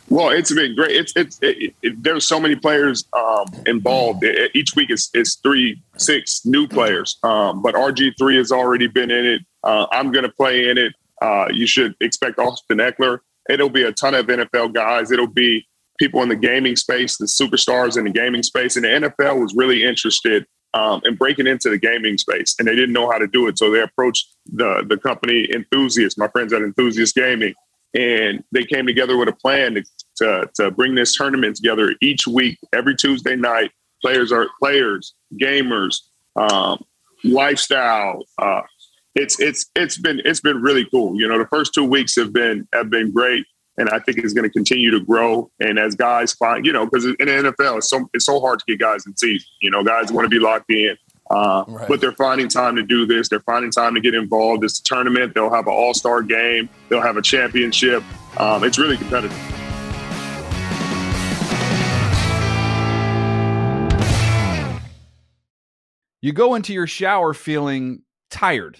Well, 0.10 0.30
it's 0.30 0.52
been 0.52 0.76
great. 0.76 0.96
It's 0.96 1.14
it's 1.16 1.40
it, 1.44 1.76
it, 1.84 2.04
there's 2.04 2.26
so 2.26 2.40
many 2.40 2.56
players 2.56 3.06
um, 3.14 3.46
involved. 3.68 4.24
It, 4.24 4.52
each 4.56 4.76
week 4.76 4.90
is 4.90 5.10
three, 5.44 5.82
six 5.98 6.44
new 6.44 6.68
players. 6.68 7.18
Um, 7.22 7.62
but 7.62 7.76
RG 7.76 8.14
three 8.18 8.38
has 8.38 8.52
already 8.52 8.88
been 8.88 9.12
in 9.12 9.26
it. 9.26 9.42
Uh, 9.64 9.86
I'm 9.92 10.12
going 10.12 10.24
to 10.24 10.32
play 10.32 10.70
in 10.70 10.78
it. 10.78 10.94
Uh, 11.22 11.48
you 11.52 11.68
should 11.68 11.96
expect 12.02 12.40
Austin 12.40 12.78
Ekeler. 12.78 13.20
It'll 13.50 13.70
be 13.70 13.84
a 13.84 13.92
ton 13.92 14.16
of 14.16 14.26
NFL 14.26 14.74
guys. 14.74 15.12
It'll 15.12 15.28
be 15.28 15.68
people 16.00 16.22
in 16.22 16.30
the 16.30 16.36
gaming 16.36 16.76
space, 16.76 17.18
the 17.18 17.26
superstars 17.26 17.98
in 17.98 18.04
the 18.04 18.10
gaming 18.10 18.44
space, 18.44 18.76
and 18.76 18.86
the 18.86 19.10
NFL 19.10 19.40
was 19.40 19.54
really 19.56 19.84
interested 19.84 20.46
um, 20.74 21.02
in 21.06 21.16
breaking 21.16 21.48
into 21.48 21.70
the 21.70 21.78
gaming 21.78 22.18
space, 22.18 22.56
and 22.60 22.68
they 22.68 22.76
didn't 22.76 22.92
know 22.92 23.10
how 23.10 23.18
to 23.18 23.28
do 23.28 23.48
it, 23.48 23.58
so 23.58 23.72
they 23.72 23.82
approached 23.82 24.28
the 24.46 24.86
the 24.88 24.98
company 24.98 25.48
Enthusiast, 25.54 26.18
my 26.18 26.28
friends 26.28 26.52
at 26.52 26.62
Enthusiast 26.62 27.16
Gaming, 27.16 27.54
and 27.96 28.44
they 28.52 28.66
came 28.66 28.86
together 28.86 29.18
with 29.18 29.30
a 29.30 29.34
plan 29.34 29.76
to, 29.76 29.84
to, 30.18 30.50
to 30.56 30.72
bring 30.72 30.96
this 30.96 31.16
tournament 31.16 31.56
together 31.56 31.96
each 32.02 32.28
week, 32.28 32.60
every 32.74 32.96
Tuesday 32.96 33.38
night. 33.38 33.72
Players 34.02 34.34
are 34.34 34.48
players, 34.60 35.14
gamers, 35.42 36.00
um, 36.36 36.84
lifestyle. 37.24 38.24
Uh, 38.38 38.62
it's 39.16 39.40
it's 39.40 39.70
it's 39.76 39.98
been 39.98 40.22
it's 40.26 40.42
been 40.42 40.62
really 40.62 40.86
cool. 40.92 41.20
You 41.20 41.28
know, 41.28 41.40
the 41.40 41.48
first 41.48 41.74
two 41.74 41.86
weeks 41.86 42.16
have 42.18 42.34
been 42.34 42.68
have 42.74 42.90
been 42.90 43.12
great, 43.12 43.46
and 43.78 43.90
I 43.90 44.00
think 44.00 44.18
it's 44.18 44.34
going 44.34 44.44
to 44.44 44.52
continue 44.52 44.92
to 44.92 45.00
grow. 45.00 45.50
And 45.60 45.80
as 45.80 45.96
guys 45.96 46.34
find, 46.34 46.66
you 46.66 46.74
know, 46.74 46.86
because 46.86 47.06
in 47.06 47.16
the 47.20 47.26
NFL, 47.26 47.78
it's 47.78 47.90
so 47.90 48.10
it's 48.14 48.26
so 48.26 48.40
hard 48.40 48.60
to 48.60 48.66
get 48.68 48.80
guys 48.80 49.06
in 49.06 49.16
season. 49.16 49.48
You 49.62 49.72
know, 49.72 49.84
guys 49.84 50.12
want 50.12 50.26
to 50.26 50.30
be 50.30 50.40
locked 50.40 50.70
in. 50.70 50.98
Uh, 51.32 51.64
right. 51.68 51.88
But 51.88 52.02
they're 52.02 52.12
finding 52.12 52.48
time 52.48 52.76
to 52.76 52.84
do 52.84 53.08
this. 53.08 53.30
They're 53.30 53.40
finding 53.40 53.72
time 53.72 53.96
to 53.96 54.02
get 54.02 54.14
involved. 54.14 54.64
It's 54.64 54.80
a 54.80 54.84
tournament. 54.84 55.34
They'll 55.34 55.52
have 55.52 55.66
an 55.66 55.74
all 55.74 55.94
star 55.94 56.22
game. 56.22 56.70
They'll 56.90 57.02
have 57.02 57.18
a 57.18 57.22
championship. 57.22 58.04
Um, 58.38 58.64
it's 58.64 58.78
really 58.78 58.98
competitive. 58.98 59.36
You 66.22 66.34
go 66.34 66.56
into 66.56 66.74
your 66.74 66.88
shower 66.88 67.34
feeling 67.34 68.02
tired, 68.32 68.80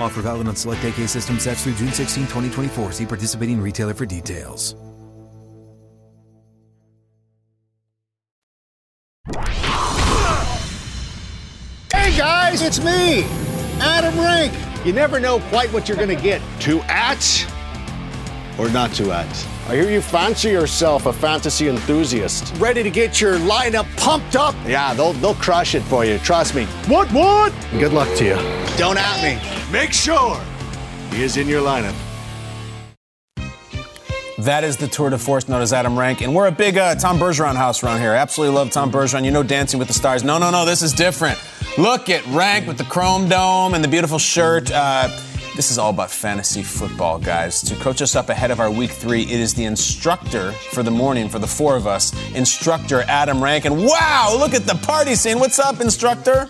Offer 0.00 0.22
valid 0.22 0.48
on 0.48 0.56
select 0.56 0.82
AK 0.84 1.08
system 1.08 1.38
sets 1.38 1.64
through 1.64 1.74
June 1.74 1.92
16, 1.92 2.24
2024. 2.24 2.92
See 2.92 3.06
participating 3.06 3.60
retailer 3.60 3.94
for 3.94 4.06
details. 4.06 4.74
Hey 11.92 12.16
guys, 12.16 12.62
it's 12.62 12.82
me, 12.82 13.24
Adam 13.80 14.18
Rank. 14.18 14.52
You 14.86 14.94
never 14.94 15.20
know 15.20 15.40
quite 15.50 15.70
what 15.72 15.88
you're 15.88 15.96
going 15.96 16.08
to 16.08 16.20
get. 16.20 16.40
Two 16.58 16.80
at 16.82 17.46
or 18.58 18.70
not 18.70 18.92
to 18.94 19.12
at. 19.12 19.59
I 19.70 19.76
hear 19.76 19.88
you 19.88 20.00
fancy 20.00 20.48
yourself 20.48 21.06
a 21.06 21.12
fantasy 21.12 21.68
enthusiast. 21.68 22.52
Ready 22.56 22.82
to 22.82 22.90
get 22.90 23.20
your 23.20 23.38
lineup 23.38 23.86
pumped 23.96 24.34
up? 24.34 24.52
Yeah, 24.66 24.92
they'll 24.94 25.12
they'll 25.12 25.36
crush 25.36 25.76
it 25.76 25.82
for 25.82 26.04
you. 26.04 26.18
Trust 26.18 26.56
me. 26.56 26.64
What 26.88 27.08
what? 27.12 27.52
Good 27.78 27.92
luck 27.92 28.08
to 28.16 28.24
you. 28.24 28.34
Don't 28.76 28.98
at 28.98 29.22
me. 29.22 29.40
Make 29.70 29.92
sure 29.92 30.40
he 31.10 31.22
is 31.22 31.36
in 31.36 31.46
your 31.46 31.62
lineup. 31.62 31.94
That 34.38 34.64
is 34.64 34.76
the 34.76 34.88
tour 34.88 35.08
de 35.08 35.18
force 35.18 35.48
known 35.48 35.62
as 35.62 35.72
Adam 35.72 35.96
Rank. 35.96 36.20
And 36.20 36.34
we're 36.34 36.48
a 36.48 36.52
big 36.52 36.76
uh, 36.76 36.96
Tom 36.96 37.20
Bergeron 37.20 37.54
house 37.54 37.84
around 37.84 38.00
here. 38.00 38.10
Absolutely 38.10 38.56
love 38.56 38.72
Tom 38.72 38.90
Bergeron. 38.90 39.24
You 39.24 39.30
know 39.30 39.44
Dancing 39.44 39.78
with 39.78 39.86
the 39.86 39.94
Stars. 39.94 40.24
No, 40.24 40.38
no, 40.38 40.50
no, 40.50 40.64
this 40.64 40.82
is 40.82 40.92
different. 40.92 41.38
Look 41.78 42.10
at 42.10 42.26
Rank 42.26 42.66
with 42.66 42.76
the 42.76 42.84
chrome 42.84 43.28
dome 43.28 43.74
and 43.74 43.84
the 43.84 43.88
beautiful 43.88 44.18
shirt. 44.18 44.72
Uh, 44.72 45.16
This 45.60 45.70
is 45.70 45.76
all 45.76 45.90
about 45.90 46.10
fantasy 46.10 46.62
football, 46.62 47.18
guys. 47.18 47.60
To 47.64 47.74
coach 47.74 48.00
us 48.00 48.16
up 48.16 48.30
ahead 48.30 48.50
of 48.50 48.60
our 48.60 48.70
week 48.70 48.92
three, 48.92 49.24
it 49.24 49.38
is 49.38 49.52
the 49.52 49.64
instructor 49.64 50.52
for 50.52 50.82
the 50.82 50.90
morning 50.90 51.28
for 51.28 51.38
the 51.38 51.46
four 51.46 51.76
of 51.76 51.86
us, 51.86 52.14
instructor 52.34 53.02
Adam 53.02 53.44
Rankin. 53.44 53.84
Wow, 53.84 54.34
look 54.38 54.54
at 54.54 54.62
the 54.62 54.76
party 54.76 55.14
scene. 55.14 55.38
What's 55.38 55.58
up, 55.58 55.82
instructor? 55.82 56.48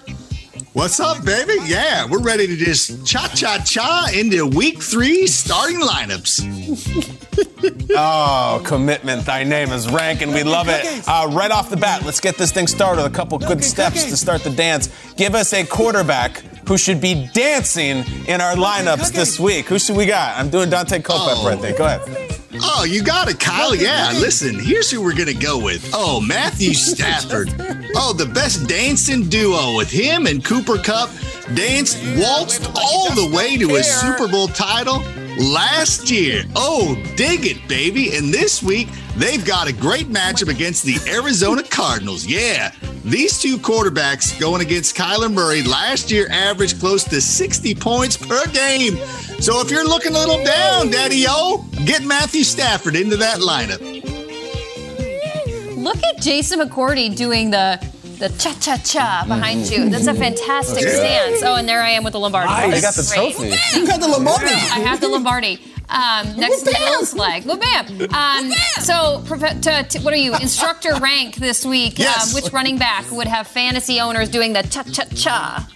What's 0.75 1.01
up, 1.01 1.25
baby? 1.25 1.55
Yeah, 1.65 2.07
we're 2.09 2.23
ready 2.23 2.47
to 2.47 2.57
just 2.57 3.05
cha 3.05 3.27
cha 3.35 3.59
cha 3.65 4.09
into 4.15 4.47
week 4.47 4.81
three 4.81 5.27
starting 5.27 5.81
lineups. 5.81 6.47
oh, 7.97 8.63
commitment. 8.65 9.27
Thy 9.27 9.43
name 9.43 9.71
is 9.71 9.91
Rankin. 9.91 10.33
We 10.33 10.45
love 10.45 10.69
it. 10.69 10.85
Uh, 11.09 11.29
right 11.33 11.51
off 11.51 11.69
the 11.69 11.77
bat, 11.77 12.05
let's 12.05 12.21
get 12.21 12.37
this 12.37 12.53
thing 12.53 12.69
started. 12.69 13.05
A 13.05 13.11
couple 13.11 13.41
good 13.41 13.65
steps 13.65 14.05
to 14.05 14.17
start 14.17 14.45
the 14.45 14.51
dance. 14.51 14.89
Give 15.17 15.35
us 15.35 15.53
a 15.53 15.65
quarterback 15.65 16.45
who 16.71 16.79
should 16.79 17.01
be 17.01 17.29
dancing 17.35 18.05
in 18.29 18.41
our 18.41 18.55
lineups 18.55 19.11
this 19.11 19.41
week. 19.41 19.67
Who 19.67 19.77
should 19.77 19.97
we 19.97 20.07
got? 20.07 20.37
I'm 20.37 20.51
doing 20.51 20.71
Daunte 20.71 21.03
Culpepper, 21.03 21.51
I 21.51 21.55
oh. 21.55 21.57
think. 21.57 21.79
Go 21.79 21.85
ahead. 21.85 22.39
Oh, 22.63 22.85
you 22.85 23.03
got 23.03 23.29
it, 23.29 23.41
Kyle. 23.41 23.75
Yeah, 23.75 24.13
listen, 24.13 24.57
here's 24.57 24.89
who 24.89 25.03
we're 25.03 25.17
going 25.17 25.27
to 25.27 25.35
go 25.35 25.59
with. 25.59 25.91
Oh, 25.93 26.21
Matthew 26.21 26.75
Stafford. 26.75 27.49
Oh, 27.97 28.13
the 28.13 28.31
best 28.33 28.69
dancing 28.69 29.29
duo 29.29 29.77
with 29.77 29.91
him 29.91 30.29
and 30.29 30.45
Cooper 30.45 30.79
Kupp 30.79 31.11
danced, 31.55 31.99
waltzed 32.17 32.71
all 32.77 33.13
the 33.17 33.35
way 33.35 33.57
to 33.57 33.75
a 33.75 33.83
Super 33.83 34.29
Bowl 34.29 34.47
title 34.47 35.03
last 35.41 36.11
year. 36.11 36.45
Oh, 36.55 36.95
dig 37.17 37.47
it, 37.47 37.67
baby. 37.67 38.17
And 38.17 38.33
this 38.33 38.63
week, 38.63 38.89
they've 39.17 39.45
got 39.45 39.69
a 39.69 39.73
great 39.73 40.09
matchup 40.09 40.49
against 40.49 40.85
the 40.85 40.99
Arizona 41.09 41.63
Cardinals. 41.63 42.27
Yeah, 42.27 42.73
these 43.05 43.41
two 43.41 43.57
quarterbacks 43.57 44.39
going 44.39 44.61
against 44.61 44.97
Kyler 44.97 45.33
Murray 45.33 45.63
last 45.63 46.11
year 46.11 46.29
averaged 46.31 46.79
close 46.79 47.05
to 47.05 47.21
60 47.21 47.75
points 47.75 48.17
per 48.17 48.45
game. 48.47 48.97
So 49.41 49.61
if 49.61 49.71
you're 49.71 49.89
looking 49.89 50.15
a 50.15 50.19
little 50.19 50.45
down, 50.45 50.91
Daddy 50.91 51.25
O, 51.29 51.65
get 51.87 52.05
Matthew 52.05 52.45
Stafford 52.45 52.95
into 52.95 53.17
that 53.17 53.39
lineup. 53.39 53.81
Look 55.77 55.97
at 56.05 56.21
Jason 56.21 56.61
McCourty 56.61 57.17
doing 57.17 57.51
the 57.51 57.83
the 58.21 58.29
cha 58.39 58.55
cha 58.61 58.77
cha 58.77 59.25
behind 59.27 59.63
Mm-hmm. 59.65 59.83
you. 59.85 59.91
That's 59.91 60.07
a 60.07 60.15
fantastic 60.15 60.85
Yeah. 60.85 60.91
stance. 60.95 61.43
Oh, 61.43 61.57
and 61.57 61.69
there 61.69 61.83
I 61.83 61.91
am 61.91 62.05
with 62.05 62.13
the 62.13 62.21
Lombardi. 62.21 62.49
Nice. 62.49 62.81
That's 62.83 62.97
You 63.09 63.17
got 63.17 63.31
the 63.33 63.37
great. 63.43 63.51
trophy. 63.57 63.81
You 63.81 63.87
got 63.87 64.01
the 64.01 64.09
Lombardi. 64.09 64.45
I 64.53 64.81
have 64.89 65.01
the 65.01 65.09
Lombardi. 65.09 65.59
Um, 65.89 66.37
next 66.37 66.63
to 66.63 66.73
Bill's 66.79 67.15
leg. 67.15 67.45
Well, 67.47 67.57
bam. 67.59 68.15
Um, 68.15 68.53
so, 68.81 69.23
prof- 69.27 69.61
to, 69.63 69.83
to- 69.83 69.99
what 70.03 70.15
are 70.15 70.19
you? 70.19 70.35
Instructor 70.37 70.95
rank 71.01 71.35
this 71.35 71.67
week. 71.67 71.99
Yes. 71.99 72.29
Um, 72.29 72.41
which 72.41 72.53
running 72.53 72.79
back 72.79 73.11
would 73.11 73.27
have 73.27 73.49
fantasy 73.49 73.99
owners 73.99 74.29
doing 74.29 74.53
the 74.53 74.63
cha 74.63 74.85
cha 74.85 75.03
cha? 75.17 75.69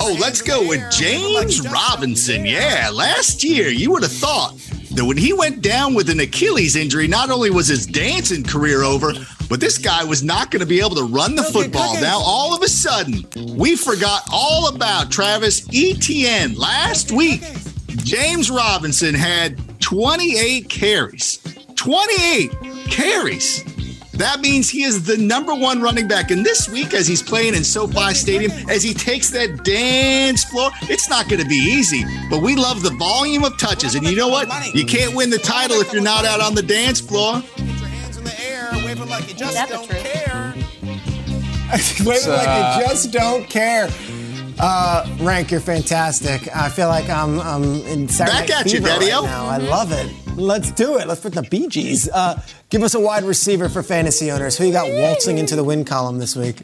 Oh, 0.00 0.16
let's 0.20 0.42
go 0.42 0.66
with 0.66 0.82
James 0.90 1.60
Robinson. 1.68 2.44
Yeah, 2.46 2.90
last 2.92 3.44
year 3.44 3.68
you 3.68 3.92
would 3.92 4.02
have 4.02 4.12
thought 4.12 4.54
that 4.98 5.04
when 5.04 5.16
he 5.16 5.32
went 5.32 5.62
down 5.62 5.94
with 5.94 6.10
an 6.10 6.20
Achilles 6.20 6.76
injury, 6.76 7.06
not 7.06 7.30
only 7.30 7.50
was 7.50 7.68
his 7.68 7.86
dancing 7.86 8.42
career 8.42 8.82
over, 8.82 9.12
but 9.48 9.60
this 9.60 9.78
guy 9.78 10.04
was 10.04 10.22
not 10.22 10.50
going 10.50 10.60
to 10.60 10.66
be 10.66 10.80
able 10.80 10.96
to 10.96 11.04
run 11.04 11.34
the 11.34 11.42
football. 11.44 11.94
Now, 12.00 12.18
all 12.20 12.54
of 12.54 12.62
a 12.62 12.68
sudden, 12.68 13.24
we 13.56 13.76
forgot 13.76 14.22
all 14.32 14.68
about 14.68 15.10
Travis 15.10 15.66
Etienne. 15.72 16.54
Last 16.54 17.12
week, 17.12 17.42
James 17.88 18.50
Robinson 18.50 19.14
had 19.14 19.56
28 19.80 20.68
carries. 20.68 21.38
28 21.76 22.50
carries. 22.90 23.64
That 24.18 24.40
means 24.40 24.68
he 24.68 24.82
is 24.82 25.04
the 25.04 25.16
number 25.16 25.54
one 25.54 25.80
running 25.80 26.08
back. 26.08 26.32
And 26.32 26.44
this 26.44 26.68
week, 26.68 26.92
as 26.92 27.06
he's 27.06 27.22
playing 27.22 27.54
in 27.54 27.62
SoFi 27.62 28.14
Stadium, 28.14 28.50
as 28.68 28.82
he 28.82 28.92
takes 28.92 29.30
that 29.30 29.62
dance 29.62 30.42
floor, 30.44 30.70
it's 30.82 31.08
not 31.08 31.28
going 31.28 31.40
to 31.40 31.48
be 31.48 31.54
easy. 31.54 32.04
But 32.28 32.42
we 32.42 32.56
love 32.56 32.82
the 32.82 32.90
volume 32.98 33.44
of 33.44 33.56
touches. 33.58 33.94
And 33.94 34.04
you 34.04 34.16
know 34.16 34.28
what? 34.28 34.48
You 34.74 34.84
can't 34.84 35.14
win 35.14 35.30
the 35.30 35.38
title 35.38 35.80
if 35.80 35.92
you're 35.92 36.02
not 36.02 36.24
out 36.24 36.40
on 36.40 36.56
the 36.56 36.62
dance 36.62 37.00
floor. 37.00 37.36
Is 37.36 37.44
that 37.44 38.12
the 38.12 38.74
truth? 38.74 38.84
Waving 38.84 39.08
like 39.08 39.28
you 39.28 39.34
just 39.34 39.68
don't 39.68 39.88
care. 39.88 40.54
waving 42.04 42.32
uh, 42.32 42.78
you 42.80 42.86
just 42.88 43.12
don't 43.12 43.48
care. 43.48 43.88
Uh, 44.58 45.06
Rank, 45.20 45.52
you're 45.52 45.60
fantastic. 45.60 46.54
I 46.56 46.68
feel 46.68 46.88
like 46.88 47.08
I'm, 47.08 47.38
I'm 47.40 47.62
in 47.86 48.08
Saturday 48.08 48.48
Back 48.48 48.50
at 48.50 48.66
you, 48.66 48.78
Fever 48.78 48.88
right 48.88 49.00
Daddy-O. 49.00 49.22
now. 49.22 49.46
I 49.46 49.58
love 49.58 49.92
it. 49.92 50.12
Let's 50.38 50.70
do 50.70 50.98
it. 50.98 51.08
Let's 51.08 51.20
put 51.20 51.32
the 51.32 51.42
Bee 51.42 51.66
Gees. 51.66 52.08
Uh, 52.08 52.40
give 52.70 52.84
us 52.84 52.94
a 52.94 53.00
wide 53.00 53.24
receiver 53.24 53.68
for 53.68 53.82
fantasy 53.82 54.30
owners. 54.30 54.56
Who 54.56 54.66
you 54.66 54.72
got 54.72 54.88
waltzing 54.88 55.38
into 55.38 55.56
the 55.56 55.64
win 55.64 55.84
column 55.84 56.18
this 56.18 56.36
week? 56.36 56.62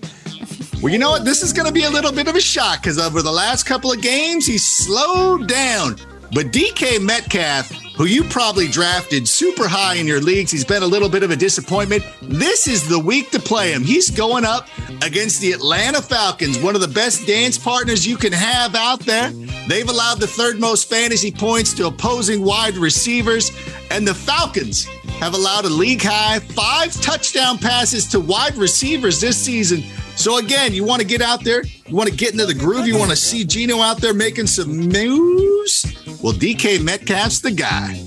Well, 0.80 0.92
you 0.92 0.98
know 0.98 1.10
what? 1.10 1.24
This 1.24 1.42
is 1.42 1.52
going 1.52 1.66
to 1.66 1.72
be 1.72 1.84
a 1.84 1.90
little 1.90 2.12
bit 2.12 2.28
of 2.28 2.36
a 2.36 2.40
shock 2.40 2.82
because 2.82 2.98
over 2.98 3.20
the 3.20 3.32
last 3.32 3.64
couple 3.64 3.90
of 3.90 4.00
games, 4.00 4.46
he 4.46 4.58
slowed 4.58 5.48
down. 5.48 5.96
But 6.32 6.46
DK 6.46 7.00
Metcalf, 7.00 7.70
who 7.96 8.06
you 8.06 8.24
probably 8.24 8.66
drafted 8.66 9.28
super 9.28 9.68
high 9.68 9.94
in 9.94 10.06
your 10.06 10.20
leagues, 10.20 10.50
he's 10.50 10.64
been 10.64 10.82
a 10.82 10.86
little 10.86 11.08
bit 11.08 11.22
of 11.22 11.30
a 11.30 11.36
disappointment. 11.36 12.04
This 12.22 12.66
is 12.66 12.88
the 12.88 12.98
week 12.98 13.30
to 13.30 13.38
play 13.38 13.72
him. 13.72 13.84
He's 13.84 14.10
going 14.10 14.44
up 14.44 14.68
against 15.02 15.40
the 15.40 15.52
Atlanta 15.52 16.02
Falcons, 16.02 16.58
one 16.58 16.74
of 16.74 16.80
the 16.80 16.88
best 16.88 17.26
dance 17.26 17.56
partners 17.56 18.06
you 18.06 18.16
can 18.16 18.32
have 18.32 18.74
out 18.74 19.00
there. 19.00 19.30
They've 19.68 19.88
allowed 19.88 20.18
the 20.18 20.26
third 20.26 20.58
most 20.58 20.88
fantasy 20.88 21.30
points 21.30 21.72
to 21.74 21.86
opposing 21.86 22.42
wide 22.42 22.76
receivers, 22.76 23.52
and 23.90 24.06
the 24.06 24.14
Falcons 24.14 24.86
have 25.20 25.34
allowed 25.34 25.64
a 25.64 25.70
league 25.70 26.02
high 26.02 26.40
five 26.40 26.92
touchdown 27.00 27.58
passes 27.58 28.08
to 28.08 28.18
wide 28.18 28.56
receivers 28.56 29.20
this 29.20 29.36
season. 29.36 29.84
So 30.16 30.38
again, 30.38 30.72
you 30.72 30.84
want 30.84 31.00
to 31.00 31.06
get 31.06 31.22
out 31.22 31.44
there, 31.44 31.62
you 31.94 31.98
want 31.98 32.10
to 32.10 32.16
get 32.16 32.32
into 32.32 32.44
the 32.44 32.54
groove, 32.54 32.88
you 32.88 32.98
want 32.98 33.10
to 33.12 33.16
see 33.16 33.44
Gino 33.44 33.78
out 33.80 33.98
there 33.98 34.12
making 34.12 34.48
some 34.48 34.68
moves. 34.88 35.84
Well, 36.20 36.32
DK 36.32 36.82
Metcalf's 36.82 37.38
the 37.38 37.52
guy. 37.52 38.02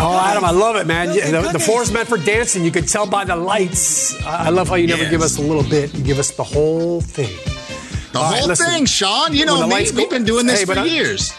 Oh, 0.00 0.18
Adam, 0.20 0.44
I 0.44 0.50
love 0.50 0.74
it, 0.74 0.84
man. 0.88 1.10
The, 1.10 1.50
the 1.52 1.60
floor 1.60 1.82
is 1.82 1.92
meant 1.92 2.08
for 2.08 2.18
dancing. 2.18 2.64
You 2.64 2.72
can 2.72 2.86
tell 2.86 3.06
by 3.06 3.24
the 3.24 3.36
lights. 3.36 4.20
I 4.24 4.50
love 4.50 4.68
how 4.68 4.74
you 4.74 4.88
never 4.88 5.02
Yes. 5.02 5.10
give 5.12 5.22
us 5.22 5.38
a 5.38 5.42
little 5.42 5.62
bit. 5.62 5.94
You 5.94 6.02
give 6.02 6.18
us 6.18 6.32
the 6.32 6.42
whole 6.42 7.00
thing. 7.00 7.30
The 8.12 8.18
All 8.18 8.24
right, 8.32 8.40
whole 8.40 8.48
listen. 8.48 8.66
thing, 8.66 8.86
Sean. 8.86 9.32
You 9.32 9.46
know 9.46 9.64
me. 9.68 9.84
go- 9.88 9.96
We've 9.96 10.10
been 10.10 10.24
doing 10.24 10.46
this 10.46 10.58
Hey, 10.58 10.64
for 10.64 10.76
I- 10.76 10.84
years. 10.86 11.32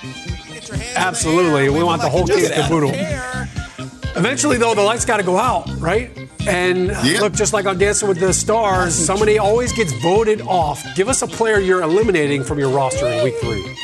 Absolutely. 0.95 1.67
We 1.69 1.83
want 1.83 2.03
the 2.03 2.09
whole 2.09 2.25
kit 2.25 2.53
caboodle. 2.53 2.91
Eventually, 4.17 4.57
though, 4.57 4.73
the 4.73 4.81
lights 4.81 5.03
got 5.05 5.17
to 5.17 5.23
go 5.23 5.37
out, 5.37 5.69
right? 5.79 6.09
And 6.47 6.87
look, 7.19 7.33
just 7.33 7.53
like 7.53 7.65
on 7.65 7.77
Dancing 7.77 8.07
with 8.07 8.19
the 8.19 8.33
Stars, 8.33 8.93
somebody 8.93 9.39
always 9.39 9.73
gets 9.73 9.91
voted 9.93 10.41
off. 10.41 10.83
Give 10.95 11.09
us 11.09 11.21
a 11.21 11.27
player 11.27 11.59
you're 11.59 11.81
eliminating 11.81 12.43
from 12.43 12.59
your 12.59 12.69
roster 12.69 13.07
in 13.07 13.23
week 13.23 13.35
three. 13.41 13.75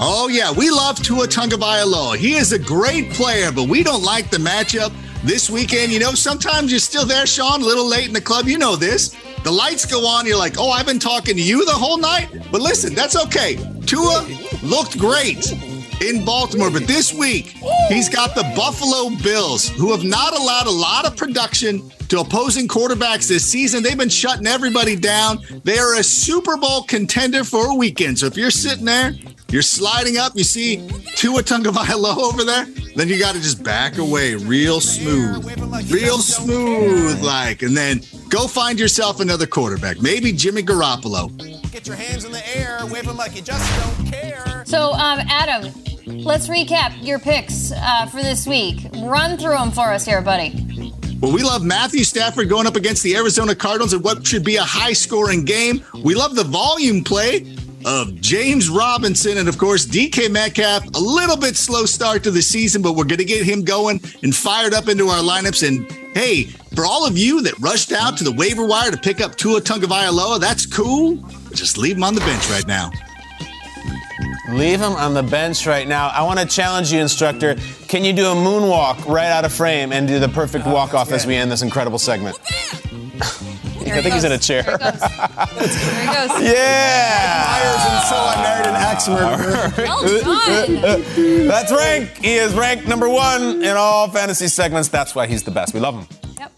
Oh 0.00 0.28
yeah, 0.28 0.52
we 0.52 0.70
love 0.70 1.02
Tua 1.02 1.26
Tagovailoa. 1.26 2.16
He 2.16 2.34
is 2.34 2.52
a 2.52 2.58
great 2.58 3.10
player, 3.12 3.50
but 3.50 3.68
we 3.68 3.82
don't 3.82 4.02
like 4.02 4.30
the 4.30 4.36
matchup 4.36 4.92
this 5.22 5.48
weekend. 5.48 5.92
You 5.92 6.00
know, 6.00 6.12
sometimes 6.12 6.70
you're 6.70 6.80
still 6.80 7.06
there, 7.06 7.26
Sean, 7.26 7.62
a 7.62 7.64
little 7.64 7.88
late 7.88 8.06
in 8.06 8.12
the 8.12 8.20
club. 8.20 8.46
You 8.46 8.58
know 8.58 8.76
this. 8.76 9.16
The 9.44 9.50
lights 9.50 9.86
go 9.86 10.06
on. 10.06 10.26
You're 10.26 10.36
like, 10.36 10.58
oh, 10.58 10.70
I've 10.70 10.86
been 10.86 10.98
talking 10.98 11.36
to 11.36 11.42
you 11.42 11.64
the 11.64 11.72
whole 11.72 11.96
night. 11.96 12.28
But 12.50 12.60
listen, 12.60 12.94
that's 12.94 13.16
okay. 13.16 13.56
Tua 13.86 14.26
looked 14.62 14.98
great 14.98 15.52
in 16.00 16.24
Baltimore, 16.24 16.70
but 16.70 16.86
this 16.86 17.12
week 17.12 17.56
he's 17.88 18.08
got 18.08 18.34
the 18.34 18.44
Buffalo 18.56 19.10
Bills, 19.22 19.68
who 19.68 19.90
have 19.92 20.04
not 20.04 20.36
allowed 20.36 20.66
a 20.66 20.70
lot 20.70 21.06
of 21.06 21.16
production 21.16 21.90
to 22.08 22.20
opposing 22.20 22.68
quarterbacks 22.68 23.28
this 23.28 23.44
season. 23.44 23.82
They've 23.82 23.98
been 23.98 24.08
shutting 24.08 24.46
everybody 24.46 24.96
down. 24.96 25.40
They 25.64 25.78
are 25.78 25.96
a 25.96 26.02
Super 26.02 26.56
Bowl 26.56 26.82
contender 26.84 27.44
for 27.44 27.70
a 27.70 27.74
weekend. 27.74 28.18
So 28.18 28.26
if 28.26 28.36
you're 28.36 28.50
sitting 28.50 28.84
there, 28.84 29.12
you're 29.50 29.62
sliding 29.62 30.18
up, 30.18 30.32
you 30.34 30.44
see 30.44 30.76
Tua 31.16 31.42
Tagovailoa 31.42 32.16
over 32.18 32.44
there, 32.44 32.66
then 32.96 33.08
you 33.08 33.18
got 33.18 33.34
to 33.34 33.40
just 33.40 33.62
back 33.62 33.98
away 33.98 34.34
real 34.34 34.80
smooth, 34.80 35.44
real 35.90 36.18
smooth 36.18 37.22
like, 37.22 37.62
and 37.62 37.76
then 37.76 38.02
go 38.28 38.46
find 38.46 38.78
yourself 38.78 39.20
another 39.20 39.46
quarterback, 39.46 40.00
maybe 40.02 40.32
Jimmy 40.32 40.62
Garoppolo. 40.62 41.34
Get 41.72 41.86
your 41.86 41.96
hands 41.96 42.24
in 42.24 42.32
the 42.32 42.56
air, 42.56 42.80
wave 42.86 43.06
them 43.06 43.16
like 43.16 43.36
you 43.36 43.42
just 43.42 43.64
don't 43.80 44.12
care. 44.12 44.64
So, 44.66 44.92
um, 44.92 45.20
Adam, 45.28 45.72
let's 46.08 46.48
recap 46.48 46.94
your 47.04 47.18
picks 47.18 47.72
uh, 47.72 48.06
for 48.06 48.22
this 48.22 48.46
week. 48.46 48.86
Run 49.02 49.36
through 49.36 49.56
them 49.56 49.70
for 49.70 49.92
us 49.92 50.04
here, 50.04 50.22
buddy. 50.22 50.92
Well, 51.20 51.32
we 51.32 51.42
love 51.42 51.64
Matthew 51.64 52.04
Stafford 52.04 52.48
going 52.48 52.66
up 52.66 52.76
against 52.76 53.02
the 53.02 53.16
Arizona 53.16 53.54
Cardinals 53.54 53.92
in 53.92 54.02
what 54.02 54.26
should 54.26 54.44
be 54.44 54.56
a 54.56 54.62
high 54.62 54.92
scoring 54.92 55.44
game. 55.44 55.84
We 56.04 56.14
love 56.14 56.36
the 56.36 56.44
volume 56.44 57.02
play 57.02 57.56
of 57.84 58.20
James 58.20 58.68
Robinson 58.68 59.38
and, 59.38 59.48
of 59.48 59.58
course, 59.58 59.84
DK 59.84 60.30
Metcalf. 60.30 60.86
A 60.94 61.00
little 61.00 61.36
bit 61.36 61.56
slow 61.56 61.86
start 61.86 62.22
to 62.24 62.30
the 62.30 62.42
season, 62.42 62.82
but 62.82 62.92
we're 62.92 63.04
going 63.04 63.18
to 63.18 63.24
get 63.24 63.44
him 63.44 63.64
going 63.64 64.00
and 64.22 64.34
fired 64.34 64.74
up 64.74 64.88
into 64.88 65.08
our 65.08 65.22
lineups. 65.22 65.66
And 65.66 65.90
hey, 66.16 66.44
for 66.74 66.86
all 66.86 67.06
of 67.06 67.18
you 67.18 67.42
that 67.42 67.58
rushed 67.58 67.92
out 67.92 68.16
to 68.18 68.24
the 68.24 68.32
waiver 68.32 68.64
wire 68.64 68.90
to 68.90 68.96
pick 68.96 69.20
up 69.20 69.36
Tua 69.36 69.60
Tagovailoa, 69.60 70.40
that's 70.40 70.66
cool. 70.66 71.16
Just 71.52 71.78
leave 71.78 71.96
him 71.96 72.04
on 72.04 72.14
the 72.14 72.20
bench 72.20 72.48
right 72.50 72.66
now. 72.66 72.90
Leave 74.48 74.80
him 74.80 74.92
on 74.92 75.12
the 75.12 75.22
bench 75.22 75.66
right 75.66 75.86
now. 75.86 76.08
I 76.08 76.22
want 76.22 76.38
to 76.40 76.46
challenge 76.46 76.90
you, 76.90 77.00
instructor. 77.00 77.56
Can 77.86 78.02
you 78.02 78.14
do 78.14 78.28
a 78.28 78.34
moonwalk 78.34 79.04
right 79.06 79.26
out 79.26 79.44
of 79.44 79.52
frame 79.52 79.92
and 79.92 80.08
do 80.08 80.18
the 80.18 80.28
perfect 80.28 80.66
oh, 80.66 80.72
walk 80.72 80.94
off 80.94 81.12
as 81.12 81.26
we 81.26 81.34
end 81.34 81.52
this 81.52 81.60
incredible 81.60 81.98
segment? 81.98 82.38
I 82.40 84.00
think 84.02 84.14
he's 84.14 84.24
in 84.24 84.32
a 84.32 84.38
chair. 84.38 84.62
There 84.62 84.76
he 84.78 86.06
goes. 86.06 86.42
Yeah. 86.42 87.44
Myers 87.46 87.84
and 87.84 88.02
so 88.08 88.16
I 88.16 88.34
married 88.42 88.66
an 88.66 88.76
ex 88.76 89.08
murderer. 89.08 89.72
Well 89.76 90.02
done. 90.22 91.46
That's 91.46 91.70
Rank. 91.70 92.16
He 92.16 92.36
is 92.36 92.54
ranked 92.54 92.88
number 92.88 93.08
one 93.08 93.62
in 93.62 93.76
all 93.76 94.08
fantasy 94.08 94.48
segments. 94.48 94.88
That's 94.88 95.14
why 95.14 95.26
he's 95.26 95.42
the 95.42 95.50
best. 95.50 95.74
We 95.74 95.80
love 95.80 95.94
him. 95.94 96.06
Yep. 96.38 96.52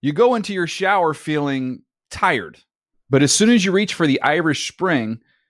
You 0.00 0.12
go 0.14 0.34
into 0.36 0.54
your 0.54 0.66
shower 0.66 1.12
feeling 1.12 1.82
tired, 2.10 2.60
but 3.10 3.22
as 3.22 3.30
soon 3.30 3.50
as 3.50 3.62
you 3.62 3.72
reach 3.72 3.92
for 3.92 4.06
the 4.06 4.22
Irish 4.22 4.66
Spring, 4.66 5.20